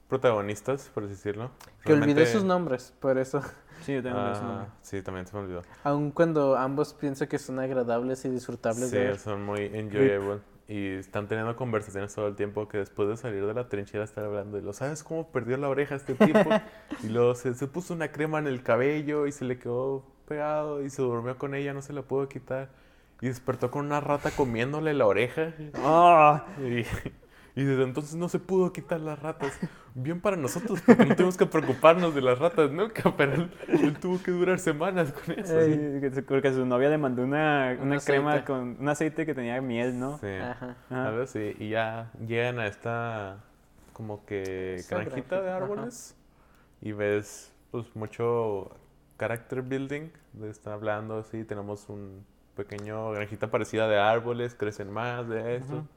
protagonistas, 0.07 0.89
por 0.93 1.03
así 1.03 1.13
decirlo. 1.13 1.51
Que 1.83 1.93
olvidé 1.93 2.25
sus 2.25 2.43
nombres, 2.43 2.93
por 2.99 3.17
eso. 3.17 3.41
Sí, 3.85 3.93
yo 3.93 4.01
tengo 4.01 4.17
eso. 4.17 4.41
Ah, 4.43 4.69
sí, 4.81 5.03
también 5.03 5.27
se 5.27 5.35
me 5.37 5.43
olvidó. 5.43 5.61
Aun 5.83 6.09
cuando 6.09 6.57
ambos 6.57 6.95
piensan 6.95 7.27
que 7.27 7.37
son 7.37 7.59
agradables 7.59 8.25
y 8.25 8.29
disfrutables 8.29 8.89
de 8.89 8.97
Sí, 8.97 9.03
ver. 9.05 9.19
son 9.19 9.45
muy 9.45 9.65
enjoyable. 9.65 10.39
Y 10.67 10.95
están 10.95 11.27
teniendo 11.27 11.55
conversaciones 11.55 12.13
todo 12.15 12.27
el 12.27 12.35
tiempo 12.35 12.67
que 12.67 12.79
después 12.79 13.07
de 13.07 13.17
salir 13.17 13.45
de 13.45 13.53
la 13.53 13.69
trinchera 13.69 14.03
estar 14.03 14.25
hablando 14.25 14.57
de 14.57 14.63
lo, 14.63 14.73
¿sabes 14.73 15.03
cómo 15.03 15.27
perdió 15.27 15.57
la 15.57 15.69
oreja 15.69 15.93
este 15.93 16.15
tipo? 16.15 16.39
y 17.03 17.09
luego 17.09 17.35
se, 17.35 17.53
se 17.53 17.67
puso 17.67 17.93
una 17.93 18.11
crema 18.11 18.39
en 18.39 18.47
el 18.47 18.63
cabello 18.63 19.27
y 19.27 19.31
se 19.31 19.45
le 19.45 19.59
quedó 19.59 20.03
pegado 20.27 20.83
y 20.83 20.89
se 20.89 21.03
durmió 21.03 21.37
con 21.37 21.53
ella, 21.53 21.71
no 21.71 21.83
se 21.83 21.93
la 21.93 22.01
pudo 22.01 22.27
quitar. 22.27 22.69
Y 23.21 23.27
despertó 23.27 23.71
con 23.71 23.85
una 23.85 23.99
rata 23.99 24.31
comiéndole 24.31 24.93
la 24.93 25.05
oreja. 25.07 25.53
Ah, 25.75 26.45
Y, 26.59 26.85
Y 27.59 27.63
desde 27.63 27.81
entonces 27.83 28.13
no 28.13 28.29
se 28.29 28.37
pudo 28.37 28.71
quitar 28.71 28.99
las 28.99 29.17
ratas. 29.19 29.57
Bien 29.95 30.21
para 30.21 30.37
nosotros, 30.37 30.79
porque 30.85 31.05
no 31.07 31.15
tuvimos 31.15 31.37
que 31.37 31.47
preocuparnos 31.47 32.13
de 32.13 32.21
las 32.21 32.37
ratas 32.37 32.69
nunca, 32.69 33.11
pero 33.17 33.33
él, 33.33 33.51
él 33.67 33.97
tuvo 33.97 34.21
que 34.21 34.29
durar 34.29 34.59
semanas 34.59 35.11
con 35.11 35.39
eso. 35.39 35.59
Sí, 35.65 36.21
Porque 36.27 36.53
su 36.53 36.67
novia 36.67 36.89
le 36.89 36.99
mandó 36.99 37.23
una, 37.23 37.75
Un 37.81 37.87
una 37.87 37.99
crema 37.99 38.33
aceite. 38.33 38.45
con 38.45 38.77
un 38.79 38.87
aceite 38.89 39.25
que 39.25 39.33
tenía 39.33 39.59
miel, 39.59 39.99
¿no? 39.99 40.19
Sí. 40.19 40.27
Ajá. 40.27 40.75
Ajá. 40.87 41.07
Algo 41.07 41.23
así. 41.23 41.55
Y 41.57 41.69
ya 41.69 42.11
llegan 42.27 42.59
a 42.59 42.67
esta 42.67 43.37
como 43.93 44.23
que 44.25 44.75
Esta 44.75 44.97
granjita 44.97 45.37
de 45.37 45.41
granjita, 45.47 45.55
ajá. 45.55 45.57
árboles 45.57 46.15
y 46.81 46.91
ves 46.91 47.51
pues 47.71 47.87
mucho 47.95 48.69
character 49.17 49.63
building. 49.63 50.09
Estar 50.47 50.73
hablando 50.73 51.17
así, 51.17 51.43
tenemos 51.43 51.89
un 51.89 52.23
pequeño 52.57 53.11
granjita 53.11 53.49
parecida 53.49 53.87
de 53.87 53.97
árboles, 53.97 54.53
crecen 54.55 54.91
más 54.91 55.29
de 55.29 55.55
esto. 55.57 55.75
Ujú. 55.77 55.87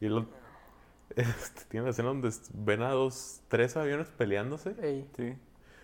Y 0.00 0.08
lo, 0.08 0.26
este, 1.16 1.64
tiene 1.68 1.84
la 1.86 1.90
escena 1.90 2.08
donde 2.10 2.30
ven 2.54 2.82
a 2.82 2.90
dos, 2.90 3.40
tres 3.48 3.76
aviones 3.76 4.08
peleándose. 4.08 4.76
Ey. 4.80 5.08
Sí. 5.16 5.34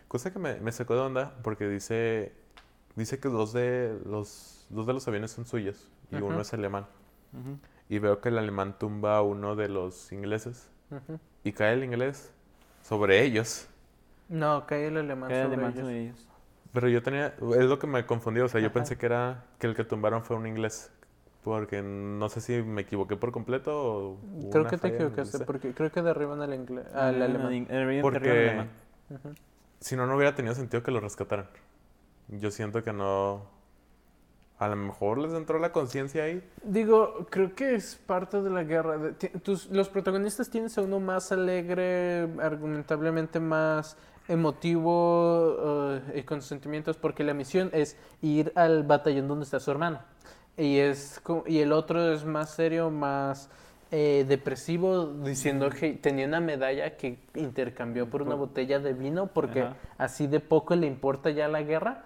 Cosa 0.06 0.32
que 0.32 0.38
me, 0.38 0.60
me 0.60 0.70
sacó 0.70 0.94
de 0.94 1.00
onda 1.00 1.34
porque 1.42 1.68
dice, 1.68 2.32
dice 2.94 3.18
que 3.18 3.28
dos 3.28 3.52
de 3.52 3.98
los, 4.04 4.66
dos 4.68 4.86
de 4.86 4.92
los 4.92 5.08
aviones 5.08 5.32
son 5.32 5.46
suyos 5.46 5.88
y 6.10 6.16
Ajá. 6.16 6.24
uno 6.24 6.40
es 6.42 6.52
alemán. 6.52 6.86
Ujú. 7.32 7.58
Y 7.88 7.98
veo 7.98 8.20
que 8.20 8.28
el 8.28 8.38
alemán 8.38 8.78
tumba 8.78 9.16
a 9.16 9.22
uno 9.22 9.56
de 9.56 9.68
los 9.68 10.12
ingleses 10.12 10.68
y 11.42 11.52
cae 11.52 11.72
el 11.74 11.84
inglés 11.84 12.30
sobre 12.82 13.22
ellos. 13.24 13.68
No, 14.28 14.66
cae 14.66 14.88
el 14.88 14.96
alemán 14.98 15.30
Era 15.30 15.44
sobre 15.44 15.54
alemán 15.56 15.72
ellos. 15.72 15.84
sobre 15.84 16.00
ellos. 16.02 16.28
Pero 16.72 16.88
yo 16.88 17.02
tenía, 17.02 17.34
es 17.58 17.64
lo 17.66 17.78
que 17.78 17.86
me 17.86 18.06
confundió, 18.06 18.46
o 18.46 18.48
sea, 18.48 18.60
yo 18.60 18.68
Ajá. 18.68 18.74
pensé 18.74 18.96
que 18.96 19.06
era 19.06 19.44
que 19.58 19.66
el 19.66 19.74
que 19.74 19.84
tumbaron 19.84 20.22
fue 20.24 20.36
un 20.36 20.46
inglés. 20.46 20.90
Porque 21.44 21.82
no 21.82 22.28
sé 22.28 22.40
si 22.40 22.62
me 22.62 22.82
equivoqué 22.82 23.16
por 23.16 23.32
completo 23.32 23.72
o 23.74 24.18
Creo 24.52 24.66
que 24.68 24.78
te 24.78 24.88
en 24.88 24.94
equivocaste, 24.94 25.40
porque 25.44 25.72
creo 25.72 25.90
que 25.90 26.00
derriban 26.00 26.40
al, 26.40 26.52
Ah, 26.94 27.08
al 27.08 27.20
alemán. 27.20 27.66
el 27.68 28.00
Porque 28.00 28.30
alemán. 28.30 28.68
Ujú. 29.10 29.34
si 29.80 29.96
no, 29.96 30.06
no 30.06 30.14
hubiera 30.16 30.34
tenido 30.36 30.54
sentido 30.54 30.82
que 30.84 30.92
lo 30.92 31.00
rescataran. 31.00 31.48
Yo 32.28 32.50
siento 32.52 32.82
que 32.84 32.92
no... 32.92 33.50
A 34.60 34.68
lo 34.68 34.76
mejor 34.76 35.18
les 35.18 35.32
entró 35.32 35.58
la 35.58 35.72
conciencia 35.72 36.22
ahí. 36.22 36.48
Digo, 36.62 37.26
creo 37.28 37.52
que 37.56 37.74
es 37.74 37.96
parte 37.96 38.40
de 38.40 38.48
la 38.48 38.62
guerra. 38.62 38.96
de- 38.96 39.12
tus- 39.12 39.68
los 39.70 39.88
protagonistas 39.88 40.48
tienes 40.48 40.78
a 40.78 40.82
uno 40.82 41.00
más 41.00 41.32
alegre, 41.32 42.28
argumentablemente 42.40 43.40
más 43.40 43.96
emotivo 44.28 45.56
eh, 46.14 46.20
y 46.20 46.22
con 46.22 46.42
sentimientos, 46.42 46.96
porque 46.96 47.24
la 47.24 47.34
misión 47.34 47.70
es 47.72 47.96
ir 48.20 48.52
al 48.54 48.82
batallón 48.84 49.28
donde 49.28 49.44
está 49.44 49.60
su 49.60 49.70
hermano. 49.70 50.00
Y, 50.56 50.78
es, 50.78 51.20
y 51.46 51.60
el 51.60 51.72
otro 51.72 52.12
es 52.12 52.24
más 52.24 52.50
serio, 52.50 52.90
más 52.90 53.48
eh, 53.90 54.24
depresivo, 54.28 55.06
diciendo 55.06 55.70
que 55.70 55.94
tenía 55.94 56.26
una 56.26 56.40
medalla 56.40 56.96
que 56.96 57.18
intercambió 57.34 58.08
por 58.08 58.22
una 58.22 58.34
botella 58.34 58.78
de 58.78 58.92
vino, 58.92 59.26
porque 59.28 59.62
Ajá. 59.62 59.76
así 59.98 60.26
de 60.26 60.40
poco 60.40 60.74
le 60.76 60.86
importa 60.86 61.30
ya 61.30 61.48
la 61.48 61.62
guerra. 61.62 62.04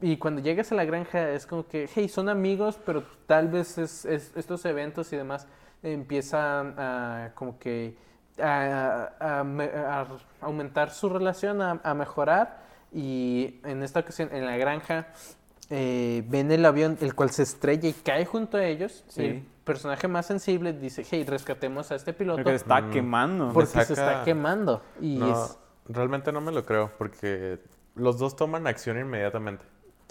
Y 0.00 0.16
cuando 0.16 0.40
llegas 0.40 0.72
a 0.72 0.74
la 0.76 0.84
granja 0.84 1.30
es 1.30 1.46
como 1.46 1.66
que, 1.66 1.88
hey, 1.94 2.08
son 2.08 2.28
amigos, 2.28 2.78
pero 2.86 3.04
tal 3.26 3.48
vez 3.48 3.76
es, 3.78 4.04
es- 4.06 4.32
estos 4.34 4.64
eventos 4.64 5.12
y 5.12 5.16
demás 5.16 5.46
empiezan 5.82 6.74
a 6.78 7.32
como 7.34 7.58
que 7.58 7.94
a, 8.42 9.38
a 9.40 9.44
me- 9.44 9.64
a 9.74 10.06
aumentar 10.40 10.90
su 10.90 11.08
relación, 11.08 11.60
a, 11.62 11.80
a 11.82 11.94
mejorar. 11.94 12.62
Y 12.92 13.60
en 13.64 13.82
esta 13.82 14.00
ocasión, 14.00 14.28
en 14.32 14.46
la 14.46 14.56
granja, 14.56 15.08
eh, 15.70 16.22
ven 16.28 16.52
el 16.52 16.64
avión, 16.64 16.96
el 17.00 17.14
cual 17.14 17.30
se 17.30 17.42
estrella 17.42 17.88
y 17.88 17.92
cae 17.92 18.24
junto 18.24 18.56
a 18.56 18.64
ellos. 18.64 19.04
Sí. 19.08 19.22
Y 19.22 19.26
el 19.26 19.42
personaje 19.64 20.06
más 20.08 20.26
sensible 20.26 20.72
dice, 20.72 21.04
hey, 21.10 21.24
rescatemos 21.26 21.90
a 21.90 21.94
este 21.96 22.12
piloto 22.12 22.36
Porque 22.42 22.50
se 22.50 22.56
está 22.64 22.80
Mm. 22.82 22.90
quemando. 22.90 23.44
Por- 23.52 23.66
porque 23.68 23.84
se 23.84 23.92
está 23.94 24.22
quemando. 24.24 24.82
Y 25.00 25.16
No, 25.16 25.32
es... 25.44 25.58
realmente 25.88 26.30
no 26.32 26.40
me 26.40 26.52
lo 26.52 26.64
creo 26.64 26.92
porque 26.98 27.58
los 27.94 28.18
dos 28.18 28.36
toman 28.36 28.66
acción 28.66 28.98
inmediatamente. 28.98 29.64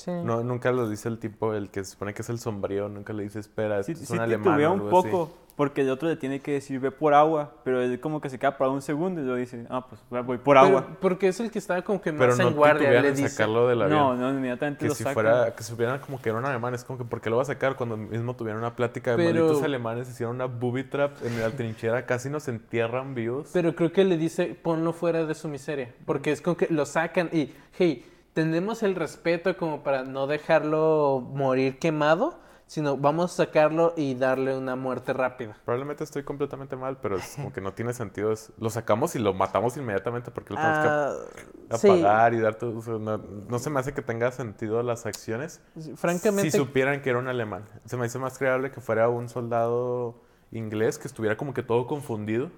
Sí. 0.03 0.11
No, 0.23 0.43
nunca 0.43 0.71
lo 0.71 0.89
dice 0.89 1.09
el 1.09 1.19
tipo, 1.19 1.53
el 1.53 1.69
que 1.69 1.83
se 1.83 1.91
supone 1.91 2.13
que 2.13 2.21
es 2.21 2.29
el 2.29 2.39
sombrío, 2.39 2.89
nunca 2.89 3.13
le 3.13 3.23
dice, 3.23 3.39
espera, 3.39 3.81
Sí, 3.83 3.91
esto 3.93 4.03
es 4.03 4.09
sí 4.09 4.13
un 4.15 4.19
alemán 4.21 4.43
titubea 4.55 4.69
un 4.69 4.79
algo 4.81 4.99
así". 4.99 5.09
poco, 5.09 5.37
porque 5.55 5.81
el 5.81 5.91
otro 5.91 6.07
le 6.09 6.15
tiene 6.15 6.39
que 6.39 6.53
decir 6.53 6.79
ve 6.79 6.89
por 6.89 7.13
agua, 7.13 7.53
pero 7.63 7.79
él 7.79 7.99
como 7.99 8.19
que 8.21 8.27
se 8.29 8.39
queda 8.39 8.57
por 8.57 8.69
un 8.69 8.81
segundo 8.81 9.21
y 9.21 9.23
luego 9.23 9.37
dice, 9.39 9.67
ah, 9.69 9.85
pues 9.87 10.01
voy 10.25 10.39
por 10.39 10.55
Pero- 10.55 10.59
agua. 10.65 10.87
porque 10.99 11.27
es 11.27 11.39
el 11.39 11.51
que 11.51 11.59
estaba 11.59 11.83
como 11.83 12.01
que 12.01 12.11
más 12.11 12.19
Pero 12.21 12.35
no 12.37 12.47
en 12.49 12.55
guardia. 12.55 13.01
Le 13.03 13.11
dice, 13.11 13.29
sacarlo 13.29 13.67
del 13.67 13.83
avión. 13.83 13.99
No, 13.99 14.15
no, 14.15 14.29
inmediatamente 14.31 14.79
que 14.79 14.87
lo 14.87 14.95
si 14.95 15.03
saca. 15.03 15.13
fuera, 15.13 15.53
que 15.55 15.61
supieran 15.61 15.99
como 15.99 16.19
que 16.19 16.29
era 16.29 16.39
un 16.39 16.45
alemán, 16.45 16.73
es 16.73 16.83
como 16.83 16.97
que 16.97 17.05
¿por 17.05 17.21
qué 17.21 17.29
lo 17.29 17.35
va 17.35 17.43
a 17.43 17.45
sacar 17.45 17.75
cuando 17.75 17.95
mismo 17.97 18.35
tuvieron 18.35 18.61
una 18.61 18.75
plática 18.75 19.11
de 19.11 19.17
Pero- 19.17 19.41
malditos 19.43 19.63
alemanes, 19.63 20.09
hicieron 20.09 20.35
una 20.37 20.45
booby 20.45 20.85
trap 20.85 21.23
en 21.23 21.39
la 21.39 21.51
trinchera, 21.51 22.05
casi 22.07 22.31
nos 22.31 22.47
entierran 22.47 23.13
vivos? 23.13 23.51
Pero 23.53 23.75
creo 23.75 23.91
que 23.91 24.03
le 24.05 24.17
dice, 24.17 24.57
ponlo 24.59 24.91
fuera 24.91 25.23
de 25.25 25.35
su 25.35 25.47
miseria. 25.49 25.93
Porque 26.07 26.31
es 26.31 26.41
como 26.41 26.57
que 26.57 26.65
lo 26.71 26.87
sacan 26.87 27.29
y, 27.31 27.53
hey, 27.77 28.09
tenemos 28.33 28.83
el 28.83 28.95
respeto 28.95 29.55
como 29.57 29.83
para 29.83 30.03
no 30.03 30.27
dejarlo 30.27 31.21
morir 31.33 31.79
quemado, 31.79 32.39
sino 32.65 32.97
vamos 32.97 33.33
a 33.33 33.45
sacarlo 33.45 33.93
y 33.95 34.15
darle 34.15 34.57
una 34.57 34.75
muerte 34.75 35.13
rápida. 35.13 35.55
Probablemente 35.65 36.03
estoy 36.03 36.23
completamente 36.23 36.75
mal, 36.75 36.97
pero 37.01 37.17
es 37.17 37.35
como 37.35 37.51
que 37.53 37.61
no 37.61 37.73
tiene 37.73 37.93
sentido. 37.93 38.31
es- 38.31 38.51
lo 38.57 38.69
sacamos 38.71 39.15
y 39.15 39.19
lo 39.19 39.33
matamos 39.33 39.77
inmediatamente 39.77 40.31
porque 40.31 40.53
lo 40.55 40.59
tenemos 40.59 40.79
que 40.79 40.87
Ah, 40.89 41.77
sí, 41.77 41.87
apagar 41.89 42.33
y 42.33 42.39
dar 42.39 42.55
todo. 42.55 42.77
o 42.77 42.81
sea, 42.81 42.93
no, 42.95 43.17
no 43.17 43.59
se 43.59 43.69
me 43.69 43.79
hace 43.79 43.93
que 43.93 44.01
tenga 44.01 44.31
sentido 44.31 44.81
las 44.81 45.05
acciones. 45.05 45.61
francamente, 45.95 46.49
Si 46.49 46.57
supieran 46.57 47.01
que 47.01 47.11
era 47.11 47.19
un 47.19 47.27
alemán. 47.27 47.65
Se 47.85 47.97
me 47.97 48.07
hizo 48.07 48.19
más 48.19 48.37
creable 48.39 48.71
que 48.71 48.81
fuera 48.81 49.07
un 49.09 49.29
soldado 49.29 50.15
inglés 50.51 50.97
que 50.97 51.07
estuviera 51.07 51.37
como 51.37 51.53
que 51.53 51.61
todo 51.63 51.85
confundido. 51.85 52.49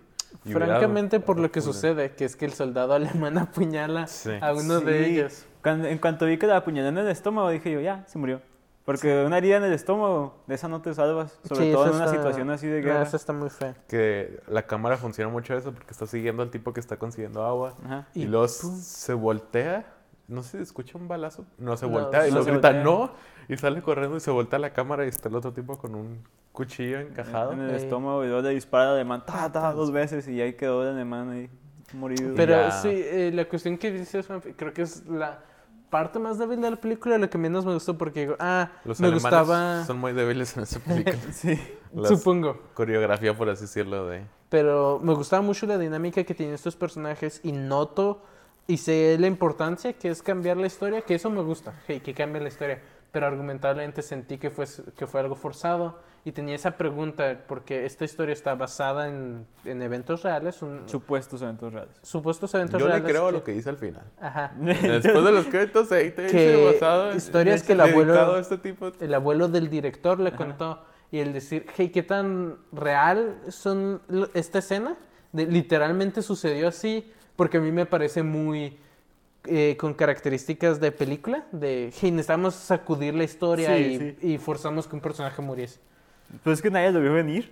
hubiera- 0.45 0.65
francamente 0.67 1.19
por 1.21 1.39
lo 1.39 1.49
que 1.51 1.61
sucede, 1.61 2.13
que 2.15 2.25
es 2.25 2.35
que 2.35 2.45
el 2.45 2.53
soldado 2.53 2.93
alemán 3.27 3.37
apuñala 3.37 4.07
Sí. 4.07 4.31
a 4.41 4.53
uno 4.53 4.79
de 4.81 5.07
ellos. 5.09 5.45
Cuando- 5.65 5.87
en 5.87 5.97
cuanto 5.97 6.25
vi 6.27 6.37
que 6.37 6.45
la 6.47 6.57
apuñaló 6.57 6.87
en 6.89 6.97
el 6.99 7.07
estómago, 7.07 7.49
dije 7.49 7.71
yo, 7.71 7.81
ya, 7.81 8.05
se 8.07 8.17
murió. 8.19 8.39
Porque 8.85 9.25
una 9.25 9.39
herida 9.39 9.57
en 9.57 9.63
el 9.63 9.73
estómago, 9.73 10.43
de 10.45 10.53
esa 10.53 10.67
no 10.67 10.79
te 10.79 10.93
salvas. 10.93 11.39
Sobre 11.43 11.65
Sí, 11.65 11.71
todo 11.73 11.85
en 11.87 11.95
una 11.95 12.05
está- 12.05 12.15
situación 12.15 12.51
así 12.51 12.67
de 12.67 12.81
No, 12.81 12.85
guerra. 12.85 13.01
eso 13.01 13.17
está 13.17 13.33
muy 13.33 13.49
feo. 13.49 13.73
Que 13.87 14.39
la 14.47 14.61
cámara 14.67 14.95
funciona 14.97 15.31
mucho 15.31 15.55
eso 15.57 15.71
porque 15.73 15.89
está 15.89 16.05
siguiendo 16.05 16.43
al 16.43 16.51
tipo 16.51 16.71
que 16.71 16.79
está 16.81 16.97
consiguiendo 16.97 17.43
agua. 17.43 17.73
Ajá. 17.83 18.07
Y, 18.13 18.21
Y 18.21 18.25
luego 18.27 18.45
pum. 18.61 18.77
se 18.79 19.13
voltea. 19.15 19.85
No 20.27 20.43
sé 20.43 20.57
si 20.57 20.63
escucha 20.63 20.99
un 20.99 21.07
balazo. 21.07 21.45
No, 21.57 21.75
se 21.77 21.87
No, 21.87 21.93
voltea 21.93 22.27
y 22.27 22.31
no 22.31 22.37
lo 22.37 22.43
se 22.43 22.51
grita 22.51 22.67
voltea. 22.69 22.83
no. 22.83 23.11
Y 23.49 23.57
sale 23.57 23.81
corriendo 23.81 24.17
y 24.17 24.19
se 24.19 24.29
voltea 24.29 24.57
a 24.57 24.59
la 24.59 24.69
cámara 24.71 25.03
y 25.05 25.09
está 25.09 25.29
el 25.29 25.35
otro 25.35 25.51
tipo 25.51 25.77
con 25.79 25.95
un 25.95 26.19
cuchillo 26.51 26.99
encajado. 26.99 27.53
En 27.53 27.61
el 27.61 27.71
Ey. 27.71 27.77
estómago 27.77 28.23
y 28.23 28.27
luego 28.27 28.43
le 28.43 28.49
dispara 28.51 28.89
al 28.89 28.95
alemán, 28.95 29.23
ta, 29.25 29.51
ta, 29.51 29.71
dos 29.73 29.91
veces 29.91 30.27
y 30.27 30.39
ahí 30.41 30.53
quedó 30.53 30.83
el 30.83 30.89
alemán 30.95 31.29
ahí 31.31 31.49
morido. 31.93 32.33
Pero 32.35 32.53
Ya. 32.53 32.71
sí, 32.71 32.89
eh, 32.91 33.31
la 33.33 33.45
cuestión 33.45 33.77
que 33.79 33.91
dices, 33.91 34.27
creo 34.57 34.73
que 34.73 34.81
es 34.83 35.05
la 35.07 35.39
parte 35.89 36.19
más 36.19 36.37
débil 36.37 36.61
de 36.61 36.71
la 36.71 36.75
película, 36.75 37.17
lo 37.17 37.29
que 37.29 37.37
menos 37.37 37.65
me 37.65 37.73
gustó 37.73 37.97
porque 37.97 38.21
digo, 38.21 38.35
ah, 38.39 38.71
Los 38.83 38.99
me 38.99 39.09
gustaba, 39.09 39.85
son 39.85 39.99
muy 39.99 40.13
débiles 40.13 40.55
en 40.57 40.63
esa 40.63 40.79
película. 40.85 41.17
sí. 41.31 41.59
La 41.93 42.09
supongo, 42.09 42.59
coreografía, 42.73 43.37
por 43.37 43.49
así 43.49 43.61
decirlo, 43.61 44.07
de... 44.07 44.23
pero 44.49 44.99
me 45.01 45.13
gustaba 45.13 45.41
mucho 45.41 45.65
la 45.65 45.77
dinámica 45.77 46.23
que 46.23 46.33
tienen 46.33 46.55
estos 46.55 46.75
personajes 46.75 47.39
y 47.43 47.53
noto 47.53 48.21
y 48.67 48.77
sé 48.77 49.15
la 49.19 49.27
importancia 49.27 49.93
que 49.93 50.09
es 50.09 50.21
cambiar 50.21 50.57
la 50.57 50.67
historia, 50.67 51.01
que 51.01 51.15
eso 51.15 51.29
me 51.29 51.41
gusta, 51.41 51.73
hey, 51.87 52.01
que 52.03 52.13
cambie 52.13 52.41
la 52.41 52.49
historia, 52.49 52.81
pero 53.11 53.27
argumentablemente 53.27 54.01
sentí 54.01 54.37
que 54.37 54.49
fue, 54.49 54.65
que 54.97 55.07
fue 55.07 55.21
algo 55.21 55.35
forzado 55.35 55.99
y 56.27 56.31
tenía 56.31 56.55
esa 56.55 56.71
pregunta 56.75 57.37
porque 57.47 57.85
esta 57.85 58.03
historia 58.03 58.33
está 58.33 58.55
basada 58.55 59.07
en, 59.07 59.45
en 59.63 59.81
eventos 59.83 60.23
reales, 60.23 60.61
un, 60.63 60.89
Supuestos 60.89 61.41
eventos 61.43 61.71
reales. 61.71 61.95
supuestos 62.01 62.51
eventos 62.55 62.79
Yo 62.81 62.87
le 62.87 62.93
reales. 62.93 63.09
creo 63.11 63.25
a 63.25 63.29
que- 63.29 63.37
lo 63.37 63.43
que 63.43 63.51
dice 63.53 63.69
al 63.69 63.77
final. 63.77 64.03
Ajá. 64.19 64.51
Después 64.57 65.23
de 65.23 65.31
los 65.31 65.45
créditos, 65.45 65.91
ahí 65.91 66.09
te 66.11 66.25
Que 66.27 66.49
dice 66.57 66.65
basado 66.73 67.11
en- 67.11 67.17
historias 67.17 67.61
en- 67.61 67.67
que 67.67 67.73
el 67.73 67.81
abuelo- 67.81 68.39
este 68.39 68.57
tipo. 68.57 68.91
el 68.99 69.13
abuelo 69.13 69.47
del 69.47 69.69
director 69.69 70.19
le 70.19 70.31
contó 70.31 70.83
y 71.11 71.19
el 71.19 71.31
decir, 71.31 71.67
hey, 71.77 71.89
¿qué 71.93 72.01
tan 72.01 72.57
real 72.71 73.37
son 73.49 74.01
esta 74.33 74.57
escena? 74.59 74.97
De- 75.31 75.45
literalmente 75.45 76.23
sucedió 76.23 76.67
así, 76.69 77.11
porque 77.35 77.57
a 77.57 77.61
mí 77.61 77.71
me 77.71 77.85
parece 77.85 78.23
muy 78.23 78.79
eh, 79.47 79.77
con 79.79 79.93
características 79.93 80.79
de 80.79 80.91
película, 80.91 81.45
de, 81.51 81.91
hey, 82.01 82.09
necesitamos 82.09 82.55
sacudir 82.55 83.13
la 83.13 83.25
historia 83.25 83.77
Sí, 83.77 83.83
y, 83.83 83.99
sí. 83.99 84.17
y 84.33 84.37
forzamos 84.39 84.87
que 84.87 84.95
un 84.95 85.01
personaje 85.03 85.39
muriese. 85.43 85.79
Pues 86.43 86.59
es 86.59 86.61
que 86.61 86.69
nadie 86.71 86.91
lo 86.91 87.01
vio 87.01 87.13
venir. 87.13 87.51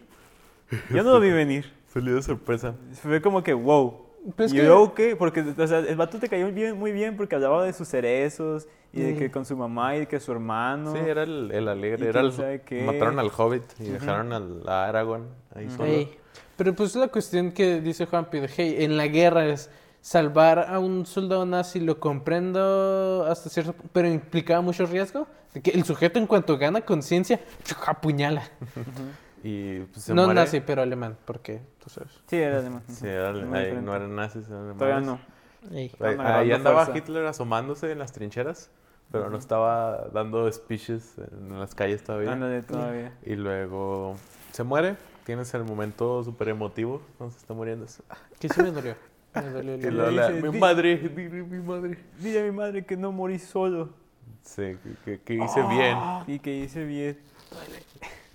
Yo 0.90 1.04
no 1.04 1.12
lo 1.12 1.20
vi 1.20 1.32
venir. 1.32 1.72
Salió 1.94 2.16
de 2.16 2.22
sorpresa. 2.24 2.76
Fue 3.02 3.22
como 3.22 3.44
que, 3.44 3.54
wow. 3.54 4.02
Pues 4.36 4.54
¿Y 4.54 4.56
que- 4.58 4.64
luego 4.64 4.94
qué? 4.94 5.16
Porque, 5.16 5.42
o 5.42 5.68
sea, 5.68 5.80
el 5.80 5.96
vato 5.96 6.18
te 6.18 6.30
cayó 6.30 6.52
bien, 6.52 6.78
muy 6.78 6.92
bien 6.92 7.18
porque 7.18 7.36
hablaba 7.36 7.64
de 7.66 7.74
sus 7.74 7.88
cerezos 7.90 8.68
y 8.94 9.02
de 9.02 9.16
que 9.18 9.30
con 9.32 9.44
su 9.46 9.58
mamá 9.58 9.96
y 9.96 10.00
de 10.00 10.08
que 10.08 10.20
su 10.20 10.32
hermano. 10.32 10.94
Sí, 10.94 11.00
era 11.00 11.24
el, 11.24 11.52
el 11.52 11.66
¿Y 11.66 11.68
alegre. 11.68 12.08
Era 12.08 12.22
el- 12.22 12.86
mataron 12.86 13.20
al 13.20 13.30
Hobbit 13.36 13.64
y 13.80 13.86
dejaron 13.90 14.32
al, 14.32 14.64
a 14.68 14.86
Aragorn 14.86 15.28
ahí 15.56 15.70
solo. 15.70 15.92
Pero 16.56 16.74
pues 16.74 16.96
la 16.96 17.08
cuestión 17.08 17.52
que 17.52 17.82
dice 17.82 18.06
Juan 18.06 18.28
de 18.32 18.48
hey, 18.56 18.76
en 18.80 18.96
la 18.96 19.08
guerra 19.08 19.46
es 19.48 19.70
salvar 20.04 20.60
a 20.70 20.80
un 20.80 21.06
soldado 21.06 21.46
nazi, 21.46 21.80
lo 21.80 21.98
comprendo 22.02 23.26
hasta 23.28 23.50
cierto 23.50 23.72
punto, 23.72 23.90
pero 23.94 24.10
implicaba 24.10 24.60
mucho 24.62 24.86
riesgo. 24.86 25.26
De 25.54 25.62
que 25.62 25.72
el 25.72 25.86
sujeto 25.86 26.20
en 26.20 26.28
cuanto 26.28 26.58
gana 26.58 26.82
conciencia, 26.82 27.40
apuñala. 27.88 28.44
Y 29.44 29.80
pues, 29.82 30.06
se 30.06 30.14
no 30.14 30.26
muere. 30.26 30.42
nazi, 30.42 30.60
pero 30.62 30.82
alemán, 30.82 31.18
porque 31.26 31.62
tú 31.82 31.90
sabes. 31.90 32.12
Sí, 32.28 32.38
era 32.38 32.60
alemán. 32.60 32.84
Sí, 32.88 33.08
era- 33.08 33.30
ahí 33.30 33.36
diferente. 33.44 33.82
no 33.82 33.96
eran 33.96 34.16
nazis, 34.16 34.48
eran 34.48 34.70
alemanes. 34.70 34.78
Todavía 34.78 35.00
no. 35.06 35.20
Ahí, 36.24 36.52
andaba 36.52 36.86
fuerza. 36.86 36.98
Hitler 36.98 37.26
asomándose 37.26 37.92
en 37.92 38.00
las 38.00 38.12
trincheras, 38.12 38.72
pero 39.12 39.30
no 39.30 39.38
estaba 39.38 40.08
dando 40.14 40.52
speeches 40.52 41.14
en 41.18 41.60
las 41.60 41.76
calles 41.76 42.04
todavía. 42.04 42.32
Ándale 42.34 42.62
todavía. 42.64 43.14
Y 43.26 43.36
luego 43.36 44.16
se 44.52 44.64
muere. 44.64 44.98
Tienes 45.26 45.54
el 45.54 45.64
momento 45.64 46.22
súper 46.24 46.50
emotivo 46.50 47.02
cuando 47.18 47.34
se 47.34 47.40
está 47.40 47.54
muriendo. 47.54 47.86
Que 48.40 48.50
sí 48.50 48.62
me 48.62 48.72
dolió. 48.72 48.96
Me 49.36 49.42
dolió. 49.50 49.74
El- 49.74 50.16
dice, 50.16 50.42
mi 50.42 50.50
"Di- 50.52 50.60
madre, 50.60 50.98
dile 50.98 51.44
mi 51.44 51.60
madre. 51.60 51.98
Dile 52.20 52.42
a 52.42 52.44
mi 52.44 52.52
madre 52.52 52.86
que 52.86 52.96
no 52.98 53.12
morí 53.12 53.40
solo. 53.40 53.90
Sí, 54.44 54.78
que, 54.84 54.96
que- 55.06 55.22
que 55.22 55.34
hice 55.36 55.64
bien. 55.70 55.98
Y 56.28 56.40
que 56.40 56.56
hice 56.58 56.86
bien. 56.86 57.18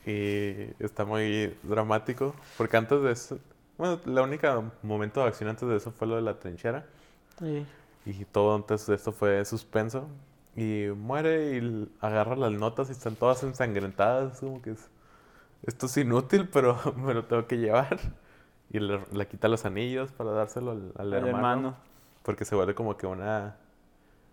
Y 0.06 0.70
está 0.82 1.04
muy 1.04 1.54
dramático. 1.62 2.34
Porque 2.56 2.76
antes 2.76 3.00
de 3.02 3.12
eso. 3.12 3.38
Bueno, 3.76 4.00
la 4.06 4.22
única 4.22 4.61
momento 4.82 5.20
de 5.20 5.28
acción 5.28 5.48
antes 5.50 5.68
de 5.68 5.76
eso 5.76 5.92
fue 5.92 6.08
lo 6.08 6.16
de 6.16 6.22
la 6.22 6.38
trinchera. 6.38 6.87
Ey. 7.42 7.66
Y 8.06 8.24
todo 8.24 8.54
antes 8.56 8.87
de 8.87 8.94
esto 8.94 9.12
fue 9.12 9.44
suspenso. 9.44 10.08
Y 10.56 10.87
muere 10.96 11.58
y 11.58 11.88
agarra 12.00 12.34
las 12.34 12.50
notas 12.52 12.88
y 12.88 12.92
están 12.92 13.14
todas 13.14 13.42
ensangrentadas. 13.44 14.34
Es 14.34 14.40
Como 14.40 14.61
que 14.62 14.70
es, 14.72 14.88
esto 15.66 15.87
es 15.87 15.96
inútil, 15.98 16.48
pero 16.48 16.76
me 16.96 17.14
lo 17.14 17.24
tengo 17.26 17.46
que 17.46 17.56
llevar. 17.58 17.98
Y 18.70 18.81
le, 18.81 19.00
le 19.12 19.26
quita 19.26 19.48
los 19.48 19.64
anillos 19.64 20.12
para 20.12 20.31
dárselo 20.33 20.72
al, 20.72 20.92
al 20.96 21.07
Al 21.14 21.14
hermano, 21.14 21.37
hermano. 21.37 21.76
Porque 22.22 22.44
se 22.44 22.54
vuelve 22.54 22.74
como 22.74 22.96
que 22.96 23.07
una... 23.07 23.57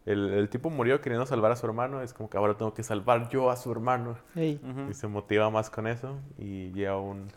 El, 0.05 0.29
el 0.29 0.49
tipo 0.49 0.69
murió 0.69 1.01
queriendo 1.01 1.25
salvar 1.25 1.51
a 1.51 1.55
su 1.55 1.65
hermano. 1.65 2.01
Es 2.01 2.13
como 2.13 2.29
que 2.29 2.37
ahora 2.37 2.55
tengo 2.55 2.73
que 2.73 2.83
salvar 2.83 3.29
yo 3.29 3.49
a 3.49 3.55
su 3.55 3.71
hermano. 3.71 4.17
Y 4.89 4.93
se 4.93 5.07
motiva 5.07 5.49
más 5.49 5.69
con 5.69 5.87
eso. 5.87 6.17
Y 6.37 6.71
llega 6.73 6.97
un... 6.97 7.27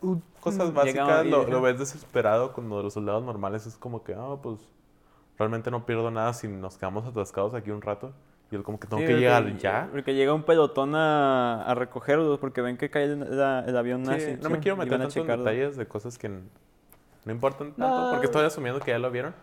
Un- 0.00 0.22
Cosas 0.40 0.68
Llega- 0.68 1.04
básicas, 1.04 1.26
lo, 1.26 1.60
ves 1.60 1.78
desesperado 1.78 2.52
cuando 2.52 2.82
los 2.82 2.92
soldados 2.94 3.24
normales 3.24 3.66
es 3.66 3.76
como 3.76 4.04
que, 4.04 4.14
ah, 4.14 4.36
pues 4.42 4.60
realmente 5.38 5.70
no 5.70 5.84
pierdo 5.86 6.10
nada 6.10 6.32
si 6.34 6.46
nos 6.48 6.76
quedamos 6.78 7.04
atascados 7.06 7.54
aquí 7.54 7.70
un 7.70 7.82
rato. 7.82 8.12
Y 8.50 8.54
él 8.54 8.62
como 8.62 8.78
que 8.78 8.86
tengo 8.86 9.00
Sí, 9.00 9.06
que 9.06 9.12
porque- 9.14 9.20
llegar 9.20 9.56
ya. 9.58 9.88
Porque 9.90 10.14
llega 10.14 10.32
un 10.32 10.44
pelotón 10.44 10.94
a, 10.94 11.62
a 11.64 11.74
recogerlos 11.74 12.38
porque 12.38 12.60
ven 12.60 12.76
que 12.76 12.88
cae 12.90 13.04
el, 13.04 13.36
la- 13.36 13.64
el 13.66 13.76
avión 13.76 14.04
Sí, 14.04 14.10
nazi. 14.10 14.36
no 14.40 14.50
me 14.50 14.60
quiero 14.60 14.76
meter 14.76 14.98
tanto 14.98 15.20
en 15.20 15.26
detalles 15.26 15.76
de 15.76 15.86
cosas 15.86 16.16
que 16.16 16.28
no 16.28 17.32
importan 17.32 17.72
tanto, 17.72 18.04
No. 18.04 18.10
porque 18.12 18.26
estoy 18.26 18.44
asumiendo 18.46 18.78
que 18.80 18.92
ya 18.92 18.98
lo 19.00 19.10
vieron. 19.10 19.34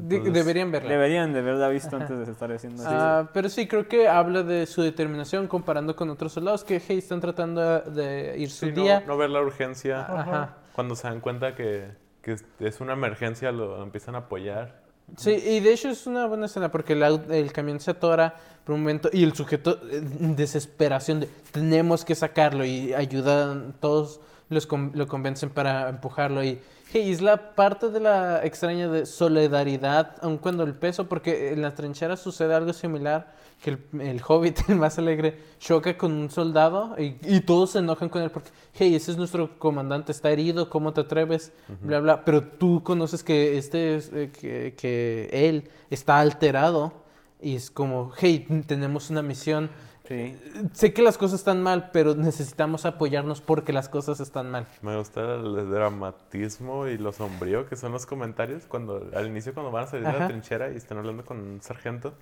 Entonces, 0.00 0.32
deberían 0.32 0.70
verla. 0.70 0.90
Deberían 0.90 1.32
de 1.32 1.40
haberla 1.40 1.68
visto 1.68 1.96
antes 1.96 2.26
de 2.26 2.30
estar 2.30 2.52
haciendo 2.52 2.82
eso. 2.82 2.90
Ah, 2.92 3.30
pero 3.32 3.48
sí, 3.48 3.66
creo 3.66 3.88
que 3.88 4.06
habla 4.08 4.42
de 4.42 4.66
su 4.66 4.82
determinación 4.82 5.48
comparando 5.48 5.96
con 5.96 6.10
otros 6.10 6.32
soldados 6.32 6.62
que 6.62 6.80
hey, 6.86 6.98
están 6.98 7.20
tratando 7.20 7.80
de 7.80 8.34
ir 8.38 8.50
su 8.50 8.66
Sí, 8.66 8.72
no, 8.76 8.82
día. 8.82 9.02
no 9.06 9.16
ver 9.16 9.30
la 9.30 9.40
urgencia. 9.40 10.00
Ajá. 10.02 10.56
Cuando 10.72 10.94
se 10.94 11.08
dan 11.08 11.20
cuenta 11.20 11.54
que, 11.56 11.88
que 12.22 12.36
es 12.60 12.80
una 12.80 12.92
emergencia, 12.92 13.50
lo 13.50 13.82
empiezan 13.82 14.14
a 14.14 14.18
apoyar. 14.18 14.82
Sí, 15.16 15.30
y 15.30 15.60
de 15.60 15.72
hecho 15.72 15.88
es 15.88 16.06
una 16.06 16.26
buena 16.26 16.46
escena 16.46 16.70
porque 16.70 16.92
el, 16.92 17.02
el 17.02 17.52
camión 17.52 17.80
se 17.80 17.90
atora 17.90 18.36
por 18.64 18.74
un 18.74 18.82
momento 18.82 19.08
y 19.12 19.24
el 19.24 19.34
sujeto 19.34 19.80
eh, 19.90 20.02
en 20.20 20.36
desesperación 20.36 21.20
de 21.20 21.28
tenemos 21.50 22.04
que 22.04 22.14
sacarlo 22.14 22.64
y 22.64 22.92
ayudan, 22.92 23.74
todos 23.80 24.20
los 24.50 24.68
lo 24.70 25.06
convencen 25.06 25.50
para 25.50 25.88
empujarlo 25.88 26.44
y 26.44 26.60
hey, 26.92 27.10
es 27.10 27.20
la 27.20 27.54
parte 27.54 27.90
de 27.90 28.00
la 28.00 28.44
extraña 28.44 28.88
de 28.88 29.06
solidaridad, 29.06 30.16
aun 30.22 30.38
cuando 30.38 30.64
el 30.64 30.74
peso, 30.74 31.08
porque 31.08 31.52
en 31.52 31.62
las 31.62 31.74
trincheras 31.74 32.20
sucede 32.20 32.54
algo 32.54 32.72
similar, 32.72 33.34
que 33.62 33.70
el, 33.70 34.00
el 34.00 34.22
hobbit, 34.26 34.60
el 34.68 34.76
más 34.76 34.98
alegre, 34.98 35.38
choca 35.58 35.98
con 35.98 36.12
un 36.12 36.30
soldado 36.30 36.94
y, 36.98 37.16
y 37.22 37.40
todos 37.40 37.70
se 37.70 37.80
enojan 37.80 38.08
con 38.08 38.22
él 38.22 38.30
porque, 38.30 38.50
hey, 38.74 38.94
ese 38.94 39.10
es 39.10 39.16
nuestro 39.16 39.58
comandante, 39.58 40.12
está 40.12 40.30
herido, 40.30 40.70
¿cómo 40.70 40.92
te 40.92 41.02
atreves? 41.02 41.52
Bla, 41.80 42.00
bla. 42.00 42.24
Pero 42.24 42.42
tú 42.42 42.82
conoces 42.82 43.22
que 43.22 43.58
este, 43.58 43.96
es, 43.96 44.10
eh, 44.12 44.30
que, 44.32 44.74
que 44.76 45.28
él 45.32 45.70
está 45.90 46.20
alterado 46.20 46.92
y 47.40 47.56
es 47.56 47.70
como, 47.70 48.12
hey, 48.16 48.46
tenemos 48.66 49.10
una 49.10 49.22
misión. 49.22 49.70
Sí. 50.08 50.36
Sé 50.72 50.92
que 50.94 51.02
las 51.02 51.18
cosas 51.18 51.40
están 51.40 51.62
mal, 51.62 51.90
pero 51.92 52.14
necesitamos 52.14 52.86
apoyarnos 52.86 53.40
porque 53.42 53.72
las 53.74 53.88
cosas 53.90 54.20
están 54.20 54.50
mal. 54.50 54.66
Me 54.80 54.96
gusta 54.96 55.34
el 55.34 55.70
dramatismo 55.70 56.86
y 56.88 56.96
lo 56.96 57.12
sombrío 57.12 57.66
que 57.66 57.76
son 57.76 57.92
los 57.92 58.06
comentarios 58.06 58.64
cuando 58.66 59.06
al 59.14 59.26
inicio 59.26 59.52
cuando 59.52 59.70
van 59.70 59.84
a 59.84 59.86
salir 59.88 60.06
de 60.06 60.18
la 60.18 60.26
trinchera 60.28 60.70
y 60.72 60.76
están 60.76 60.98
hablando 60.98 61.24
con 61.24 61.38
un 61.38 61.60
sargento 61.60 62.14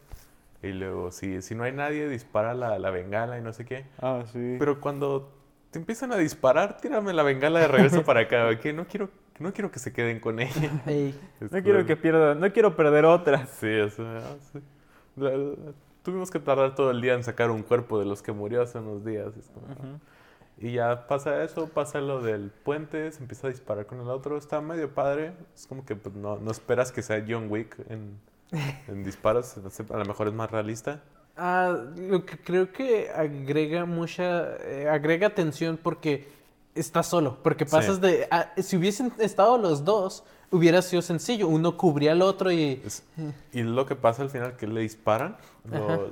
y 0.63 0.73
luego 0.73 1.13
si, 1.13 1.43
si 1.43 1.55
no 1.55 1.63
hay 1.63 1.73
nadie 1.73 2.09
dispara 2.09 2.55
la, 2.55 2.79
la 2.79 2.91
bengala 2.91 3.39
y 3.39 3.43
no 3.43 3.53
sé 3.53 3.65
qué. 3.65 3.85
Ah, 4.03 4.23
sí. 4.33 4.57
Pero 4.59 4.81
cuando 4.81 5.31
te 5.71 5.79
empiezan 5.79 6.13
a 6.13 6.17
disparar, 6.17 6.79
tírame 6.79 7.13
la 7.13 7.23
bengala 7.23 7.61
de 7.61 7.69
regreso 7.69 8.03
para 8.05 8.21
acá, 8.23 8.59
que 8.59 8.73
no 8.73 8.87
quiero 8.87 9.11
no 9.39 9.53
quiero 9.53 9.71
que 9.71 9.79
se 9.79 9.93
queden 9.93 10.19
con 10.19 10.41
ella. 10.41 10.73
No 11.41 11.63
quiero 11.63 11.85
que 11.87 11.95
pierda, 11.97 12.35
no 12.35 12.51
quiero 12.53 12.75
perder 12.75 13.05
otra. 13.05 13.47
Sí, 13.47 13.69
eso, 13.69 14.03
sí. 14.53 14.59
La- 15.17 15.31
la- 15.37 15.55
tuvimos 16.07 16.31
que 16.31 16.39
tardar 16.41 16.75
todo 16.75 16.91
el 16.91 17.01
día 17.03 17.13
en 17.15 17.23
sacar 17.25 17.51
un 17.51 17.63
cuerpo 17.63 17.99
de 17.99 18.07
los 18.07 18.23
que 18.23 18.33
murió 18.33 18.63
hace 18.63 18.79
unos 18.79 19.05
días. 19.05 19.37
es 19.37 19.51
como- 19.51 19.99
Y 20.59 20.73
ya 20.73 21.07
pasa 21.07 21.45
eso, 21.45 21.69
pasa 21.69 22.01
lo 22.01 22.23
del 22.23 22.51
puente, 22.51 23.13
se 23.13 23.21
empieza 23.21 23.49
a 23.49 23.51
disparar 23.51 23.85
con 23.87 24.01
el 24.01 24.09
otro, 24.09 24.39
está 24.39 24.61
medio 24.63 24.89
padre. 24.95 25.33
Es 25.55 25.67
como 25.67 25.85
que 25.85 25.95
pues, 25.97 26.15
no, 26.15 26.39
no 26.39 26.51
esperas 26.51 26.93
que 26.93 27.03
sea 27.03 27.23
John 27.29 27.49
Wick 27.51 27.77
en, 27.91 28.19
en 28.89 29.05
disparos, 29.05 29.55
a 29.59 29.97
lo 29.99 30.05
mejor 30.07 30.29
es 30.29 30.33
más 30.35 30.51
realista. 30.51 31.03
Ah, 31.37 31.77
lo 31.99 32.25
que 32.25 32.39
creo 32.39 32.73
que 32.73 33.11
agrega 33.11 33.85
mucha, 33.85 34.57
eh, 34.65 34.89
agrega 34.89 35.35
tensión 35.35 35.77
porque 35.77 36.27
estás 36.75 37.07
solo, 37.09 37.39
porque 37.43 37.67
pasas 37.67 37.97
Sí. 37.97 38.01
de, 38.03 38.29
ah, 38.31 38.53
si 38.57 38.77
hubiesen 38.79 39.13
estado 39.19 39.59
los 39.59 39.85
dos, 39.85 40.25
hubiera 40.51 40.81
sido 40.81 41.03
sencillo, 41.03 41.49
uno 41.49 41.77
cubría 41.77 42.13
al 42.13 42.23
otro 42.23 42.51
y, 42.51 42.81
Es- 42.85 43.03
y 43.53 43.63
lo 43.63 43.85
que 43.85 43.97
pasa 43.97 44.23
al 44.23 44.31
final 44.31 44.57
que 44.57 44.67
le 44.67 44.81
disparan. 44.81 45.37
Lo, 45.71 46.09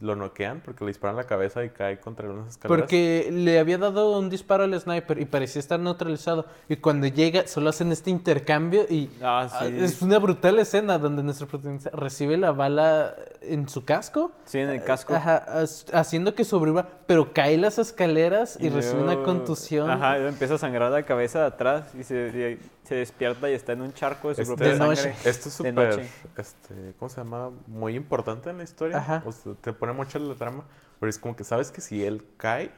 lo 0.00 0.16
noquean 0.16 0.60
porque 0.64 0.84
le 0.84 0.88
disparan 0.90 1.16
la 1.16 1.24
cabeza 1.24 1.64
y 1.64 1.70
cae 1.70 2.00
contra 2.00 2.28
unas 2.28 2.48
escaleras. 2.48 2.82
porque 2.82 3.28
le 3.32 3.58
había 3.58 3.78
dado 3.78 4.18
un 4.18 4.28
disparo 4.30 4.64
al 4.64 4.78
sniper 4.80 5.18
y 5.20 5.24
parecía 5.24 5.60
estar 5.60 5.78
neutralizado 5.80 6.46
y 6.68 6.76
cuando 6.76 7.06
llega 7.06 7.46
solo 7.46 7.70
hacen 7.70 7.92
este 7.92 8.10
intercambio 8.10 8.86
y 8.88 9.10
Ah, 9.22 9.48
ah, 9.52 9.64
sí. 9.66 9.74
es 9.78 10.02
una 10.02 10.18
brutal 10.18 10.58
escena 10.58 10.98
donde 10.98 11.22
nuestro 11.22 11.46
protagonista 11.46 11.90
recibe 11.90 12.36
la 12.36 12.52
bala 12.52 13.14
en 13.42 13.68
su 13.68 13.84
casco. 13.84 14.32
Sí, 14.44 14.58
en 14.58 14.68
el 14.70 14.84
casco. 14.84 15.14
Ajá, 15.14 15.36
as- 15.36 15.86
haciendo 15.92 16.34
que 16.34 16.44
sobreviva, 16.44 16.86
pero 17.06 17.32
cae 17.32 17.56
las 17.56 17.78
escaleras 17.78 18.58
y, 18.60 18.68
recibe 18.68 19.02
una 19.02 19.22
contusión. 19.22 19.90
Ajá, 19.90 20.18
y 20.18 20.26
empieza 20.26 20.54
a 20.54 20.58
sangrar 20.58 20.90
la 20.92 21.02
cabeza 21.04 21.40
de 21.40 21.46
atrás 21.46 21.94
y 21.98 22.04
se, 22.04 22.58
y 22.60 22.86
se 22.86 22.94
despierta 22.96 23.48
y 23.50 23.54
está 23.54 23.72
en 23.72 23.82
un 23.82 23.92
charco 23.94 24.28
de 24.28 24.34
su 24.34 24.42
Este- 24.42 24.54
propia 24.54 24.72
De 24.72 24.78
sangre. 24.78 24.96
noche. 25.14 25.28
Esto 25.28 25.48
es 25.48 25.54
súper, 25.54 26.00
este, 26.36 26.94
¿cómo 26.98 27.08
se 27.08 27.16
llama? 27.18 27.50
Muy 27.66 27.94
importante 27.96 28.50
en 28.50 28.58
la 28.58 28.64
historia. 28.64 28.89
Ajá. 28.94 29.22
O 29.26 29.32
sea, 29.32 29.54
te 29.54 29.72
pone 29.72 29.92
mucho 29.92 30.18
la 30.18 30.34
trama. 30.34 30.64
Pero 30.98 31.10
es 31.10 31.18
como 31.18 31.34
que 31.36 31.44
sabes 31.44 31.70
que 31.70 31.80
si 31.80 32.04
él 32.04 32.24
cae, 32.36 32.72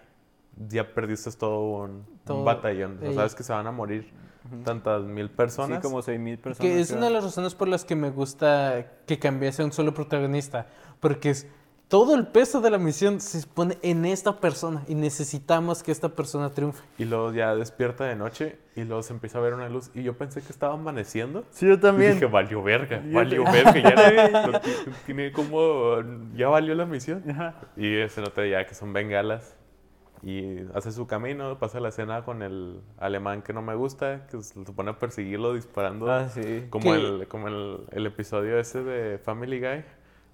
ya 0.69 0.95
perdiste 0.95 1.31
todo 1.33 1.83
un, 1.85 2.07
batallón. 2.45 2.97
O 2.99 3.01
sea, 3.01 3.09
Ey. 3.09 3.15
sabes 3.15 3.35
que 3.35 3.43
se 3.43 3.53
van 3.53 3.67
a 3.67 3.73
morir 3.73 4.13
tantas 4.65 5.03
mil 5.03 5.31
personas. 5.31 5.79
Sí, 5.79 5.83
como 5.83 6.03
6.000 6.03 6.39
personas. 6.39 6.59
Que 6.59 6.81
es 6.81 6.89
creo. 6.89 6.99
una 6.99 7.07
de 7.07 7.13
las 7.13 7.25
razones 7.25 7.55
por 7.55 7.69
las 7.69 7.85
que 7.85 7.97
me 7.97 8.11
gusta 8.11 8.87
que 9.07 9.19
cambiase 9.19 9.63
a 9.63 9.65
un 9.65 9.73
solo 9.73 9.95
protagonista. 9.95 10.67
Porque 11.01 11.31
es, 11.31 11.47
todo 11.93 12.15
el 12.15 12.27
peso 12.27 12.63
de 12.63 12.71
la 12.71 12.79
misión 12.79 13.21
se 13.21 13.47
pone 13.47 13.77
en 13.83 14.07
esta 14.07 14.41
persona 14.41 14.83
y 14.89 14.95
necesitamos 14.95 15.83
que 15.83 15.93
esta 15.93 16.09
persona 16.09 16.49
triunfe. 16.49 16.83
Y 16.97 17.05
luego 17.05 17.35
ya 17.35 17.55
despierta 17.55 18.05
de 18.07 18.17
noche 18.17 18.57
y 18.75 18.85
luego 18.85 19.03
se 19.03 19.13
empieza 19.13 19.37
a 19.37 19.43
ver 19.43 19.53
una 19.53 19.69
luz. 19.69 19.91
Y 19.95 20.03
yo 20.03 20.17
pensé 20.17 20.41
que 20.41 20.49
estaba 20.51 20.73
amaneciendo. 20.73 21.45
Sí, 21.51 21.67
yo 21.67 21.75
Y 21.75 21.77
también. 21.81 22.15
dije, 22.15 22.25
valió 22.25 22.63
verga, 22.63 23.03
Yo 23.05 23.13
valió 23.13 23.45
también. 23.45 23.75
verga. 23.95 24.31
Ya 24.33 24.47
no- 24.47 24.61
tiene 25.05 25.33
como, 25.33 25.97
ya 26.35 26.49
valió 26.49 26.75
la 26.75 26.87
misión. 26.87 27.23
Ajá. 27.31 27.57
Y 27.77 28.09
se 28.09 28.23
nota 28.23 28.47
ya 28.47 28.65
que 28.65 28.75
son 28.75 28.95
bengalas. 28.95 29.55
Y 30.23 30.61
hace 30.75 30.93
su 30.93 31.07
camino, 31.07 31.59
pasa 31.59 31.79
la 31.79 31.91
escena 31.91 32.25
con 32.25 32.41
el 32.41 32.81
alemán 32.97 33.43
que 33.43 33.53
no 33.53 33.61
me 33.61 33.75
gusta, 33.75 34.27
que 34.31 34.41
se 34.41 34.55
pone 34.73 34.93
a 34.93 34.99
perseguirlo 34.99 35.53
disparando. 35.53 36.11
Ah, 36.11 36.31
sí. 36.31 36.65
como 36.71 36.95
el, 36.95 37.29
como 37.29 37.49
el, 37.49 37.81
el 37.91 38.07
episodio 38.07 38.59
ese 38.59 38.83
de 38.83 39.19
Family 39.19 39.61
Guy, 39.61 39.85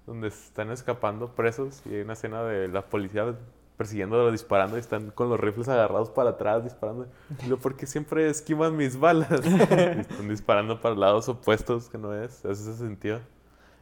donde 0.09 0.29
están 0.29 0.71
escapando 0.71 1.35
presos 1.35 1.83
y 1.85 1.93
hay 1.93 2.01
una 2.01 2.13
escena 2.13 2.43
de 2.43 2.67
la 2.67 2.81
policía 2.81 3.35
persiguiéndolo, 3.77 4.31
disparando 4.31 4.75
y 4.75 4.79
están 4.79 5.11
con 5.11 5.29
los 5.29 5.39
rifles 5.39 5.69
agarrados 5.69 6.09
para 6.09 6.31
atrás 6.31 6.63
disparando. 6.63 7.05
Y 7.45 7.49
yo, 7.49 7.57
¿por 7.57 7.75
qué 7.77 7.85
siempre 7.85 8.27
esquivan 8.27 8.75
mis 8.75 8.99
balas? 8.99 9.29
Y 9.45 9.99
están 9.99 10.27
disparando 10.27 10.81
para 10.81 10.95
lados 10.95 11.29
opuestos, 11.29 11.89
que 11.89 11.99
no 11.99 12.13
es, 12.13 12.43
hace 12.43 12.51
ese 12.51 12.75
sentido. 12.75 13.19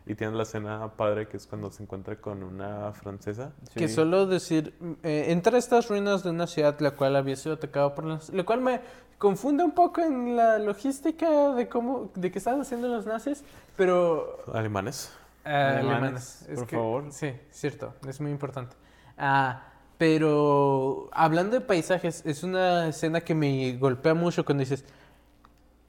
Y 0.05 0.15
tienen 0.15 0.37
la 0.37 0.43
escena 0.43 0.91
padre 0.97 1.27
que 1.27 1.37
es 1.37 1.47
cuando 1.47 1.71
se 1.71 1.81
encuentra 1.83 2.17
con 2.17 2.43
una 2.43 2.91
francesa. 2.91 3.53
Que 3.73 3.87
Sí. 3.87 3.95
solo 3.95 4.27
decir, 4.27 4.73
eh, 5.03 5.27
entre 5.29 5.57
estas 5.57 5.87
ruinas 5.87 6.23
de 6.23 6.29
una 6.29 6.45
ciudad 6.47 6.77
la 6.79 6.91
cual 6.91 7.15
había 7.15 7.35
sido 7.37 7.55
atacada 7.55 7.95
por 7.95 8.03
los... 8.03 8.29
Lo 8.29 8.45
cual 8.45 8.61
me 8.61 8.81
confunde 9.17 9.63
un 9.63 9.71
poco 9.71 10.01
en 10.01 10.35
la 10.35 10.59
logística 10.59 11.53
de 11.53 11.67
cómo, 11.69 12.11
de 12.15 12.31
qué 12.31 12.37
estaban 12.37 12.61
haciendo 12.61 12.87
los 12.87 13.05
nazis, 13.05 13.43
pero 13.75 14.37
Alemanes. 14.53 15.11
Ah. 15.47 16.11
Es 16.15 16.45
por 16.55 16.67
que- 16.67 16.75
favor. 16.75 17.05
Sí, 17.11 17.31
cierto, 17.51 17.93
es 18.07 18.19
muy 18.21 18.31
importante. 18.31 18.75
Ah, 19.17 19.63
Pero 19.97 21.09
hablando 21.11 21.55
de 21.59 21.61
paisajes, 21.61 22.23
es 22.25 22.43
una 22.43 22.87
escena 22.89 23.21
que 23.21 23.33
me 23.33 23.75
golpea 23.77 24.13
mucho 24.13 24.45
cuando 24.45 24.61
dices, 24.61 24.85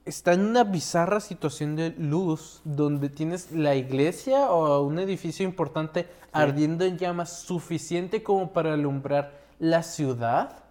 está 0.03 0.33
en 0.33 0.41
una 0.41 0.63
bizarra 0.63 1.19
situación 1.19 1.75
de 1.75 1.91
luz 1.91 2.61
donde 2.63 3.09
tienes 3.09 3.51
la 3.51 3.75
iglesia 3.75 4.49
o 4.49 4.81
un 4.81 4.97
edificio 4.97 5.45
importante 5.45 6.07
ardiendo 6.31 6.85
en 6.85 6.97
llamas 6.97 7.39
suficiente 7.41 8.23
como 8.23 8.51
para 8.51 8.73
alumbrar 8.73 9.31
la 9.59 9.83
ciudad, 9.83 10.63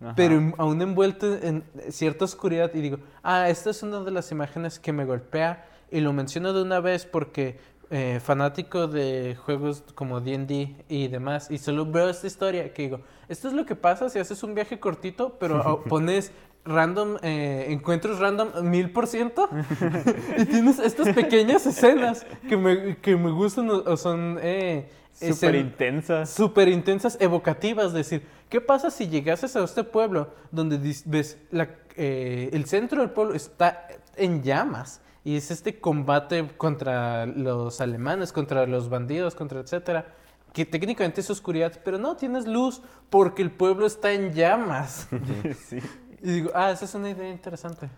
Ajá. 0.00 0.14
pero 0.16 0.54
aún 0.56 0.80
envuelto 0.80 1.34
en 1.34 1.64
cierta 1.90 2.24
oscuridad 2.24 2.70
y 2.74 2.80
digo, 2.80 2.98
ah, 3.22 3.50
esta 3.50 3.68
es 3.70 3.82
una 3.82 4.00
de 4.00 4.10
las 4.10 4.30
imágenes 4.32 4.78
que 4.78 4.92
me 4.92 5.04
golpea 5.04 5.66
y 5.90 6.00
lo 6.00 6.14
menciono 6.14 6.54
de 6.54 6.62
una 6.62 6.80
vez 6.80 7.04
porque 7.04 7.58
eh, 7.90 8.20
fanático 8.22 8.88
de 8.88 9.36
juegos 9.44 9.82
como 9.94 10.20
D&D 10.20 10.74
y 10.88 11.08
demás 11.08 11.50
y 11.50 11.58
solo 11.58 11.86
veo 11.86 12.08
esta 12.08 12.26
historia 12.26 12.72
que 12.74 12.82
digo, 12.82 13.00
esto 13.28 13.48
es 13.48 13.54
lo 13.54 13.64
que 13.66 13.76
pasa 13.76 14.08
si 14.10 14.18
haces 14.18 14.42
un 14.42 14.54
viaje 14.54 14.78
cortito 14.80 15.36
pero 15.38 15.82
pones 15.88 16.32
random, 16.64 17.16
eh, 17.22 17.66
encuentros 17.68 18.18
random 18.18 18.48
mil 18.62 18.90
por 18.90 19.06
ciento 19.06 19.48
y 20.38 20.44
tienes 20.46 20.78
estas 20.80 21.14
pequeñas 21.14 21.64
escenas 21.66 22.26
que 22.48 22.56
me, 22.56 22.96
que 22.96 23.16
me 23.16 23.30
gustan 23.30 23.70
o, 23.70 23.76
o 23.86 23.96
son 23.96 24.38
eh, 24.42 24.88
Súper 25.18 25.54
intensas. 25.54 26.28
súper 26.28 26.68
intensas, 26.68 27.16
evocativas, 27.20 27.94
decir, 27.94 28.26
¿qué 28.50 28.60
pasa 28.60 28.90
si 28.90 29.08
llegases 29.08 29.56
a 29.56 29.64
este 29.64 29.82
pueblo 29.82 30.28
donde 30.50 30.76
ves 31.06 31.38
la- 31.50 31.70
eh, 31.96 32.50
el 32.52 32.66
centro 32.66 33.00
del 33.00 33.08
pueblo 33.10 33.34
está 33.34 33.88
en 34.16 34.42
llamas 34.42 35.00
y 35.26 35.34
es 35.34 35.50
este 35.50 35.80
combate 35.80 36.48
contra 36.56 37.26
los 37.26 37.80
alemanes, 37.80 38.32
contra 38.32 38.64
los 38.64 38.88
bandidos, 38.88 39.34
contra 39.34 39.58
etcétera, 39.58 40.06
que 40.52 40.64
técnicamente 40.64 41.20
es 41.20 41.28
oscuridad, 41.28 41.80
pero 41.84 41.98
no, 41.98 42.16
tienes 42.16 42.46
luz 42.46 42.80
porque 43.10 43.42
el 43.42 43.50
pueblo 43.50 43.86
está 43.86 44.12
en 44.12 44.32
llamas. 44.32 45.08
sí. 45.68 45.80
y 46.22 46.30
digo, 46.30 46.52
ah, 46.54 46.70
esa 46.70 46.84
es 46.84 46.94
una 46.94 47.10
idea 47.10 47.28
interesante. 47.28 47.90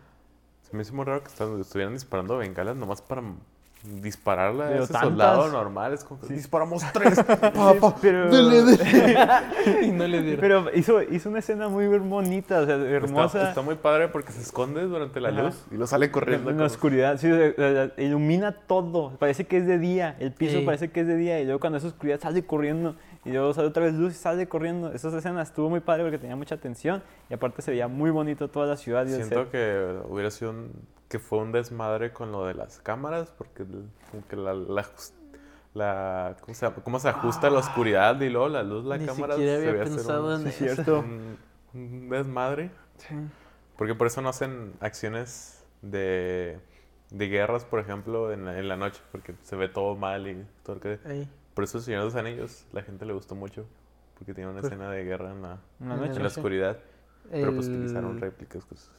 Se 0.62 0.74
me 0.74 0.80
hizo 0.80 0.94
muy 0.94 1.04
raro 1.04 1.22
que 1.22 1.28
estuvieran 1.60 1.92
disparando 1.92 2.38
bengalas 2.38 2.76
nomás 2.76 3.02
para 3.02 3.22
dispararle 3.84 4.64
a 4.64 4.68
Pero 4.68 4.84
ese 4.84 4.92
tantas. 4.92 5.08
soldado 5.08 5.48
normal. 5.48 5.92
Es 5.94 6.04
como 6.04 6.20
que 6.20 6.34
disparamos 6.34 6.82
tres. 6.92 7.20
pero, 8.02 8.26
y 9.82 9.90
no 9.92 10.06
le 10.06 10.22
dieron. 10.22 10.40
pero 10.40 10.66
hizo, 10.74 11.02
hizo 11.02 11.28
una 11.30 11.38
escena 11.38 11.68
muy 11.68 11.86
bonita, 11.98 12.60
o 12.60 12.66
sea, 12.66 12.74
hermosa. 12.76 13.38
Está, 13.38 13.48
está 13.50 13.62
muy 13.62 13.76
padre 13.76 14.08
porque 14.08 14.32
se 14.32 14.40
esconde 14.40 14.82
durante 14.82 15.20
la 15.20 15.28
Ajá. 15.30 15.42
luz 15.42 15.64
y 15.70 15.76
lo 15.76 15.86
sale 15.86 16.10
corriendo. 16.10 16.50
en 16.50 16.58
la 16.58 16.64
oscuridad, 16.66 17.18
sí, 17.18 17.28
ilumina 17.96 18.52
todo. 18.52 19.12
Parece 19.18 19.46
que 19.46 19.58
es 19.58 19.66
de 19.66 19.78
día. 19.78 20.16
El 20.18 20.32
piso 20.32 20.58
Sí. 20.58 20.64
parece 20.64 20.90
que 20.90 21.00
es 21.00 21.06
de 21.06 21.16
día. 21.16 21.40
Y 21.40 21.44
luego 21.44 21.60
cuando 21.60 21.78
es 21.78 21.84
oscuridad 21.84 22.20
sale 22.20 22.44
corriendo. 22.44 22.96
Y 23.24 23.30
luego 23.30 23.52
sale 23.52 23.68
otra 23.68 23.84
vez 23.84 23.94
luz 23.94 24.14
y 24.14 24.16
sale 24.16 24.48
corriendo. 24.48 24.92
Esas 24.92 25.12
escenas 25.12 25.48
estuvo 25.48 25.68
muy 25.68 25.80
padre 25.80 26.02
porque 26.02 26.18
tenía 26.18 26.36
mucha 26.36 26.54
atención. 26.54 27.02
Y 27.28 27.34
aparte 27.34 27.62
se 27.62 27.70
veía 27.70 27.86
muy 27.88 28.10
bonito 28.10 28.48
toda 28.48 28.66
la 28.66 28.76
ciudad 28.76 29.06
y 29.06 29.10
Siento 29.10 29.50
que 29.50 29.98
hubiera 30.08 30.30
sido 30.30 30.52
un, 30.52 30.70
que 31.08 31.18
fue 31.18 31.38
un 31.38 31.52
desmadre 31.52 32.12
con 32.12 32.32
lo 32.32 32.44
de 32.46 32.54
las 32.54 32.80
cámaras 32.80 33.30
porque 33.36 33.62
el- 33.62 33.88
como 34.10 34.26
que 34.28 34.36
la, 34.36 34.52
la, 34.54 34.84
la- 35.74 36.36
¿cómo, 36.40 36.54
se, 36.54 36.70
cómo 36.84 36.98
se 37.00 37.08
ajusta 37.08 37.50
la 37.50 37.58
oscuridad 37.60 38.20
y 38.20 38.28
luego 38.28 38.48
la 38.48 38.62
luz, 38.62 38.84
la 38.84 38.98
Ni 38.98 39.06
cámara 39.06 39.34
siquiera 39.34 39.58
se 39.60 39.68
había 39.68 39.72
ve 39.72 39.80
hacer 39.82 39.94
pensado 39.96 40.34
un, 40.36 40.46
en 40.46 40.52
Sí, 40.52 40.64
eso. 40.66 40.74
cierto. 40.74 40.98
un- 41.00 41.38
un 41.74 42.08
desmadre. 42.10 42.70
Sí. 42.96 43.14
Porque 43.76 43.94
por 43.94 44.06
eso 44.08 44.20
no 44.22 44.28
hacen 44.30 44.72
acciones 44.80 45.64
de, 45.82 46.58
de 47.10 47.28
guerras, 47.28 47.64
por 47.64 47.78
ejemplo, 47.80 48.32
en 48.32 48.44
la, 48.44 48.58
en 48.58 48.66
la 48.68 48.76
noche, 48.76 49.00
porque 49.12 49.34
se 49.42 49.54
ve 49.56 49.68
todo 49.68 49.94
mal 49.94 50.26
y 50.26 50.44
todo 50.64 50.76
lo 50.76 50.80
que... 50.80 50.98
Ahí. 51.06 51.28
Por 51.54 51.64
eso 51.64 51.78
el 51.78 51.84
Señor 51.84 52.00
de 52.00 52.04
los 52.06 52.14
Anillos, 52.16 52.66
la 52.72 52.82
gente 52.82 53.04
le 53.06 53.12
gustó 53.12 53.34
mucho, 53.34 53.66
porque 54.18 54.34
tiene 54.34 54.50
una 54.50 54.60
Pues- 54.60 54.72
escena 54.72 54.90
de 54.90 55.04
guerra 55.04 55.30
en 55.32 55.42
la, 55.42 55.58
Una 55.80 55.94
En 55.94 56.00
noche. 56.00 56.12
en 56.16 56.22
la 56.22 56.28
oscuridad, 56.28 56.78
pero 57.30 57.52
pues 57.54 57.68
El- 57.68 57.74
utilizaron 57.76 58.20
réplicas. 58.20 58.64
Cosas. 58.64 58.90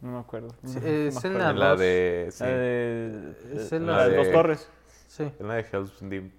No 0.00 0.12
me 0.12 0.18
acuerdo. 0.18 0.48
Sí, 0.64 0.78
No 0.80 0.86
es 0.86 1.24
en 1.24 1.38
la 1.38 1.52
la 1.52 1.76
de... 1.76 2.28
Sí, 2.30 2.42
La 2.44 2.50
de, 2.50 3.34
Es 3.54 3.72
en 3.72 3.86
la 3.86 3.96
la 3.98 4.08
de 4.08 4.16
Dos 4.16 4.30
Torres. 4.32 4.70
Sí, 5.06 5.30
en 5.38 5.48
la 5.48 5.54
de 5.54 5.66
Hell's 5.70 5.92
Deep, 6.00 6.32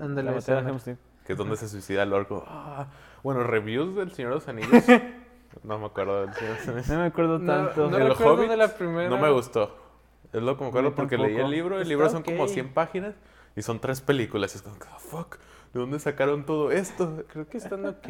ándale, 0.00 0.30
La 0.32 0.40
de. 0.40 0.52
Helm's 0.68 0.84
Deep. 0.84 0.96
que 1.24 1.32
es 1.34 1.38
donde 1.38 1.56
se 1.56 1.68
suicida 1.68 2.02
el 2.02 2.12
orco. 2.12 2.42
Ah, 2.46 2.86
bueno, 3.22 3.44
reviews 3.44 3.94
del 3.96 4.10
Señor 4.12 4.30
de 4.30 4.34
los 4.36 4.48
Anillos. 4.48 4.70
no 5.62 5.78
me 5.78 5.86
acuerdo 5.86 6.22
del 6.26 6.34
Señor 6.34 6.52
de 6.54 6.58
los 6.58 6.68
Anillos. 6.68 6.88
No 6.88 6.98
me 6.98 7.04
acuerdo 7.06 7.38
No, 7.38 7.52
tanto. 7.52 7.90
no 7.90 7.96
El 7.98 8.08
recuerdo 8.08 8.34
Hobbit 8.34 8.48
de 8.50 8.56
la 8.56 8.68
primera. 8.74 9.08
No 9.10 9.18
me 9.18 9.30
gustó. 9.30 9.76
Es 10.32 10.42
lo 10.42 10.56
que 10.56 10.62
me 10.64 10.68
acuerdo 10.70 10.94
porque 10.94 11.16
leí 11.18 11.36
el 11.36 11.50
libro. 11.50 11.76
El 11.76 11.82
Está 11.82 11.88
libro 11.90 12.08
son 12.10 12.22
como 12.22 12.42
ok. 12.44 12.48
100 12.48 12.72
páginas 12.74 13.14
y 13.56 13.62
son 13.62 13.78
tres 13.78 14.00
películas. 14.00 14.54
Y 14.54 14.58
es 14.58 14.62
como, 14.62 14.76
"Ah, 14.90 14.98
fuck, 14.98 15.36
¿de 15.74 15.80
dónde 15.80 15.98
sacaron 16.00 16.44
todo 16.46 16.70
esto? 16.72 17.24
Creo 17.28 17.46
que 17.48 17.58
están 17.58 17.84
ok. 17.86 18.08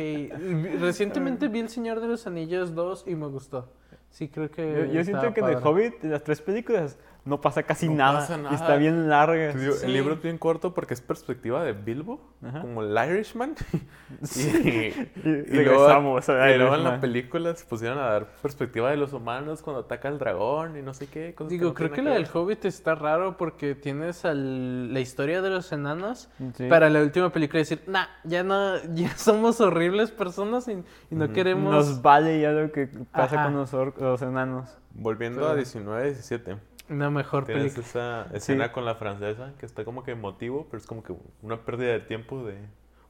Recientemente 0.81 1.49
vi 1.49 1.61
El 1.61 1.69
Señor 1.69 2.01
de 2.01 2.09
los 2.09 2.27
Anillos 2.27 2.75
2 2.75 3.05
y 3.07 3.15
me 3.17 3.27
gustó. 3.27 3.69
Sí, 4.11 4.29
creo 4.29 4.51
que. 4.51 4.87
Yo, 4.89 4.93
yo 4.93 5.05
siento 5.05 5.33
que 5.33 5.41
en 5.41 5.47
el 5.47 5.53
padre. 5.55 5.69
Hobbit, 5.69 6.05
en 6.05 6.11
las 6.11 6.25
tres 6.25 6.41
películas, 6.41 6.99
no 7.29 7.41
pasa 7.41 7.63
casi 7.63 7.89
No 7.89 7.95
nada. 7.97 8.21
pasa 8.21 8.37
Y 8.39 8.43
nada. 8.43 8.55
está 8.57 8.77
bien 8.77 9.09
larga. 9.09 9.53
Digo, 9.53 9.75
Sí. 9.75 9.87
El 9.87 9.93
libro 9.93 10.15
es 10.15 10.23
bien 10.23 10.39
corto 10.39 10.75
porque 10.75 10.95
es 10.95 11.01
perspectiva 11.01 11.63
de 11.63 11.73
Bilbo, 11.75 12.21
Ajá. 12.43 12.61
como 12.63 12.83
el 12.83 12.97
Irishman. 13.11 13.55
y, 14.37 14.41
Y 14.41 14.95
y 15.25 15.25
luego, 15.25 15.73
regresamos 15.87 16.29
a 16.29 16.51
y 16.51 16.59
luego 16.59 16.75
en 16.75 16.85
la 16.85 17.01
película 17.01 17.55
se 17.55 17.65
pusieron 17.67 17.99
a 17.99 18.03
dar 18.03 18.27
perspectiva 18.43 18.91
de 18.91 18.97
los 18.97 19.13
humanos 19.13 19.63
cuando 19.63 19.83
ataca 19.83 20.09
el 20.09 20.19
dragón 20.19 20.77
y 20.79 20.83
no 20.83 20.95
sé 20.95 21.07
qué. 21.07 21.35
cosas 21.35 21.51
Digo, 21.51 21.69
no 21.69 21.75
creo 21.75 21.91
que 21.91 22.03
la 22.03 22.13
del 22.13 22.27
Hobbit 22.33 22.65
está 22.65 22.95
raro 22.95 23.37
porque 23.37 23.75
tienes 23.75 24.25
al- 24.25 24.93
la 24.93 25.01
historia 25.01 25.43
de 25.43 25.51
los 25.51 25.71
enanos 25.73 26.29
Sí. 26.57 26.67
para 26.69 26.89
la 26.89 27.03
última 27.03 27.31
película 27.31 27.59
decir, 27.59 27.83
nah, 27.87 28.07
ya 28.25 28.43
no, 28.43 28.77
ya 28.95 29.11
somos 29.17 29.61
horribles 29.61 30.11
personas 30.11 30.67
y, 30.69 30.73
y 31.11 31.15
no 31.15 31.33
queremos. 31.33 31.73
Nos 31.75 32.03
vale 32.03 32.41
ya 32.41 32.53
lo 32.53 32.73
que 32.73 32.87
pasa 33.13 33.37
Ajá. 33.37 33.45
con 33.45 33.55
los, 33.57 33.73
los 33.73 34.23
enanos. 34.23 34.77
Volviendo 34.95 35.41
Pero- 35.41 35.53
a 35.53 35.55
19, 35.55 36.05
17. 36.05 36.57
Una 36.91 37.11
mejor 37.11 37.45
Tienes 37.45 37.75
película. 37.75 37.87
esa 38.27 38.37
escena 38.37 38.73
con 38.73 38.85
la 38.85 38.95
francesa 38.95 39.53
que 39.59 39.67
está 39.67 39.85
como 39.85 40.05
que 40.05 40.13
emotivo, 40.13 40.67
pero 40.71 40.79
es 40.81 40.87
como 40.87 41.03
que 41.03 41.15
una 41.43 41.65
pérdida 41.65 41.93
de 41.93 42.01
tiempo 42.01 42.45
de... 42.45 42.57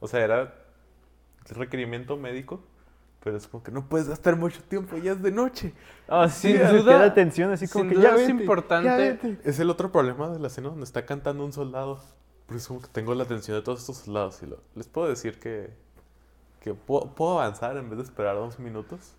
O 0.01 0.07
sea, 0.07 0.21
era 0.23 0.53
requerimiento 1.49 2.17
médico, 2.17 2.61
pero 3.23 3.37
es 3.37 3.47
como 3.47 3.63
que 3.63 3.71
no 3.71 3.87
puedes 3.87 4.07
gastar 4.09 4.35
mucho 4.35 4.61
tiempo, 4.63 4.97
ya 4.97 5.13
es 5.13 5.21
de 5.21 5.31
noche. 5.31 5.73
Ah, 6.07 6.29
sí, 6.29 6.53
Sin 6.57 6.67
duda- 6.77 6.93
queda 6.93 7.05
atención 7.05 7.51
así 7.51 7.67
como 7.67 7.83
sin 7.83 7.89
que 7.89 7.95
duda 7.97 8.15
ya 8.17 8.23
es 8.23 8.29
importante- 8.29 9.19
ya. 9.21 9.37
Es 9.49 9.59
el 9.59 9.69
otro 9.69 9.91
problema 9.91 10.29
de 10.29 10.39
la 10.39 10.47
escena 10.47 10.69
donde 10.69 10.83
está 10.85 11.05
cantando 11.05 11.43
un 11.45 11.53
soldado. 11.53 11.99
Porque 12.45 12.57
es 12.61 12.67
como 12.67 12.81
que 12.81 12.87
tengo 12.87 13.13
la 13.13 13.23
atención 13.23 13.55
de 13.57 13.61
todos 13.63 13.81
estos 13.81 13.97
soldados 13.97 14.41
y 14.41 14.47
lo- 14.47 14.61
les 14.75 14.87
puedo 14.87 15.07
decir 15.07 15.39
que, 15.39 15.71
que 16.61 16.73
puedo, 16.73 17.13
puedo 17.13 17.39
avanzar 17.39 17.77
en 17.77 17.89
vez 17.89 17.97
de 17.97 18.03
esperar 18.05 18.35
dos 18.35 18.57
minutos. 18.59 19.15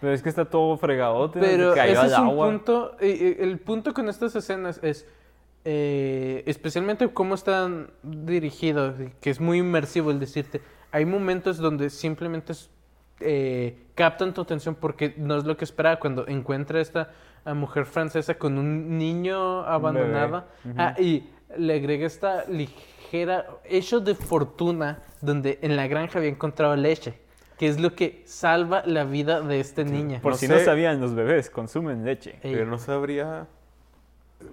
Pero 0.00 0.12
es 0.12 0.22
que 0.22 0.28
está 0.28 0.44
todo 0.44 0.76
fregadote. 0.76 1.40
Pero 1.40 1.74
cayó 1.74 1.92
ese 1.92 2.00
al 2.00 2.06
es 2.12 2.18
un 2.18 2.24
agua. 2.26 2.46
punto. 2.50 2.96
eh, 3.00 3.16
eh, 3.20 3.36
el 3.40 3.58
punto 3.58 3.92
con 3.94 4.08
estas 4.08 4.34
escenas 4.36 4.80
es. 4.82 5.06
eh, 5.64 6.42
especialmente 6.46 7.08
cómo 7.12 7.34
están 7.34 7.90
dirigidos, 8.02 8.94
que 9.20 9.30
es 9.30 9.40
muy 9.40 9.58
inmersivo 9.58 10.10
el 10.10 10.18
decirte. 10.20 10.60
Hay 10.92 11.04
momentos 11.04 11.58
donde 11.58 11.90
simplemente 11.90 12.54
eh, 13.20 13.76
captan 13.94 14.32
tu 14.32 14.40
atención 14.40 14.74
porque 14.76 15.14
no 15.18 15.36
es 15.36 15.44
lo 15.44 15.56
que 15.56 15.64
esperaba 15.64 15.98
cuando 15.98 16.26
encuentra 16.28 16.78
a 16.78 16.82
esta 16.82 17.10
mujer 17.54 17.84
francesa 17.86 18.34
con 18.38 18.56
un 18.58 18.96
niño 18.98 19.62
abandonado. 19.64 20.44
Ah, 20.76 20.94
y 20.98 21.28
le 21.56 21.74
agrega 21.74 22.06
esta 22.06 22.44
ligera 22.46 23.46
hecho 23.64 24.00
de 24.00 24.14
fortuna 24.14 25.02
donde 25.20 25.58
en 25.62 25.74
la 25.76 25.86
granja 25.86 26.18
había 26.18 26.30
encontrado 26.30 26.76
leche, 26.76 27.18
que 27.58 27.66
es 27.68 27.80
lo 27.80 27.94
que 27.94 28.22
salva 28.26 28.82
la 28.86 29.04
vida 29.04 29.40
de 29.40 29.60
esta 29.60 29.82
niña. 29.84 30.20
Por 30.22 30.32
No 30.32 30.38
si 30.38 30.46
sé. 30.46 30.52
no 30.54 30.60
sabían, 30.60 31.00
los 31.00 31.14
bebés 31.14 31.50
consumen 31.50 32.04
leche. 32.04 32.38
Ey. 32.42 32.54
Pero 32.54 32.66
no 32.66 32.78
sabría 32.78 33.46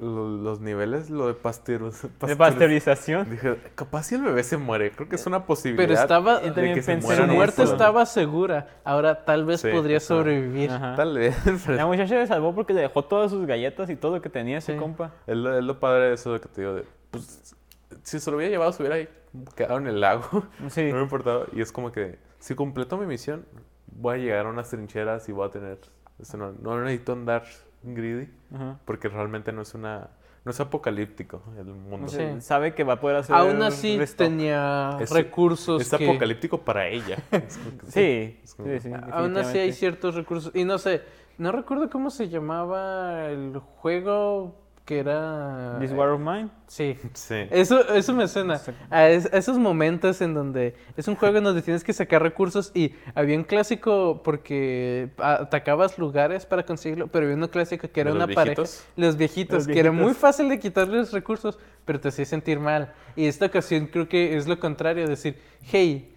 lo- 0.01 0.27
los 0.27 0.61
niveles, 0.61 1.11
lo 1.11 1.27
de 1.27 1.35
pasteuriz- 1.35 2.01
De 2.01 2.09
pasteuriz- 2.19 2.37
pasteurización. 2.37 3.29
Dije, 3.29 3.57
capaz 3.75 4.03
si 4.07 4.15
el 4.15 4.23
bebé 4.23 4.41
se 4.41 4.57
muere. 4.57 4.89
Creo 4.91 5.07
que 5.07 5.15
es 5.15 5.27
una 5.27 5.45
posibilidad. 5.45 5.87
Pero 5.87 6.01
estaba, 6.01 6.39
de 6.39 6.51
también 6.51 6.73
que 6.73 6.81
se 6.81 6.93
pensé 6.93 7.01
su 7.05 7.07
mueran 7.13 7.29
en 7.29 7.35
muerte 7.35 7.61
eso. 7.61 7.71
estaba 7.71 8.03
segura. 8.07 8.67
Ahora 8.83 9.23
tal 9.25 9.45
vez 9.45 9.61
Sí, 9.61 9.69
podría 9.71 9.97
ajá. 9.97 10.05
sobrevivir. 10.07 10.71
Ajá. 10.71 10.95
Tal 10.95 11.15
vez. 11.15 11.35
pero 11.65 11.77
La 11.77 11.85
muchacha 11.85 12.07
se 12.19 12.25
salvó 12.25 12.55
porque 12.55 12.73
le 12.73 12.81
dejó 12.81 13.05
todas 13.05 13.29
sus 13.29 13.45
galletas 13.45 13.89
y 13.91 13.95
todo 13.95 14.15
lo 14.15 14.21
que 14.23 14.29
tenía 14.29 14.57
ese 14.57 14.73
Sí. 14.73 14.79
compa. 14.79 15.11
Es 15.27 15.37
lo, 15.37 15.55
es 15.55 15.63
lo 15.63 15.79
padre 15.79 16.07
de 16.07 16.13
eso 16.15 16.33
de 16.33 16.39
que 16.39 16.47
te 16.49 16.61
digo. 16.61 16.73
de, 16.73 16.83
pues, 17.11 17.55
si 18.01 18.19
se 18.19 18.31
lo 18.31 18.37
hubiera 18.37 18.51
llevado, 18.51 18.71
se 18.71 18.81
hubiera 18.81 18.95
ahí 18.95 19.07
quedado 19.55 19.77
en 19.77 19.85
el 19.85 19.99
lago. 20.01 20.45
Sí. 20.69 20.81
No 20.89 20.95
me 20.95 21.03
importaba. 21.03 21.45
Y 21.53 21.61
es 21.61 21.71
como 21.71 21.91
que, 21.91 22.17
si 22.45 22.53
completo 22.53 22.95
mi 22.97 23.07
misión, 23.07 23.43
voy 23.87 24.15
a 24.15 24.17
llegar 24.19 24.45
a 24.45 24.49
unas 24.49 24.69
trincheras 24.69 25.27
y 25.29 25.31
voy 25.31 25.47
a 25.47 25.49
tener. 25.49 25.79
eso 26.19 26.37
no, 26.37 26.51
no 26.51 26.79
necesito 26.81 27.13
andar 27.13 27.43
greedy, 27.81 28.29
Ajá. 28.53 28.79
porque 28.85 29.09
realmente 29.09 29.51
no 29.51 29.63
es 29.63 29.73
una. 29.73 30.09
No 30.43 30.51
es 30.51 30.59
apocalíptico 30.59 31.41
el 31.57 31.65
mundo. 31.65 32.07
Sí. 32.07 32.23
Sabe 32.39 32.75
que 32.75 32.83
va 32.83 32.93
a 32.93 32.99
poder 32.99 33.17
hacer. 33.17 33.35
Aún 33.35 33.63
así 33.63 33.97
restock. 33.97 34.27
tenía 34.27 34.95
Es- 35.01 35.09
recursos 35.09 35.81
Es 35.81 35.89
que... 35.89 36.07
apocalíptico 36.07 36.59
para 36.61 36.87
ella. 36.87 37.17
Es 37.31 37.57
como 37.57 37.77
que- 37.79 37.85
Sí, 37.87 38.39
es 38.43 38.53
como- 38.53 38.69
sí, 38.69 38.79
sí. 38.79 38.91
Aún 39.11 39.35
así 39.37 39.57
hay 39.57 39.73
ciertos 39.73 40.13
recursos. 40.13 40.51
Y 40.55 40.63
no 40.63 40.77
sé, 40.77 41.01
no 41.39 41.51
recuerdo 41.51 41.89
cómo 41.89 42.11
se 42.11 42.29
llamaba 42.29 43.25
el 43.25 43.57
juego 43.57 44.64
que 44.85 44.99
era... 44.99 45.77
This 45.79 45.91
War 45.91 46.09
of 46.09 46.19
Mine. 46.21 46.49
Sí. 46.67 46.95
Sí. 47.13 47.47
Eso, 47.49 47.91
eso 47.93 48.13
me 48.13 48.27
suena 48.27 48.61
a, 48.91 49.09
es- 49.09 49.25
a 49.33 49.37
esos 49.37 49.57
momentos 49.57 50.21
en 50.21 50.35
donde 50.35 50.75
es 50.95 51.07
un 51.07 51.15
juego 51.15 51.39
en 51.39 51.43
donde 51.43 51.63
tienes 51.63 51.83
que 51.83 51.91
sacar 51.91 52.21
recursos 52.21 52.71
y 52.75 52.93
había 53.15 53.35
un 53.35 53.43
clásico 53.45 54.21
porque 54.23 55.09
atacabas 55.17 55.97
lugares 55.97 56.45
para 56.45 56.63
conseguirlo, 56.63 57.07
pero 57.07 57.25
había 57.25 57.35
uno 57.35 57.49
clásico 57.49 57.89
que 57.91 58.01
era 58.01 58.11
¿De 58.11 58.17
los 58.19 58.25
una 58.27 58.35
pareja, 58.35 58.61
viejitos? 58.61 58.85
los 58.95 59.17
viejitos, 59.17 59.57
Los 59.57 59.67
que 59.67 59.79
era 59.79 59.91
muy 59.91 60.01
viejitos. 60.03 60.21
fácil 60.21 60.49
de 60.49 60.59
quitarles 60.59 61.11
recursos, 61.11 61.57
pero 61.83 61.99
te 61.99 62.09
hacía 62.09 62.25
sentir 62.25 62.59
mal. 62.59 62.93
Y 63.15 63.25
esta 63.25 63.47
ocasión 63.47 63.87
creo 63.87 64.07
que 64.07 64.37
es 64.37 64.47
lo 64.47 64.59
contrario, 64.59 65.07
decir, 65.07 65.39
hey, 65.63 66.13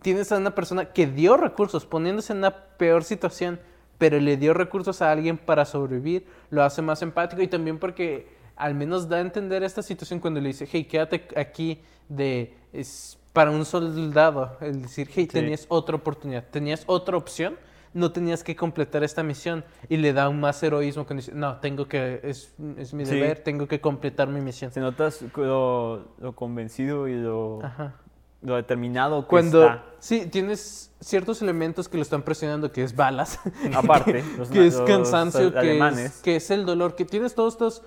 tienes 0.00 0.32
a 0.32 0.38
una 0.38 0.54
persona 0.54 0.86
que 0.86 1.06
dio 1.06 1.36
recursos, 1.36 1.84
poniéndose 1.84 2.32
en 2.32 2.38
una 2.38 2.50
peor 2.78 3.04
situación, 3.04 3.60
pero 3.98 4.18
le 4.20 4.36
dio 4.36 4.54
recursos 4.54 5.02
a 5.02 5.10
alguien 5.10 5.36
para 5.36 5.64
sobrevivir, 5.64 6.26
lo 6.50 6.62
hace 6.62 6.80
más 6.82 7.02
empático 7.02 7.42
y 7.42 7.48
también 7.48 7.78
porque 7.78 8.28
al 8.56 8.74
menos 8.74 9.08
da 9.08 9.18
a 9.18 9.20
entender 9.20 9.62
esta 9.62 9.82
situación 9.82 10.20
cuando 10.20 10.40
le 10.40 10.48
dice, 10.48 10.68
hey, 10.70 10.84
quédate 10.84 11.26
aquí 11.36 11.82
de 12.08 12.54
es 12.72 13.18
para 13.32 13.50
un 13.50 13.64
soldado, 13.64 14.56
el 14.60 14.82
decir, 14.82 15.08
hey, 15.12 15.26
tenías 15.26 15.66
otra 15.68 15.96
oportunidad, 15.96 16.44
tenías 16.50 16.82
otra 16.86 17.16
opción, 17.16 17.56
no 17.94 18.10
tenías 18.12 18.42
que 18.42 18.56
completar 18.56 19.02
esta 19.04 19.22
misión 19.22 19.64
y 19.88 19.96
le 19.96 20.12
da 20.12 20.28
un 20.28 20.40
más 20.40 20.62
heroísmo 20.62 21.06
cuando 21.06 21.20
dice, 21.22 21.34
no, 21.34 21.58
tengo 21.58 21.86
que, 21.86 22.20
es, 22.22 22.54
es 22.76 22.92
mi 22.94 23.04
Sí. 23.04 23.14
deber, 23.14 23.38
tengo 23.40 23.66
que 23.68 23.80
completar 23.80 24.28
mi 24.28 24.40
misión. 24.40 24.72
Se 24.72 24.80
notas 24.80 25.22
lo, 25.36 26.14
lo 26.18 26.32
convencido 26.34 27.06
y 27.08 27.14
lo, 27.14 27.60
Ajá. 27.64 27.94
Lo 28.42 28.56
determinado 28.56 29.22
que 29.22 29.28
Cuando, 29.28 29.64
está. 29.64 29.84
sí, 29.98 30.26
tienes 30.26 30.92
ciertos 31.00 31.42
elementos 31.42 31.88
que 31.88 31.96
lo 31.96 32.02
están 32.02 32.22
presionando, 32.22 32.70
que 32.72 32.82
es 32.84 32.94
balas, 32.94 33.40
Aparte, 33.74 34.24
los, 34.36 34.48
que 34.48 34.66
es 34.66 34.76
cansancio, 34.82 35.52
que 35.52 35.78
es, 35.78 36.20
que 36.22 36.36
es 36.36 36.50
el 36.50 36.64
dolor, 36.66 36.94
que 36.94 37.04
tienes 37.04 37.34
todos 37.34 37.54
estos 37.54 37.82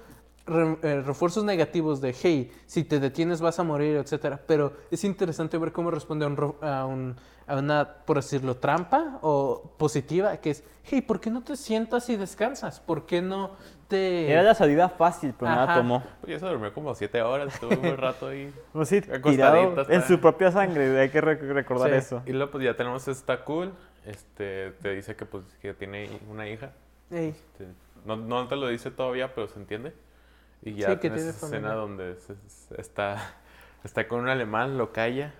re- 0.45 0.77
eh, 0.81 1.01
refuerzos 1.05 1.43
negativos 1.43 2.01
de, 2.01 2.13
hey, 2.21 2.51
si 2.65 2.83
te 2.83 2.99
detienes 2.99 3.39
vas 3.41 3.59
a 3.59 3.63
morir, 3.63 3.95
etcétera. 3.97 4.41
Pero 4.45 4.73
es 4.91 5.03
interesante 5.03 5.57
ver 5.57 5.71
cómo 5.71 5.89
responde 5.91 6.25
a, 6.25 6.27
un, 6.27 6.55
a, 6.61 6.85
un- 6.85 7.15
a 7.47 7.55
una, 7.57 7.87
por 8.05 8.17
decirlo, 8.17 8.57
trampa 8.57 9.19
o 9.21 9.73
positiva, 9.77 10.35
que 10.37 10.51
es, 10.51 10.63
hey, 10.83 11.01
¿por 11.01 11.19
qué 11.21 11.29
no 11.29 11.41
te 11.43 11.55
sientas 11.55 12.09
y 12.09 12.15
descansas? 12.17 12.79
¿Por 12.79 13.05
qué 13.05 13.21
no 13.21 13.51
te... 13.91 14.31
Era 14.31 14.41
la 14.41 14.55
salida 14.55 14.89
fácil, 14.89 15.33
pero 15.37 15.51
nada 15.51 15.75
tomó. 15.75 16.01
Pues 16.21 16.33
ya 16.33 16.39
se 16.39 16.45
durmió 16.47 16.73
como 16.73 16.95
siete 16.95 17.21
horas, 17.21 17.53
estuvo 17.53 17.71
un 17.75 17.81
buen 17.81 17.97
rato 17.97 18.27
ahí. 18.29 18.51
Pues 18.73 18.89
sí, 18.89 19.01
tirado 19.01 19.85
en 19.89 20.01
su 20.03 20.19
propia 20.19 20.51
sangre, 20.51 20.99
hay 20.99 21.09
que 21.09 21.21
rec- 21.21 21.41
recordar 21.53 21.89
Sí. 21.91 21.95
eso. 21.97 22.23
Y 22.25 22.31
luego 22.31 22.51
pues 22.51 22.63
ya 22.63 22.75
tenemos 22.75 23.07
esta 23.07 23.43
cool, 23.43 23.73
este, 24.05 24.71
te 24.81 24.95
dice 24.95 25.15
que 25.15 25.25
pues 25.25 25.43
que 25.61 25.73
tiene 25.73 26.09
una 26.29 26.47
hija. 26.49 26.71
Ey, 27.11 27.29
Este, 27.29 27.67
no, 28.05 28.15
no 28.15 28.47
te 28.47 28.55
lo 28.55 28.67
dice 28.67 28.89
todavía, 28.89 29.35
pero 29.35 29.47
se 29.47 29.59
entiende. 29.59 29.93
Y 30.63 30.73
ya 30.75 30.87
Sí, 30.87 30.93
que 30.93 31.01
tienes 31.01 31.19
tiene 31.21 31.29
esa 31.31 31.45
escena 31.47 31.73
donde 31.73 32.15
se- 32.15 32.35
se- 32.47 32.79
está, 32.81 33.17
está 33.83 34.07
con 34.07 34.21
un 34.21 34.29
alemán, 34.29 34.77
lo 34.77 34.91
calla. 34.93 35.33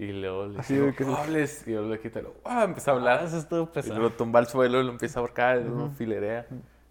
Y 0.00 0.12
luego 0.12 0.46
le 0.46 0.60
Así 0.60 0.76
dice, 0.76 0.94
que- 0.94 1.04
"No 1.04 1.16
hables", 1.16 1.66
Y 1.66 1.72
luego 1.72 1.88
le 1.88 1.98
quita, 1.98 2.20
"Ah", 2.44 2.62
empieza 2.64 2.92
a 2.92 2.94
hablar. 2.94 3.18
Ah, 3.20 3.24
eso 3.26 3.38
estuvo 3.38 3.64
y 3.64 3.66
pesado. 3.66 3.98
lo 3.98 4.10
tumba 4.10 4.38
al 4.38 4.46
suelo 4.46 4.80
y 4.80 4.84
lo 4.84 4.90
empieza 4.92 5.18
a 5.18 5.22
ahorcar, 5.22 5.58
lo 5.58 5.90
filerea. 5.90 6.46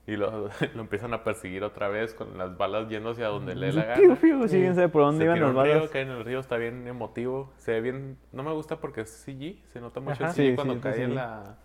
Y 0.07 0.15
lo, 0.15 0.49
lo 0.73 0.81
empiezan 0.81 1.13
a 1.13 1.23
perseguir 1.23 1.63
otra 1.63 1.89
vez 1.89 2.13
con 2.13 2.37
las 2.37 2.57
balas 2.57 2.87
yendo 2.87 3.11
hacia 3.11 3.27
donde 3.27 3.55
le 3.55 3.67
dé 3.67 3.73
la 3.73 3.85
gana. 3.85 4.15
piu, 4.15 4.47
sí, 4.47 4.65
por 4.91 5.01
dónde 5.03 5.19
Se 5.19 5.25
iban 5.25 5.43
a 5.43 5.47
un 5.47 5.63
río, 5.65 5.75
balas. 5.75 5.89
cae 5.89 6.01
en 6.03 6.09
el 6.11 6.23
río, 6.23 6.39
está 6.39 6.55
bien 6.57 6.87
emotivo. 6.87 7.51
Se 7.57 7.73
ve 7.73 7.81
bien. 7.81 8.17
No 8.31 8.41
me 8.43 8.53
gusta 8.53 8.79
porque 8.79 9.01
es 9.01 9.09
CG. 9.09 9.61
Se 9.73 9.81
nota 9.81 9.99
mucho 9.99 10.23
Ajá. 10.23 10.27
el 10.29 10.33
CG 10.33 10.49
Sí, 10.51 10.55
cuando 10.55 10.75
sí, 10.75 10.79
cae 10.79 11.03
en 11.03 11.15
la. 11.15 11.57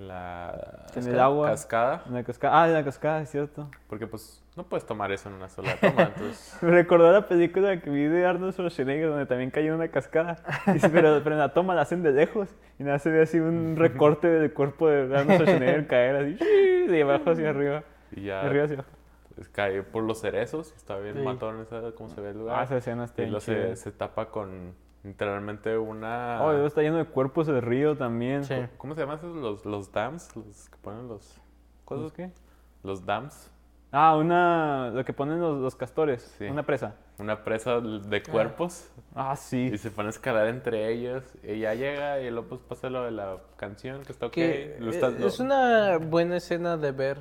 En 0.00 0.08
la. 0.08 0.86
En 0.96 1.06
el 1.06 1.20
agua. 1.20 1.48
Cascada. 1.50 2.02
En 2.06 2.14
la 2.14 2.24
cascada. 2.24 2.62
Ah, 2.62 2.66
en 2.68 2.72
la 2.74 2.84
cascada, 2.84 3.20
es 3.20 3.30
cierto. 3.30 3.68
Porque 3.86 4.06
pues 4.06 4.42
no 4.56 4.64
puedes 4.64 4.86
tomar 4.86 5.12
eso 5.12 5.28
en 5.28 5.34
una 5.34 5.48
sola 5.50 5.76
toma. 5.80 6.04
Entonces. 6.04 6.56
Me 6.62 6.70
recordó 6.70 7.12
la 7.12 7.28
película 7.28 7.80
que 7.80 7.90
vi 7.90 8.04
de 8.04 8.24
Arnold 8.24 8.54
Schwarzenegger 8.54 9.10
donde 9.10 9.26
también 9.26 9.50
cayó 9.50 9.68
en 9.68 9.74
una 9.74 9.88
cascada. 9.88 10.38
Pero, 10.64 11.20
pero 11.22 11.32
en 11.34 11.38
la 11.38 11.52
toma 11.52 11.74
la 11.74 11.82
hacen 11.82 12.02
de 12.02 12.12
lejos 12.12 12.48
y 12.78 12.84
nada 12.84 12.98
se 12.98 13.10
ve 13.10 13.22
así 13.22 13.38
un 13.38 13.76
recorte 13.78 14.28
del 14.28 14.52
cuerpo 14.54 14.88
de 14.88 15.02
Arnold 15.18 15.42
Schwarzenegger 15.42 15.86
caer 15.86 16.16
así 16.16 16.44
de 16.88 17.02
abajo 17.02 17.30
hacia 17.30 17.50
arriba. 17.50 17.82
Y 18.12 18.20
De 18.20 18.22
ya 18.22 18.40
arriba 18.40 18.64
hacia 18.64 18.76
abajo. 18.76 18.90
pues, 19.34 19.48
cae 19.50 19.82
por 19.82 20.02
los 20.04 20.20
cerezos. 20.20 20.72
Está 20.76 20.96
bien 20.98 21.16
Sí. 21.16 21.22
matón 21.22 21.66
cómo 21.96 22.08
se 22.08 22.20
ve 22.22 22.30
el 22.30 22.36
Ah, 22.36 22.38
lugar. 22.40 22.64
esa 22.64 22.76
escena 22.78 23.04
está 23.04 23.22
y 23.22 23.26
luego 23.26 23.40
se, 23.40 23.76
se 23.76 23.92
tapa 23.92 24.30
con 24.30 24.74
literalmente 25.02 25.76
una. 25.78 26.40
Oh, 26.42 26.66
está 26.66 26.82
lleno 26.82 26.96
de 26.98 27.04
cuerpos 27.06 27.48
el 27.48 27.62
río 27.62 27.96
también. 27.96 28.44
Sí. 28.44 28.54
¿Cómo 28.76 28.94
se 28.94 29.00
llaman 29.00 29.18
esos? 29.18 29.36
Los, 29.36 29.64
los 29.64 29.92
dams. 29.92 30.34
Los 30.36 30.68
que 30.68 30.76
ponen 30.78 31.08
los. 31.08 31.40
¿Cosas? 31.84 32.02
¿Los 32.04 32.12
qué? 32.12 32.30
Los 32.82 33.04
dams. 33.04 33.50
Ah, 33.92 34.16
una... 34.16 34.90
Lo 34.90 35.04
que 35.04 35.12
ponen 35.12 35.40
los, 35.40 35.60
los 35.60 35.74
castores. 35.74 36.22
Sí. 36.38 36.44
Una 36.44 36.62
presa. 36.64 36.94
Una 37.18 37.42
presa 37.42 37.80
de 37.80 38.22
cuerpos. 38.22 38.88
Ah, 39.16 39.34
sí. 39.34 39.68
Y 39.72 39.78
se 39.78 39.90
pone 39.90 40.06
a 40.06 40.10
escalar 40.10 40.46
entre 40.46 40.92
ellos. 40.92 41.24
Y 41.42 41.58
ya 41.58 41.74
llega 41.74 42.20
y 42.20 42.30
luego 42.30 42.48
pues 42.50 42.60
pasa 42.60 42.88
lo 42.88 43.02
de 43.04 43.10
la 43.10 43.38
canción 43.56 44.02
que 44.04 44.12
está 44.12 44.26
ok. 44.26 44.32
Que 44.32 44.76
Lo 44.78 44.92
eh, 44.92 45.00
lo- 45.18 45.26
es 45.26 45.40
una 45.40 45.98
buena 45.98 46.36
escena 46.36 46.76
de 46.76 46.92
ver. 46.92 47.18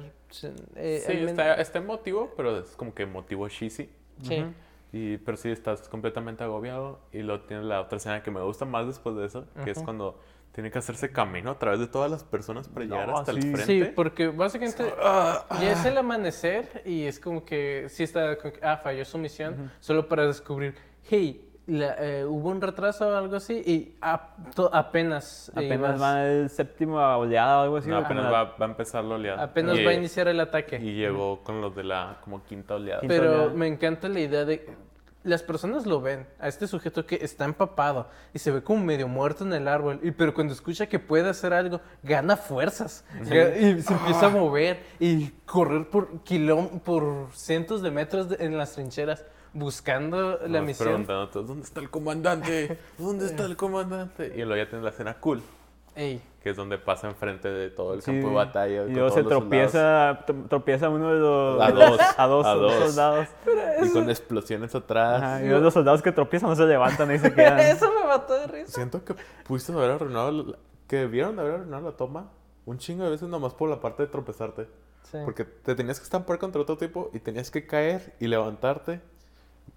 eh, 0.76 1.04
Sí, 1.08 1.14
está, 1.14 1.56
está 1.56 1.80
emotivo, 1.80 2.32
pero 2.38 2.60
es 2.60 2.76
como 2.76 2.94
que 2.94 3.02
emotivo 3.04 3.48
cheesy. 3.50 3.90
sí. 4.22 4.46
Y, 4.92 5.18
pero 5.18 5.38
sí, 5.38 5.50
estás 5.50 5.88
completamente 5.88 6.44
agobiado. 6.44 7.00
Y 7.12 7.20
luego 7.20 7.44
tienes 7.46 7.66
la 7.66 7.82
otra 7.82 7.98
escena 7.98 8.24
que 8.24 8.32
me 8.32 8.42
gusta 8.42 8.66
más 8.66 8.88
después 8.88 9.16
de 9.16 9.26
eso, 9.26 9.46
que 9.64 9.72
es 9.72 9.80
cuando 9.84 10.20
tiene 10.52 10.72
que 10.72 10.80
hacerse 10.80 11.12
camino 11.12 11.52
a 11.52 11.60
través 11.60 11.80
de 11.80 11.88
todas 11.88 12.10
las 12.10 12.24
personas 12.24 12.68
para 12.68 12.84
llegar 12.86 13.10
hasta 13.12 13.34
sí. 13.34 13.38
el 13.38 13.44
Sí, 13.44 13.54
frente. 13.64 13.86
porque 13.96 14.28
básicamente 14.30 14.92
Ah, 15.02 15.46
ya 15.62 15.74
es 15.74 15.86
el 15.86 15.98
amanecer 15.98 16.82
y 16.86 17.04
es 17.04 17.20
como 17.20 17.46
que 17.46 17.86
sí 17.90 18.04
está, 18.04 18.36
como 18.38 18.54
que, 18.54 18.60
ah, 18.66 18.78
falló 18.78 19.06
su 19.06 19.18
misión, 19.20 19.72
solo 19.80 20.08
para 20.10 20.26
descubrir, 20.26 20.76
hey, 21.04 21.49
la- 21.70 21.96
eh, 22.00 22.26
hubo 22.26 22.50
un 22.50 22.60
retraso 22.62 23.08
o 23.08 23.16
algo 23.16 23.36
así 23.38 23.62
y 23.66 23.96
to- 24.56 24.70
apenas, 24.74 25.50
eh, 25.56 25.66
Apenas 25.68 26.02
va 26.02 26.26
el 26.26 26.50
séptimo 26.50 26.98
oleada 26.98 27.60
o 27.60 27.64
algo 27.64 27.78
así. 27.78 27.90
no, 27.90 27.98
apenas 27.98 28.26
va, 28.32 28.44
va 28.56 28.66
a 28.66 28.70
empezar 28.70 29.04
la 29.04 29.16
oleada. 29.16 29.44
apenas 29.44 29.78
y, 29.78 29.84
va 29.86 29.92
a 29.92 29.94
iniciar 29.94 30.28
el 30.28 30.40
ataque. 30.40 30.78
Y 30.78 30.94
llegó 30.96 31.42
con 31.44 31.62
los 31.62 31.76
de 31.76 31.84
la 31.84 32.18
como 32.24 32.44
quinta 32.44 32.76
oleada. 32.76 33.02
Quinta 33.02 33.16
Pero 33.16 33.32
oleada. 33.34 33.54
me 33.54 33.68
encanta 33.68 34.10
la 34.10 34.20
idea 34.20 34.46
de... 34.46 34.90
Las 35.22 35.44
personas 35.44 35.86
lo 35.86 36.00
ven, 36.00 36.26
a 36.40 36.48
este 36.48 36.66
sujeto 36.66 37.06
que 37.06 37.16
está 37.22 37.44
empapado 37.44 38.08
y 38.34 38.40
se 38.40 38.52
ve 38.52 38.64
como 38.64 38.86
medio 38.86 39.10
muerto 39.10 39.44
en 39.44 39.52
el 39.52 39.68
árbol, 39.68 40.00
y, 40.02 40.12
pero 40.12 40.34
cuando 40.34 40.54
escucha 40.54 40.88
que 40.88 40.98
puede 40.98 41.28
hacer 41.30 41.52
algo, 41.54 41.82
gana 42.04 42.38
fuerzas 42.38 43.04
y 43.22 43.26
se 43.82 43.94
empieza 43.94 44.28
a 44.28 44.30
mover 44.30 44.80
y 44.98 45.28
correr 45.46 45.90
por, 45.90 46.24
kilóm- 46.24 46.80
por 46.80 47.28
cientos 47.34 47.82
de 47.82 47.92
metros 47.92 48.30
de- 48.30 48.38
en 48.46 48.58
las 48.58 48.72
trincheras 48.72 49.26
buscando 49.54 50.40
la 50.48 50.62
misión. 50.62 50.88
preguntándote, 50.88 51.40
¿dónde 51.44 51.64
está 51.64 51.80
el 51.80 51.90
comandante? 51.90 52.80
¿Dónde 52.98 53.26
está 53.26 53.46
el 53.46 53.56
comandante? 53.58 54.28
Y 54.36 54.40
luego 54.44 54.56
ya 54.58 54.70
tienes 54.70 54.84
la 54.84 54.90
escena 54.92 55.16
cool, 55.20 55.42
Ey, 55.96 56.22
que 56.42 56.52
es 56.52 56.56
donde 56.56 56.78
pasa 56.78 57.08
enfrente 57.08 57.50
de 57.50 57.70
todo 57.72 57.94
el 57.94 58.02
Sí. 58.02 58.12
campo 58.12 58.30
de 58.30 58.36
batalla. 58.36 58.86
Y 58.86 58.92
luego 58.94 59.10
se 59.10 59.24
todos 59.24 59.34
soldados. 59.34 59.40
tropieza, 59.72 60.26
tro- 60.26 60.48
tropieza 60.48 60.90
uno 60.90 61.14
de 61.14 61.20
los... 61.20 61.62
A 61.62 61.72
dos, 61.72 62.00
A 62.18 62.28
dos, 62.28 62.46
a 62.46 62.54
dos. 62.56 62.74
soldados. 62.74 63.28
Y 63.84 63.90
con 63.92 64.10
explosiones 64.10 64.74
atrás. 64.76 65.22
Ajá, 65.22 65.44
y 65.44 65.48
luego 65.48 65.64
los 65.64 65.74
soldados 65.74 66.02
que 66.02 66.12
tropiezan 66.12 66.50
no 66.50 66.56
se 66.56 66.66
levantan 66.66 67.14
y 67.14 67.20
se 67.20 67.34
quedan. 67.34 67.60
Eso 67.60 67.92
me 67.92 68.08
mató 68.08 68.34
de 68.36 68.48
risa. 68.48 68.72
Siento 68.74 69.04
que 69.04 69.16
pudiste 69.46 69.74
haber 69.74 69.92
arruinado, 69.92 70.32
la- 70.32 70.58
que 70.88 71.06
vieron 71.08 71.36
de 71.36 71.42
haber 71.42 71.54
arruinado 71.56 71.90
la 71.92 71.98
toma 71.98 72.30
un 72.66 72.78
chingo 72.78 73.04
de 73.04 73.10
veces 73.10 73.28
nomás 73.28 73.54
por 73.54 73.70
la 73.70 73.80
parte 73.82 74.04
de 74.04 74.08
tropezarte. 74.10 74.68
Sí. 75.12 75.18
Porque 75.26 75.44
te 75.44 75.74
tenías 75.76 76.00
que 76.00 76.04
estampar 76.04 76.38
contra 76.38 76.62
otro 76.62 76.78
tipo 76.78 77.10
y 77.14 77.20
tenías 77.20 77.50
que 77.52 77.66
caer 77.66 78.14
y 78.20 78.28
levantarte 78.28 79.02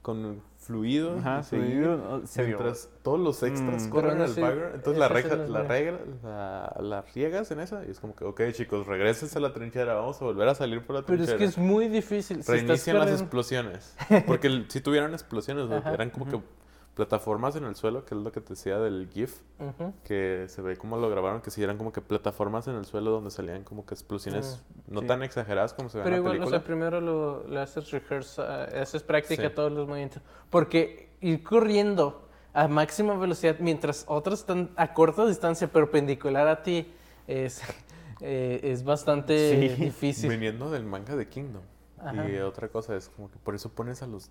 con 0.02 0.40
fluido. 0.58 1.18
Ajá, 1.18 1.42
fluido, 1.42 1.96
vio. 1.98 2.22
Mientras 2.46 2.88
todos 3.02 3.18
los 3.20 3.42
extras 3.42 3.86
Mm. 3.86 3.90
corren 3.90 4.12
Pero 4.12 4.24
al. 4.24 4.30
Entonces 4.74 4.98
la, 4.98 5.06
es 5.06 5.50
la, 5.50 5.62
regla, 5.64 5.98
la, 6.22 6.76
la 6.80 7.02
riegas 7.02 7.50
en 7.50 7.60
esa 7.60 7.84
y 7.84 7.90
es 7.90 7.98
como 8.00 8.14
que, 8.14 8.24
ok 8.24 8.40
chicos, 8.52 8.86
regreses 8.86 9.34
a 9.36 9.40
la 9.40 9.52
trinchera, 9.52 9.94
vamos 9.94 10.22
a 10.22 10.24
volver 10.24 10.48
a 10.48 10.54
salir 10.54 10.84
por 10.86 10.96
la 10.96 11.02
Pero 11.02 11.18
trinchera. 11.24 11.32
es 11.36 11.38
que 11.38 11.44
es 11.44 11.58
muy 11.58 11.88
difícil. 11.88 12.42
Si 12.44 12.52
Reinician 12.52 12.96
las 12.96 13.06
corriendo- 13.06 13.24
explosiones. 13.24 13.96
Porque 14.26 14.64
si 14.68 14.80
tuvieran 14.80 15.12
explosiones, 15.12 15.70
Ajá. 15.70 15.92
eran 15.92 16.10
como 16.10 16.26
que 16.26 16.40
plataformas 16.94 17.56
en 17.56 17.64
el 17.64 17.74
suelo, 17.74 18.04
que 18.04 18.14
es 18.14 18.20
lo 18.20 18.32
que 18.32 18.40
te 18.40 18.50
decía 18.50 18.78
del 18.78 19.08
GIF, 19.12 19.40
que 20.04 20.44
se 20.48 20.60
ve 20.60 20.76
como 20.76 20.98
lo 20.98 21.08
grabaron, 21.08 21.40
que 21.40 21.50
si 21.50 21.62
eran 21.62 21.78
como 21.78 21.92
que 21.92 22.00
plataformas 22.02 22.68
en 22.68 22.74
el 22.74 22.84
suelo 22.84 23.10
donde 23.10 23.30
salían 23.30 23.64
como 23.64 23.86
que 23.86 23.94
explosiones 23.94 24.62
no 24.88 25.00
Sí. 25.00 25.06
tan 25.06 25.22
exageradas 25.22 25.72
como 25.72 25.88
se 25.88 25.98
ven 25.98 26.04
Pero 26.04 26.16
en 26.16 26.24
la 26.24 26.34
igual, 26.34 26.46
o 26.48 26.50
sea, 26.50 26.62
primero 26.62 27.00
lo, 27.00 27.60
haces 27.60 27.90
rehearse, 27.90 28.42
eh, 28.42 28.80
haces 28.82 29.02
práctica 29.02 29.48
Sí. 29.48 29.54
todos 29.54 29.72
los 29.72 29.88
movimientos. 29.88 30.22
Porque 30.50 31.08
ir 31.22 31.42
corriendo 31.42 32.28
a 32.52 32.68
máxima 32.68 33.14
velocidad 33.16 33.56
mientras 33.60 34.04
otros 34.08 34.40
están 34.40 34.70
a 34.76 34.92
corta 34.92 35.24
distancia 35.26 35.68
perpendicular 35.68 36.46
a 36.48 36.62
ti 36.62 36.92
es, 37.26 37.62
eh, 38.20 38.60
es 38.64 38.84
bastante 38.84 39.68
Sí. 39.76 39.82
difícil. 39.84 40.28
Viniendo 40.28 40.70
del 40.70 40.84
manga 40.84 41.16
de 41.16 41.26
Kingdom. 41.26 41.62
Ajá. 41.98 42.28
Y 42.28 42.36
otra 42.40 42.68
cosa 42.68 42.94
es 42.96 43.08
como 43.08 43.30
que 43.30 43.38
por 43.38 43.54
eso 43.54 43.70
pones 43.70 44.02
a 44.02 44.06
los, 44.06 44.30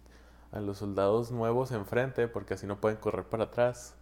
a 0.52 0.60
los 0.60 0.78
soldados 0.80 1.32
nuevos 1.32 1.72
enfrente, 1.72 2.28
porque 2.28 2.54
así 2.56 2.68
no 2.68 2.78
pueden 2.82 2.97
correr 2.97 3.26
para 3.26 3.45
atrás. 3.45 3.95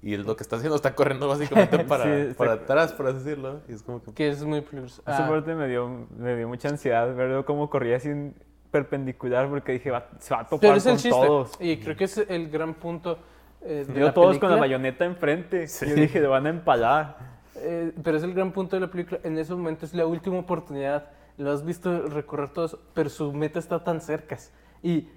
Y 0.00 0.16
lo 0.16 0.36
que 0.36 0.42
está 0.44 0.56
haciendo 0.56 0.76
está 0.76 0.94
corriendo 0.94 1.26
básicamente 1.28 1.78
para, 1.84 2.04
Sí, 2.04 2.34
para 2.34 2.52
atrás, 2.52 2.92
por 2.92 3.08
así 3.08 3.18
decirlo. 3.18 3.60
Y 3.68 3.72
es 3.72 3.82
como 3.82 4.02
que... 4.02 4.12
Que 4.14 4.28
es 4.28 4.44
muy 4.44 4.60
peligroso. 4.60 5.02
Esa 5.06 5.26
Ah, 5.26 5.28
parte 5.28 5.54
me 5.54 5.66
dio, 5.68 6.06
me 6.16 6.36
dio 6.36 6.46
mucha 6.48 6.68
ansiedad 6.68 7.12
verlo 7.14 7.44
cómo 7.44 7.68
corría 7.68 7.96
así 7.96 8.08
en 8.08 8.34
perpendicular 8.70 9.48
porque 9.48 9.72
dije, 9.72 9.90
va, 9.90 10.08
se 10.20 10.34
va 10.34 10.42
a 10.42 10.44
topar 10.44 10.60
pero 10.60 10.74
es 10.74 10.86
el 10.86 10.92
con 10.92 10.98
chiste. 10.98 11.26
todos. 11.26 11.52
Y 11.58 11.78
creo 11.78 11.96
que 11.96 12.04
es 12.04 12.18
el 12.18 12.48
gran 12.50 12.74
punto 12.74 13.18
eh, 13.62 13.84
de 13.88 14.00
la 14.00 14.14
todos 14.14 14.38
con 14.38 14.50
la 14.50 14.56
película. 14.56 14.60
bayoneta 14.60 15.04
enfrente. 15.04 15.66
Yo 15.66 15.94
dije, 15.94 16.20
le 16.20 16.28
van 16.28 16.46
a 16.46 16.50
empalar. 16.50 17.16
Eh, 17.56 17.92
pero 18.04 18.18
es 18.18 18.22
el 18.22 18.34
gran 18.34 18.52
punto 18.52 18.76
de 18.76 18.80
la 18.80 18.90
película. 18.90 19.18
En 19.24 19.36
ese 19.36 19.52
momento 19.54 19.84
es 19.84 19.94
la 19.94 20.06
última 20.06 20.38
oportunidad. 20.38 21.08
Lo 21.38 21.50
has 21.50 21.64
visto 21.64 22.02
recorrer 22.08 22.50
todo 22.50 22.66
eso, 22.66 22.80
pero 22.94 23.08
su 23.10 23.32
meta 23.32 23.58
está 23.58 23.82
tan 23.82 24.00
cerca. 24.00 24.36
Y 24.82 25.08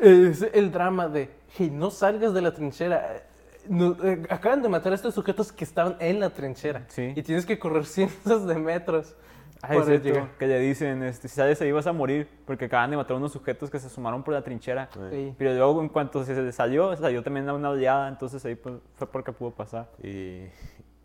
es 0.00 0.42
el 0.52 0.70
drama 0.70 1.08
de, 1.08 1.30
hey, 1.56 1.70
no 1.72 1.90
salgas 1.90 2.34
de 2.34 2.42
la 2.42 2.52
trinchera. 2.52 3.22
No, 3.68 3.96
eh, 4.04 4.22
acaban 4.30 4.62
de 4.62 4.68
matar 4.68 4.92
a 4.92 4.94
estos 4.94 5.14
sujetos 5.14 5.50
que 5.50 5.64
estaban 5.64 5.96
en 5.98 6.20
la 6.20 6.30
trinchera. 6.30 6.84
Sí. 6.88 7.12
Y 7.16 7.22
tienes 7.22 7.46
que 7.46 7.58
correr 7.58 7.84
cientos 7.86 8.46
de 8.46 8.54
metros. 8.56 9.14
Ah, 9.62 9.68
para 9.68 9.96
llegar. 9.96 10.28
que 10.38 10.46
le 10.46 10.60
dicen, 10.60 11.02
este, 11.02 11.28
si 11.28 11.34
sales 11.34 11.60
ahí 11.62 11.72
vas 11.72 11.86
a 11.86 11.92
morir 11.92 12.28
porque 12.44 12.66
acaban 12.66 12.90
de 12.90 12.96
matar 12.98 13.14
a 13.14 13.16
unos 13.16 13.32
sujetos 13.32 13.70
que 13.70 13.80
se 13.80 13.88
sumaron 13.88 14.22
por 14.22 14.34
la 14.34 14.42
trinchera. 14.42 14.90
Sí. 15.10 15.34
Pero 15.38 15.54
luego 15.54 15.80
en 15.80 15.88
cuanto 15.88 16.24
se 16.24 16.52
salió, 16.52 16.94
salió 16.96 17.22
también 17.22 17.48
una 17.48 17.70
oleada, 17.70 18.06
entonces 18.08 18.44
ahí 18.44 18.54
pues, 18.54 18.76
fue 18.96 19.06
porque 19.10 19.32
pudo 19.32 19.52
pasar. 19.52 19.88
Y, 20.02 20.44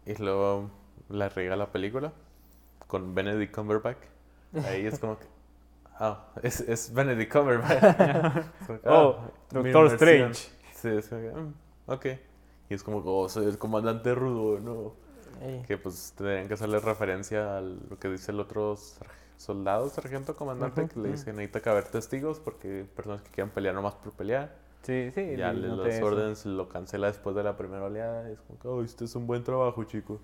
y 0.06 0.16
luego 0.20 0.70
la 1.10 1.30
riega 1.30 1.56
la 1.56 1.72
película 1.72 2.12
con 2.88 3.16
Benedict 3.16 3.56
Cumberbatch. 3.56 3.98
Ahí 4.66 4.86
es 4.86 5.00
como 5.00 5.18
que... 5.18 5.26
Ah, 6.04 6.32
es, 6.41 6.62
es 6.62 6.91
Benedict 6.91 7.32
Cumberbatch. 7.32 8.45
Oh, 8.86 9.18
ah, 9.20 9.32
Doctor. 9.52 9.86
Strange. 9.93 10.49
Sí, 10.74 10.88
es 10.89 11.08
como 11.08 11.22
que, 11.22 11.30
mm, 11.30 11.54
ok. 11.86 12.06
Y 12.70 12.74
es 12.74 12.82
como 12.84 13.04
oh, 13.06 13.30
soy 13.30 13.45
el 13.45 13.60
comandante 13.60 14.16
rudo, 14.16 14.60
¿no? 14.60 14.93
Ey. 15.45 15.62
Que 15.68 15.78
pues 15.78 16.14
tendrían 16.18 16.47
que 16.47 16.56
hacerle 16.56 16.80
referencia 16.80 17.58
a 17.58 17.62
lo 17.62 17.99
que 17.99 18.10
dice 18.10 18.32
el 18.32 18.39
otro 18.39 18.76
sar- 18.76 19.08
soldado, 19.38 19.89
sargento, 19.89 20.36
comandante, 20.36 20.88
que 20.88 20.99
le 20.99 21.10
dice, 21.12 21.34
necesita 21.34 21.62
que 21.62 21.70
haber 21.70 21.84
testigos 21.86 22.39
porque 22.39 22.80
hay 22.80 22.84
personas 22.84 23.22
que 23.22 23.30
quieran 23.30 23.52
pelear 23.52 23.76
nomás 23.76 23.93
por 23.95 24.14
pelear. 24.14 24.56
Sí, 24.82 25.12
sí. 25.14 25.36
ya 25.38 25.54
le 25.54 25.68
las 25.68 25.88
eso. 25.95 26.06
órdenes 26.06 26.45
lo 26.47 26.68
cancela 26.68 27.08
después 27.08 27.36
de 27.36 27.43
la 27.43 27.56
primera 27.58 27.84
oleada. 27.86 28.28
Y 28.30 28.34
es 28.34 28.39
como 28.41 28.60
que, 28.60 28.68
oh, 28.68 28.82
este 28.84 29.06
es 29.06 29.16
un 29.16 29.28
buen 29.28 29.43
trabajo, 29.43 29.84
chico. 29.84 30.20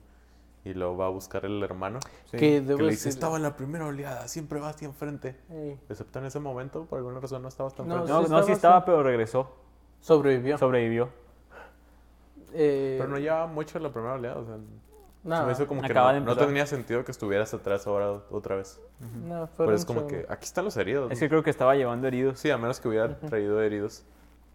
Y 0.66 0.74
luego 0.74 0.98
va 0.98 1.06
a 1.06 1.10
buscar 1.10 1.46
el 1.46 1.64
hermano. 1.64 2.00
Sí. 2.26 2.32
Que 2.32 2.38
Que 2.38 2.62
debo 2.62 2.80
le 2.82 2.90
dice, 2.90 3.10
decir- 3.10 3.10
estaba 3.10 3.38
en 3.38 3.44
la 3.44 3.56
primera 3.56 3.86
oleada, 3.86 4.28
siempre 4.28 4.60
va 4.60 4.70
hacia 4.70 4.86
enfrente. 4.88 5.40
Ey. 5.50 5.80
Excepto 5.90 6.20
en 6.20 6.26
ese 6.26 6.40
momento, 6.40 6.86
por 6.86 6.98
alguna 6.98 7.20
razón 7.22 7.42
no 7.42 7.48
estaba 7.48 7.70
tan 7.70 7.88
No, 7.88 7.94
enfrente. 8.00 8.14
No, 8.14 8.26
Sí 8.26 8.32
no, 8.32 8.44
sí 8.44 8.52
estaba, 8.52 8.78
estaba, 8.80 8.86
pero 8.86 9.04
regresó. 9.04 9.50
Sobrevivió. 10.02 10.58
Sobrevivió. 10.58 11.10
Eh, 12.54 12.96
Pero 13.00 13.10
no 13.10 13.18
llevaba 13.20 13.48
mucho 13.48 13.80
la 13.80 13.92
primera 13.92 14.14
oleada. 14.14 14.38
O 14.40 14.46
sea, 14.46 14.56
se 14.56 14.62
no, 15.30 15.46
me 15.46 15.52
hizo 15.52 15.68
como 15.68 15.82
que 15.82 15.94
no, 15.94 16.20
no 16.22 16.38
tenía 16.38 16.66
sentido 16.66 17.04
que 17.04 17.12
estuvieras 17.12 17.54
atrás 17.54 17.86
ahora 17.88 18.12
otra 18.32 18.56
vez. 18.56 18.82
no, 19.26 19.50
Pero 19.58 19.74
es 19.74 19.86
como 19.86 20.08
que 20.08 20.26
aquí 20.30 20.46
están 20.46 20.66
los 20.66 20.78
heridos. 20.78 21.12
Es 21.12 21.18
¿no? 21.18 21.26
que 21.26 21.30
creo 21.30 21.44
que 21.44 21.50
estaba 21.50 21.76
llevando 21.76 22.08
heridos. 22.08 22.40
Sí, 22.40 22.50
a 22.50 22.58
menos 22.58 22.80
que 22.80 22.88
hubiera 22.88 23.18
traído 23.20 23.62
heridos. 23.62 24.04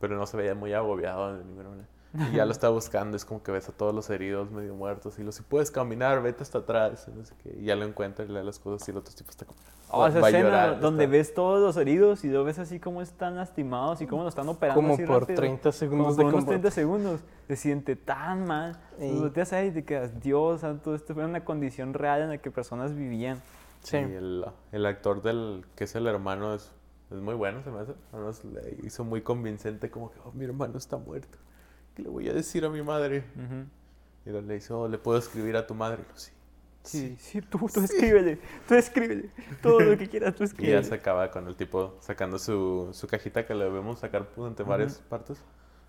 Pero 0.00 0.16
no 0.16 0.26
se 0.26 0.36
veía 0.36 0.54
muy 0.54 0.72
agobiado 0.72 1.36
de 1.36 1.44
ninguna 1.44 1.68
manera. 1.68 1.88
Y 2.14 2.36
ya 2.36 2.44
lo 2.44 2.52
estaba 2.52 2.74
buscando, 2.74 3.16
es 3.16 3.24
como 3.24 3.42
que 3.42 3.52
ves 3.52 3.68
a 3.68 3.72
todos 3.72 3.94
los 3.94 4.10
heridos 4.10 4.50
medio 4.50 4.74
muertos. 4.74 5.18
Y 5.18 5.22
lo 5.22 5.32
si 5.32 5.42
puedes 5.42 5.70
caminar, 5.70 6.22
vete 6.22 6.42
hasta 6.42 6.58
atrás. 6.58 7.06
y 7.08 7.16
no 7.16 7.24
sé 7.24 7.34
qué. 7.42 7.56
Y 7.58 7.64
ya 7.64 7.74
lo 7.76 7.84
encuentra 7.86 8.24
y 8.24 8.28
le 8.28 8.34
da 8.34 8.44
las 8.44 8.58
cosas 8.58 8.86
y 8.86 8.90
el 8.90 8.98
otro 8.98 9.14
tipo 9.14 9.30
está 9.30 9.46
como. 9.46 9.58
Oh, 9.94 10.06
esa 10.06 10.20
va 10.20 10.26
a 10.26 10.30
escena 10.30 10.44
llorar, 10.44 10.80
donde 10.80 11.04
está- 11.04 11.12
ves 11.12 11.34
todos 11.34 11.60
los 11.60 11.76
heridos 11.76 12.24
y 12.24 12.28
lo 12.30 12.44
ves 12.44 12.58
así 12.58 12.80
como 12.80 13.02
están 13.02 13.36
lastimados 13.36 14.00
y 14.00 14.06
cómo 14.06 14.22
lo 14.22 14.28
están 14.30 14.48
operando 14.48 14.80
como 14.80 14.94
así 14.94 15.04
por 15.04 15.20
rápido. 15.22 15.36
30 15.36 15.62
Como 15.62 15.72
segundos 15.72 16.06
por 16.08 16.16
de 16.16 16.22
unos 16.24 16.34
combate. 16.34 16.50
30 16.58 16.70
segundos. 16.70 17.20
Se 17.48 17.56
siente 17.56 17.96
tan 17.96 18.46
mal. 18.46 18.78
Lo 18.98 19.20
volteas 19.20 19.52
ahí 19.52 19.68
y 19.68 19.70
te 19.72 19.84
quedas, 19.84 20.18
Dios 20.20 20.60
santo, 20.62 20.94
esto 20.94 21.12
fue 21.14 21.24
una 21.24 21.44
condición 21.44 21.92
real 21.94 22.22
en 22.22 22.28
la 22.30 22.38
que 22.38 22.50
personas 22.50 22.94
vivían. 22.94 23.42
Sí. 23.82 23.96
Y 23.96 24.00
el, 24.00 24.44
el 24.70 24.86
actor 24.86 25.20
del 25.22 25.64
que 25.76 25.84
es 25.84 25.94
el 25.94 26.06
hermano 26.06 26.54
es, 26.54 26.70
es 27.10 27.18
muy 27.20 27.34
bueno, 27.34 27.62
se 27.62 27.70
me 27.70 27.80
hace. 27.80 27.92
Además, 28.12 28.42
le 28.44 28.78
hizo 28.86 29.04
muy 29.04 29.20
convincente, 29.22 29.90
como 29.90 30.10
que, 30.10 30.18
oh, 30.24 30.32
mi 30.32 30.44
hermano 30.44 30.78
está 30.78 30.96
muerto. 30.96 31.36
¿Qué 31.94 32.02
le 32.02 32.08
voy 32.08 32.28
a 32.28 32.32
decir 32.32 32.64
a 32.64 32.68
mi 32.70 32.82
madre? 32.82 33.24
Ujú. 33.36 33.64
Y 34.26 34.30
luego 34.30 34.46
le 34.46 34.54
dice, 34.54 34.72
oh, 34.72 34.88
¿le 34.88 34.98
puedo 34.98 35.18
escribir 35.18 35.56
a 35.56 35.66
tu 35.66 35.74
madre? 35.74 36.02
Y 36.02 36.08
yo, 36.08 36.16
sí. 36.16 36.30
Sí, 36.84 37.16
sí, 37.18 37.40
tú, 37.42 37.58
tú 37.72 37.80
escríbele, 37.80 38.40
tú 38.66 38.74
escríbele, 38.74 39.30
todo 39.62 39.78
lo 39.80 39.96
que 39.96 40.08
quieras, 40.08 40.34
tú 40.34 40.42
Y 40.42 40.46
ya 40.46 40.52
escríbele. 40.52 40.82
se 40.84 40.94
acaba 40.94 41.30
con 41.30 41.46
el 41.46 41.54
tipo 41.54 41.96
sacando 42.00 42.38
su, 42.40 42.88
su 42.92 43.06
cajita 43.06 43.46
que 43.46 43.54
le 43.54 43.64
debemos 43.64 44.00
sacar 44.00 44.26
durante 44.34 44.64
varias 44.64 44.98
partes. 45.08 45.38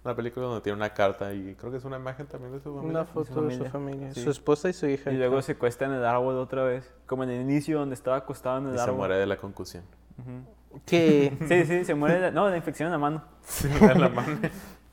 Una 0.05 0.15
película 0.15 0.45
donde 0.47 0.61
tiene 0.61 0.75
una 0.75 0.93
carta 0.93 1.33
y 1.33 1.55
creo 1.55 1.71
que 1.71 1.77
es 1.77 1.85
una 1.85 1.95
imagen 1.97 2.27
también 2.27 2.51
de 2.51 2.59
su 2.59 2.75
familia. 2.75 2.89
Una 2.89 3.05
foto 3.05 3.21
de 3.41 3.55
su 3.55 3.63
familia. 3.63 3.71
familia. 3.71 4.13
Sí. 4.13 4.21
Su 4.21 4.29
esposa 4.29 4.69
y 4.69 4.73
su 4.73 4.85
hija. 4.85 5.11
Y 5.11 5.15
luego 5.17 5.41
se 5.41 5.55
cuesta 5.55 5.85
en 5.85 5.93
el 5.93 6.03
árbol 6.05 6.35
otra 6.37 6.63
vez, 6.63 6.91
como 7.07 7.23
en 7.23 7.29
el 7.31 7.41
inicio 7.41 7.79
donde 7.79 7.95
estaba 7.95 8.17
acostado 8.17 8.57
en 8.59 8.67
el 8.67 8.73
Y 8.75 8.77
se 8.77 8.83
árbol. 8.83 8.97
muere 8.97 9.15
de 9.15 9.25
la 9.25 9.37
concusión. 9.37 9.85
Ujú. 10.19 10.79
Que... 10.85 11.35
Sí, 11.47 11.65
sí, 11.65 11.85
se 11.85 11.95
muere, 11.95 12.15
de 12.15 12.21
la- 12.21 12.31
no, 12.31 12.45
de 12.45 12.51
la 12.51 12.57
infección 12.57 12.87
en 12.87 12.91
la 12.91 12.97
mano. 12.99 13.23
Sí, 13.43 13.67
en 13.81 13.99
la 14.01 14.09
mano. 14.09 14.37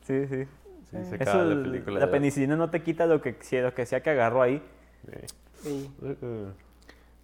Sí, 0.07 0.27
sí. 0.29 0.45
Sí, 0.91 0.97
se 1.05 1.23
Eso, 1.23 1.45
la 1.45 1.53
el- 1.53 1.63
película. 1.63 2.01
la 2.01 2.07
de- 2.07 2.13
penicilina 2.13 2.57
no 2.57 2.71
te 2.71 2.83
quita 2.83 3.07
lo 3.07 3.21
que, 3.21 3.37
lo 3.63 3.75
que 3.75 3.87
sea 3.87 4.03
que 4.03 4.11
agarró 4.11 4.43
ahí. 4.43 4.63
Sí. 5.63 5.91
Uh, 6.03 6.51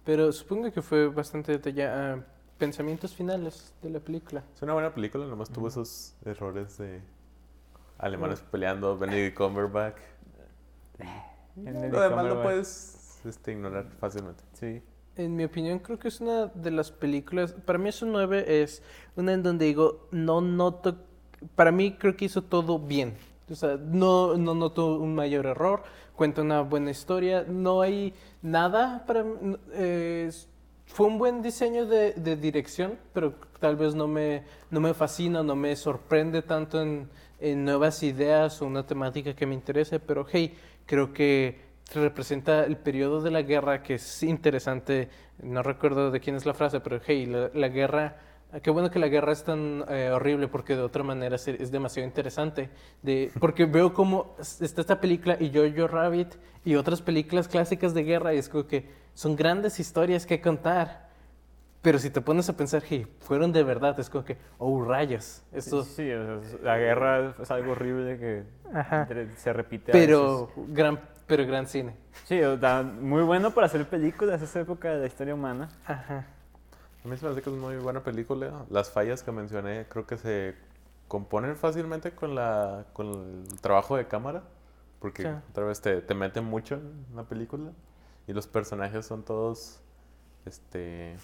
Pero 0.05 0.31
supongo 0.31 0.71
que 0.71 0.81
fue 0.81 1.07
bastante 1.07 1.51
detallada. 1.53 2.23
pensamientos 2.57 3.13
finales 3.13 3.73
de 3.83 3.89
la 3.91 3.99
película. 3.99 4.43
Es 4.55 4.61
una 4.63 4.73
buena 4.73 4.91
película, 4.93 5.25
nomás 5.27 5.49
tuvo 5.51 5.67
esos 5.67 6.15
errores 6.25 6.77
de 6.79 7.01
alemanes 7.99 8.41
peleando, 8.41 8.97
Benedict 8.97 9.37
Cumberbatch. 9.37 9.97
En 11.55 11.91
Lo 11.91 12.01
demás 12.01 12.25
lo 12.25 12.41
puedes 12.41 13.19
este, 13.25 13.51
ignorar 13.51 13.85
fácilmente. 13.99 14.43
Sí. 14.53 14.81
En 15.15 15.35
mi 15.35 15.43
opinión, 15.43 15.79
creo 15.79 15.97
que 15.97 16.07
es 16.07 16.21
una 16.21 16.47
de 16.47 16.71
las 16.71 16.91
películas. 16.91 17.53
Para 17.53 17.79
mí, 17.79 17.89
es 17.89 18.01
un 18.01 18.11
9 18.11 18.61
es 18.63 18.83
una 19.15 19.33
en 19.33 19.41
donde 19.43 19.65
digo, 19.65 20.07
no 20.11 20.41
noto. 20.41 20.97
Para 21.55 21.71
mí, 21.71 21.95
creo 21.97 22.15
que 22.15 22.25
hizo 22.25 22.43
todo 22.43 22.77
bien. 22.79 23.15
No, 23.79 24.35
no 24.35 24.53
noto 24.55 24.97
un 24.97 25.15
mayor 25.15 25.45
error. 25.45 25.83
Cuenta 26.15 26.41
una 26.41 26.61
buena 26.61 26.91
historia. 26.91 27.45
No 27.47 27.81
hay 27.81 28.13
nada 28.41 29.05
para. 29.05 29.23
eh, 29.73 30.31
fue 30.87 31.07
un 31.07 31.17
buen 31.17 31.41
diseño 31.41 31.85
de, 31.85 32.13
dirección, 32.37 32.97
pero 33.13 33.35
tal 33.59 33.75
vez 33.75 33.93
no 33.93 34.07
me, 34.07 34.43
no 34.71 34.79
me 34.79 34.93
fascina, 34.93 35.43
no 35.43 35.55
me 35.55 35.75
sorprende 35.75 36.41
tanto 36.41 36.81
en, 36.81 37.09
nuevas 37.39 38.01
ideas 38.03 38.61
o 38.61 38.65
una 38.65 38.85
temática 38.85 39.35
que 39.35 39.45
me 39.45 39.53
interese. 39.53 39.99
Pero 39.99 40.25
hey, 40.29 40.57
creo 40.85 41.13
que 41.13 41.59
representa 41.93 42.65
el 42.65 42.77
periodo 42.77 43.21
de 43.21 43.31
la 43.31 43.43
guerra 43.43 43.83
que 43.83 43.95
es 43.95 44.23
interesante. 44.23 45.09
No 45.41 45.61
recuerdo 45.63 46.11
de 46.11 46.19
quién 46.19 46.35
es 46.35 46.45
la 46.45 46.53
frase, 46.53 46.79
pero 46.79 46.99
hey, 47.05 47.25
la 47.53 47.67
guerra. 47.69 48.17
Qué 48.63 48.69
bueno 48.71 48.89
que 48.89 48.97
la 48.97 49.07
guerra 49.09 49.33
es 49.33 49.43
tan 49.43 49.83
eh, 49.89 50.09
horrible 50.11 50.47
porque 50.47 50.75
de 50.75 50.81
otra 50.81 51.03
manera 51.03 51.35
es, 51.35 51.47
es 51.47 51.69
demasiado 51.71 52.07
interesante. 52.07 52.69
De, 53.01 53.31
porque 53.39 53.65
veo 53.65 53.93
cómo 53.93 54.35
es- 54.39 54.61
está 54.61 54.81
esta 54.81 54.99
película 55.01 55.35
y 55.39 55.51
Jojo 55.53 55.87
Rabbit 55.87 56.35
y 56.63 56.75
otras 56.75 57.01
películas 57.01 57.47
clásicas 57.47 57.93
de 57.93 58.03
guerra 58.03 58.33
y 58.33 58.37
es 58.37 58.47
como 58.49 58.65
que 58.65 58.89
son 59.13 59.35
grandes 59.35 59.79
historias 59.79 60.25
que 60.25 60.39
contar. 60.41 61.07
Pero 61.81 61.99
si 61.99 62.09
te 62.09 62.21
pones 62.21 62.49
a 62.49 62.57
pensar, 62.57 62.81
hey, 62.89 63.05
fueron 63.19 63.51
de 63.51 63.63
verdad, 63.63 63.97
es 63.99 64.09
como 64.09 64.25
que, 64.25 64.37
oh 64.57 64.83
rayos, 64.83 65.43
esto... 65.53 65.83
Sí, 65.83 66.11
o 66.11 66.41
sea, 66.43 66.59
la 66.63 66.77
guerra 66.77 67.35
es 67.39 67.51
algo 67.51 67.73
horrible 67.73 68.17
que 68.17 68.43
Ajá. 68.73 69.07
se 69.35 69.53
repite 69.53 69.91
a 69.91 69.93
Pero 69.93 70.49
gran, 70.69 70.99
pero 71.27 71.45
gran 71.45 71.67
cine. 71.67 71.91
veces. 71.91 72.21
Sí, 72.25 72.41
o 72.41 72.57
sea, 72.59 72.81
muy 72.81 73.21
bueno 73.23 73.51
para 73.51 73.67
hacer 73.67 73.85
películas, 73.87 74.41
esa 74.41 74.61
época 74.61 74.89
de 74.91 74.99
la 75.01 75.05
historia 75.07 75.35
humana. 75.35 75.69
Ajá. 75.85 76.25
A 77.07 77.09
mí 77.09 77.15
se 77.15 77.25
me 77.25 77.31
hace 77.31 77.41
que 77.41 77.49
es 77.49 77.55
muy 77.55 77.77
buena 77.77 78.03
película. 78.03 78.65
Las 78.69 78.89
fallas 78.91 79.23
que 79.23 79.31
mencioné 79.31 79.85
creo 79.87 80.05
que 80.05 80.17
se 80.17 80.55
componen 81.07 81.55
fácilmente 81.55 82.11
con, 82.11 82.35
la, 82.35 82.85
con 82.91 83.07
el 83.49 83.61
trabajo 83.61 83.95
de 83.95 84.07
cámara. 84.07 84.43
Porque 84.99 85.23
Sí. 85.23 85.29
otra 85.51 85.63
vez 85.63 85.79
te, 85.79 86.01
te 86.01 86.13
meten 86.13 86.43
mucho 86.43 86.75
en 86.75 87.05
la 87.15 87.23
película. 87.23 87.71
Y 88.27 88.33
los 88.33 88.45
personajes 88.45 89.05
son 89.05 89.23
todos 89.23 89.79
este 90.45 91.15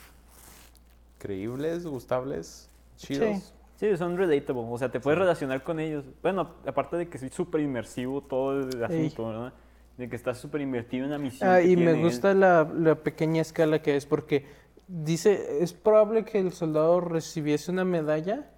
creíbles, 1.18 1.86
gustables, 1.86 2.70
chidos. 2.96 3.54
Sí, 3.76 3.98
son 3.98 4.16
relatable, 4.16 4.64
o 4.66 4.78
sea, 4.78 4.90
te 4.90 5.02
puedes 5.02 5.20
relacionar 5.20 5.64
con 5.64 5.82
ellos. 5.82 6.06
Bueno, 6.22 6.52
aparte 6.66 6.96
de 6.96 7.10
que 7.10 7.18
soy 7.18 7.30
súper 7.30 7.60
inmersivo 7.60 8.22
todo 8.22 8.58
el 8.62 8.74
Ey. 8.76 8.84
asunto, 8.84 9.28
¿verdad? 9.28 9.54
De 9.98 10.08
que 10.10 10.16
estás 10.16 10.38
súper 10.38 10.62
invertido 10.62 11.04
en 11.04 11.12
la 11.12 11.18
misión. 11.18 11.50
Ah, 11.50 11.60
que 11.60 11.68
y 11.68 11.76
me 11.76 11.94
gusta 11.94 12.34
la, 12.34 12.64
la 12.74 12.96
pequeña 12.96 13.42
escala 13.42 13.82
que 13.82 13.98
es 13.98 14.06
porque 14.06 14.46
dice, 14.88 15.64
es 15.64 15.74
probable 15.74 16.26
que 16.26 16.40
el 16.40 16.52
soldado 16.54 17.00
recibiese 17.02 17.72
una 17.72 17.86
medalla 17.86 18.50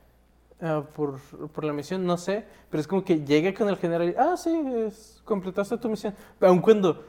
ah, 0.61 0.83
por, 0.95 1.19
por 1.19 1.63
la 1.63 1.73
misión, 1.73 2.05
no 2.05 2.17
sé, 2.17 2.45
pero 2.69 2.81
es 2.81 2.87
como 2.87 3.03
que 3.03 3.23
llega 3.25 3.53
con 3.53 3.69
el 3.69 3.77
general 3.77 4.09
y, 4.09 4.15
ah, 4.17 4.35
sí, 4.37 4.51
es- 4.87 5.21
completaste 5.25 5.77
tu 5.77 5.89
misión. 5.89 6.13
Aun 6.41 6.59
cuando 6.61 7.03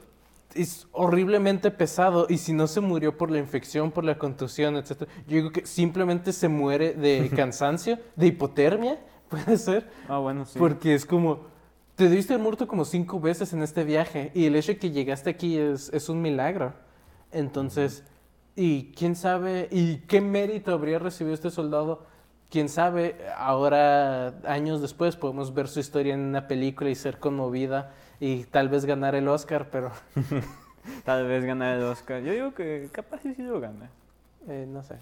es 0.54 0.86
horriblemente 0.92 1.70
pesado 1.70 2.26
y 2.28 2.38
si 2.38 2.52
no 2.52 2.66
se 2.66 2.80
murió 2.80 3.16
por 3.18 3.30
la 3.30 3.38
infección, 3.38 3.90
por 3.90 4.04
la 4.04 4.16
contusión, 4.16 4.76
etc. 4.76 5.02
Yo 5.26 5.36
digo 5.36 5.50
que 5.50 5.66
simplemente 5.66 6.32
se 6.32 6.48
muere 6.48 6.94
de 6.94 7.30
cansancio, 7.36 7.98
de 8.14 8.26
hipotermia, 8.28 8.98
puede 9.28 9.58
ser. 9.58 9.88
Ah, 10.08 10.18
bueno, 10.18 10.44
sí. 10.46 10.58
Porque 10.58 10.94
es 10.94 11.04
como, 11.04 11.40
te 11.96 12.08
debiste 12.08 12.32
haber 12.34 12.44
muerto 12.44 12.66
como 12.68 12.84
cinco 12.84 13.20
veces 13.20 13.52
en 13.52 13.62
este 13.62 13.82
viaje 13.84 14.30
y 14.34 14.46
el 14.46 14.54
hecho 14.56 14.72
de 14.72 14.78
que 14.78 14.90
llegaste 14.92 15.30
aquí 15.30 15.58
es, 15.58 15.90
es 15.92 16.08
un 16.08 16.22
milagro. 16.22 16.72
Entonces, 17.32 18.04
y 18.56 18.92
quién 18.96 19.14
sabe, 19.14 19.68
y 19.70 19.98
qué 19.98 20.20
mérito 20.20 20.72
habría 20.72 20.98
recibido 20.98 21.34
este 21.34 21.50
soldado, 21.50 22.04
quién 22.50 22.68
sabe, 22.68 23.16
ahora, 23.36 24.28
años 24.46 24.80
después, 24.80 25.14
podemos 25.16 25.52
ver 25.54 25.68
su 25.68 25.78
historia 25.80 26.14
en 26.14 26.20
una 26.20 26.48
película 26.48 26.88
y 26.90 26.94
ser 26.94 27.18
conmovida 27.18 27.92
y 28.18 28.44
tal 28.44 28.68
vez 28.70 28.84
ganar 28.86 29.14
el 29.14 29.28
Oscar, 29.28 29.68
pero 29.70 29.90
Tal 31.04 31.26
vez 31.26 31.44
ganar 31.44 31.76
el 31.78 31.82
Oscar. 31.84 32.22
Yo 32.22 32.32
digo 32.32 32.54
que 32.54 32.88
capaz 32.92 33.20
sí, 33.20 33.34
sí 33.34 33.42
lo 33.42 33.58
gana. 33.60 33.90
eh, 34.48 34.66
no 34.68 34.82
sé. 34.84 34.94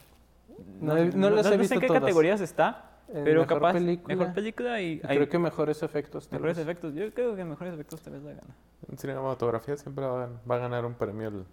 No 0.81 0.97
he- 0.97 1.11
no 1.13 1.29
las 1.31 1.45
he 1.47 1.51
sé 1.51 1.57
visto 1.59 1.75
en 1.75 1.81
qué 1.81 1.87
todas. 1.89 2.01
categorías 2.01 2.41
está, 2.41 2.91
En 3.09 3.23
pero 3.25 3.43
mejor 3.43 3.59
capaz 3.59 3.73
película. 3.75 4.17
mejor 4.17 4.33
película 4.35 4.81
y 4.81 5.01
hay 5.05 5.17
Creo 5.19 5.29
que 5.29 5.39
mejores 5.39 5.83
efectos. 5.83 6.33
mejores 6.33 6.57
vez. 6.57 6.65
efectos. 6.65 6.95
Yo 6.95 7.13
creo 7.13 7.37
que 7.37 7.45
mejores 7.45 7.75
efectos 7.75 8.01
tal 8.01 8.15
vez 8.15 8.23
la 8.23 8.31
gana. 8.31 8.55
En 8.91 8.97
cinematografía 8.97 9.77
siempre 9.77 10.07
va 10.07 10.25
a, 10.25 10.29
va 10.51 10.55
a 10.55 10.59
ganar 10.59 10.87
un 10.87 10.95
premio 10.95 11.29
el, 11.29 11.45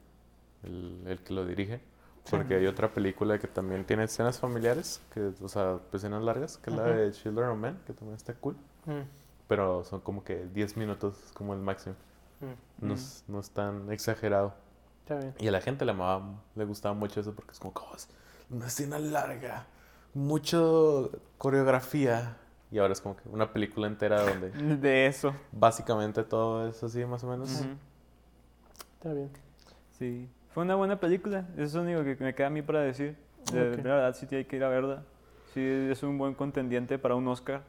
el- 0.64 1.02
el 1.08 1.20
que 1.20 1.34
lo 1.34 1.46
dirige. 1.46 1.82
Porque 2.30 2.56
hay 2.56 2.68
otra 2.68 2.94
película 2.94 3.40
que 3.40 3.48
también 3.48 3.84
tiene 3.86 4.04
escenas 4.04 4.40
familiares, 4.40 5.02
que, 5.14 5.32
o 5.42 5.48
sea, 5.50 5.80
escenas 5.92 6.22
largas, 6.24 6.58
que 6.58 6.70
es 6.70 6.76
la 6.76 6.84
de 6.84 7.12
Children 7.12 7.50
of 7.50 7.58
Men, 7.58 7.80
que 7.86 7.94
también 7.94 8.16
está 8.16 8.34
cool. 8.36 8.56
Mm, 8.86 9.02
Pero 9.48 9.84
son 9.84 10.00
como 10.02 10.24
que 10.24 10.46
10 10.54 10.78
minutos 10.78 11.18
es 11.26 11.32
como 11.34 11.54
el 11.54 11.60
máximo. 11.60 11.96
mm, 12.40 12.86
No, 12.86 12.94
Mm. 12.94 12.98
es, 12.98 13.24
no 13.28 13.40
es 13.40 13.50
tan 13.50 13.92
exagerado. 13.92 14.54
Está 15.02 15.18
bien. 15.18 15.34
Y 15.40 15.48
a 15.48 15.52
la 15.52 15.62
gente 15.62 15.84
le, 15.84 15.92
amaba, 15.92 16.42
le 16.56 16.64
gustaba 16.66 16.94
mucho 16.96 17.20
eso 17.20 17.34
porque 17.34 17.52
es 17.52 17.60
como, 17.60 17.74
"Oh, 17.76 17.96
es 17.96 18.08
una 18.50 18.68
escena 18.68 18.98
larga, 19.00 19.66
mucho 20.14 21.12
coreografía. 21.38 22.38
Y 22.72 22.78
ahora 22.78 22.94
es 22.94 23.02
como 23.02 23.18
que 23.18 23.28
una 23.28 23.52
película 23.52 23.88
entera 23.88 24.22
donde 24.24 24.50
De 24.78 25.08
eso. 25.08 25.34
básicamente 25.52 26.24
todo 26.24 26.68
es 26.68 26.82
así 26.84 27.04
más 27.06 27.24
o 27.24 27.28
menos. 27.28 27.50
Está 28.94 29.14
bien. 29.14 29.30
Sí. 29.98 30.30
Fue 30.54 30.64
una 30.64 30.76
buena 30.76 31.00
película. 31.00 31.46
Eso 31.54 31.64
es 31.64 31.74
lo 31.74 31.82
único 31.84 32.04
que 32.04 32.16
me 32.24 32.36
queda 32.36 32.48
a 32.48 32.50
mí 32.50 32.62
para 32.62 32.82
decir. 32.82 33.16
De, 33.54 33.70
Ok. 33.72 33.76
de 33.78 33.82
verdad, 33.84 34.16
sí 34.16 34.28
hay 34.36 34.46
que 34.46 34.56
ir 34.58 34.64
a 34.64 34.70
verla. 34.70 35.04
Sí, 35.54 35.62
es 35.64 36.04
un 36.04 36.18
buen 36.18 36.34
contendiente 36.34 36.98
para 37.00 37.16
un 37.16 37.28
Oscar. 37.28 37.64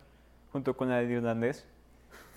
Junto 0.53 0.77
con 0.77 0.89
la 0.89 0.97
del 0.99 1.11
irlandés. 1.11 1.67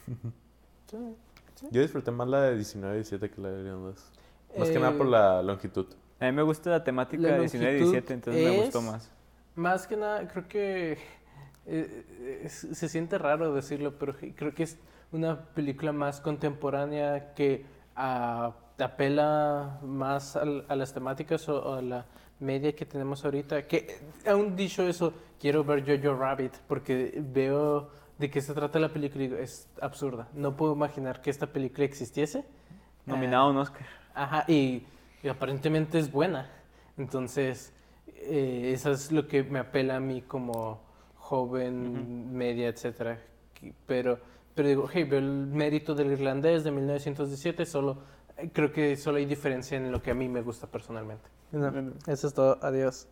Yo 1.71 1.81
disfruté 1.81 2.11
más 2.11 2.27
la 2.27 2.41
de 2.43 2.57
19-17 2.59 3.29
que 3.29 3.41
la 3.41 3.49
de 3.49 3.63
2. 3.69 4.11
Más 4.57 4.69
que 4.69 4.75
Eh, 4.75 4.79
nada 4.79 4.97
por 4.97 5.07
la 5.07 5.41
longitud. 5.41 5.87
A 6.19 6.25
mí 6.25 6.31
me 6.31 6.43
gusta 6.43 6.69
la 6.69 6.83
temática 6.83 7.21
La 7.23 7.33
de 7.33 7.39
19 7.41 7.71
y 7.77 7.79
longitud 7.79 7.91
17, 7.93 8.13
entonces 8.13 8.43
me 8.43 8.57
gustó 8.63 8.79
es- 8.79 8.85
más. 8.85 9.11
Más 9.55 9.87
que 9.87 9.97
nada, 9.97 10.27
creo 10.27 10.47
que 10.47 10.97
eh, 11.65 12.41
es- 12.43 12.67
se 12.73 12.89
siente 12.89 13.17
raro 13.17 13.53
decirlo, 13.53 13.97
pero 13.97 14.15
creo 14.35 14.53
que 14.53 14.63
es 14.63 14.77
una 15.11 15.39
película 15.53 15.91
más 15.91 16.21
contemporánea 16.21 17.33
que 17.33 17.65
ah, 17.95 18.53
apela 18.83 19.79
más 19.83 20.35
al- 20.35 20.65
a, 20.67 20.75
las 20.75 20.93
temáticas 20.93 21.47
o, 21.49 21.61
o 21.61 21.73
a 21.75 21.81
la 21.81 22.05
media 22.39 22.75
que 22.75 22.85
tenemos 22.85 23.23
ahorita. 23.23 23.63
Que 23.67 23.97
aún 24.27 24.55
dicho 24.55 24.83
eso, 24.87 25.13
quiero 25.39 25.63
ver 25.63 25.83
Jojo 25.85 26.15
Rabbit 26.17 26.53
porque 26.67 27.13
veo 27.21 27.89
de 28.17 28.29
qué 28.29 28.41
se 28.41 28.53
trata 28.53 28.79
la 28.79 28.89
película 28.89 29.23
y 29.23 29.27
digo, 29.27 29.39
es 29.39 29.67
absurda. 29.81 30.27
No 30.33 30.55
puedo 30.55 30.73
imaginar 30.73 31.21
que 31.21 31.29
esta 31.29 31.47
película 31.47 31.85
existiese. 31.85 32.43
Nominado 33.05 33.45
a 33.45 33.49
un 33.51 33.57
Oscar. 33.57 33.85
Ajá, 34.13 34.45
y, 34.47 34.83
y 35.23 35.27
aparentemente 35.27 35.99
es 35.99 36.11
buena. 36.11 36.49
Entonces, 36.97 37.73
eh, 38.07 38.71
eso 38.73 38.91
es 38.91 39.11
lo 39.11 39.27
que 39.27 39.43
me 39.43 39.59
apela 39.59 39.97
a 39.97 39.99
mí 39.99 40.21
como 40.21 40.79
joven, 41.17 42.33
media, 42.35 42.67
etcétera. 42.69 43.19
Que- 43.53 43.73
Pero, 43.85 44.17
pero 44.53 44.67
digo, 44.69 44.87
hey, 44.91 45.03
veo 45.03 45.19
el 45.19 45.47
mérito 45.47 45.93
del 45.93 46.11
irlandés 46.13 46.63
de 46.63 46.71
1917, 46.71 47.65
solo, 47.65 47.97
eh, 48.24 48.24
creo 48.53 48.71
que 48.71 48.95
solo 48.97 49.17
hay 49.17 49.25
diferencia 49.25 49.77
en 49.77 49.91
lo 49.91 50.01
que 50.01 50.11
a 50.11 50.13
mí 50.13 50.27
me 50.29 50.41
gusta 50.41 50.67
personalmente. 50.67 51.23
Eso 52.07 52.27
es 52.27 52.33
todo, 52.33 52.57
adiós. 52.61 53.03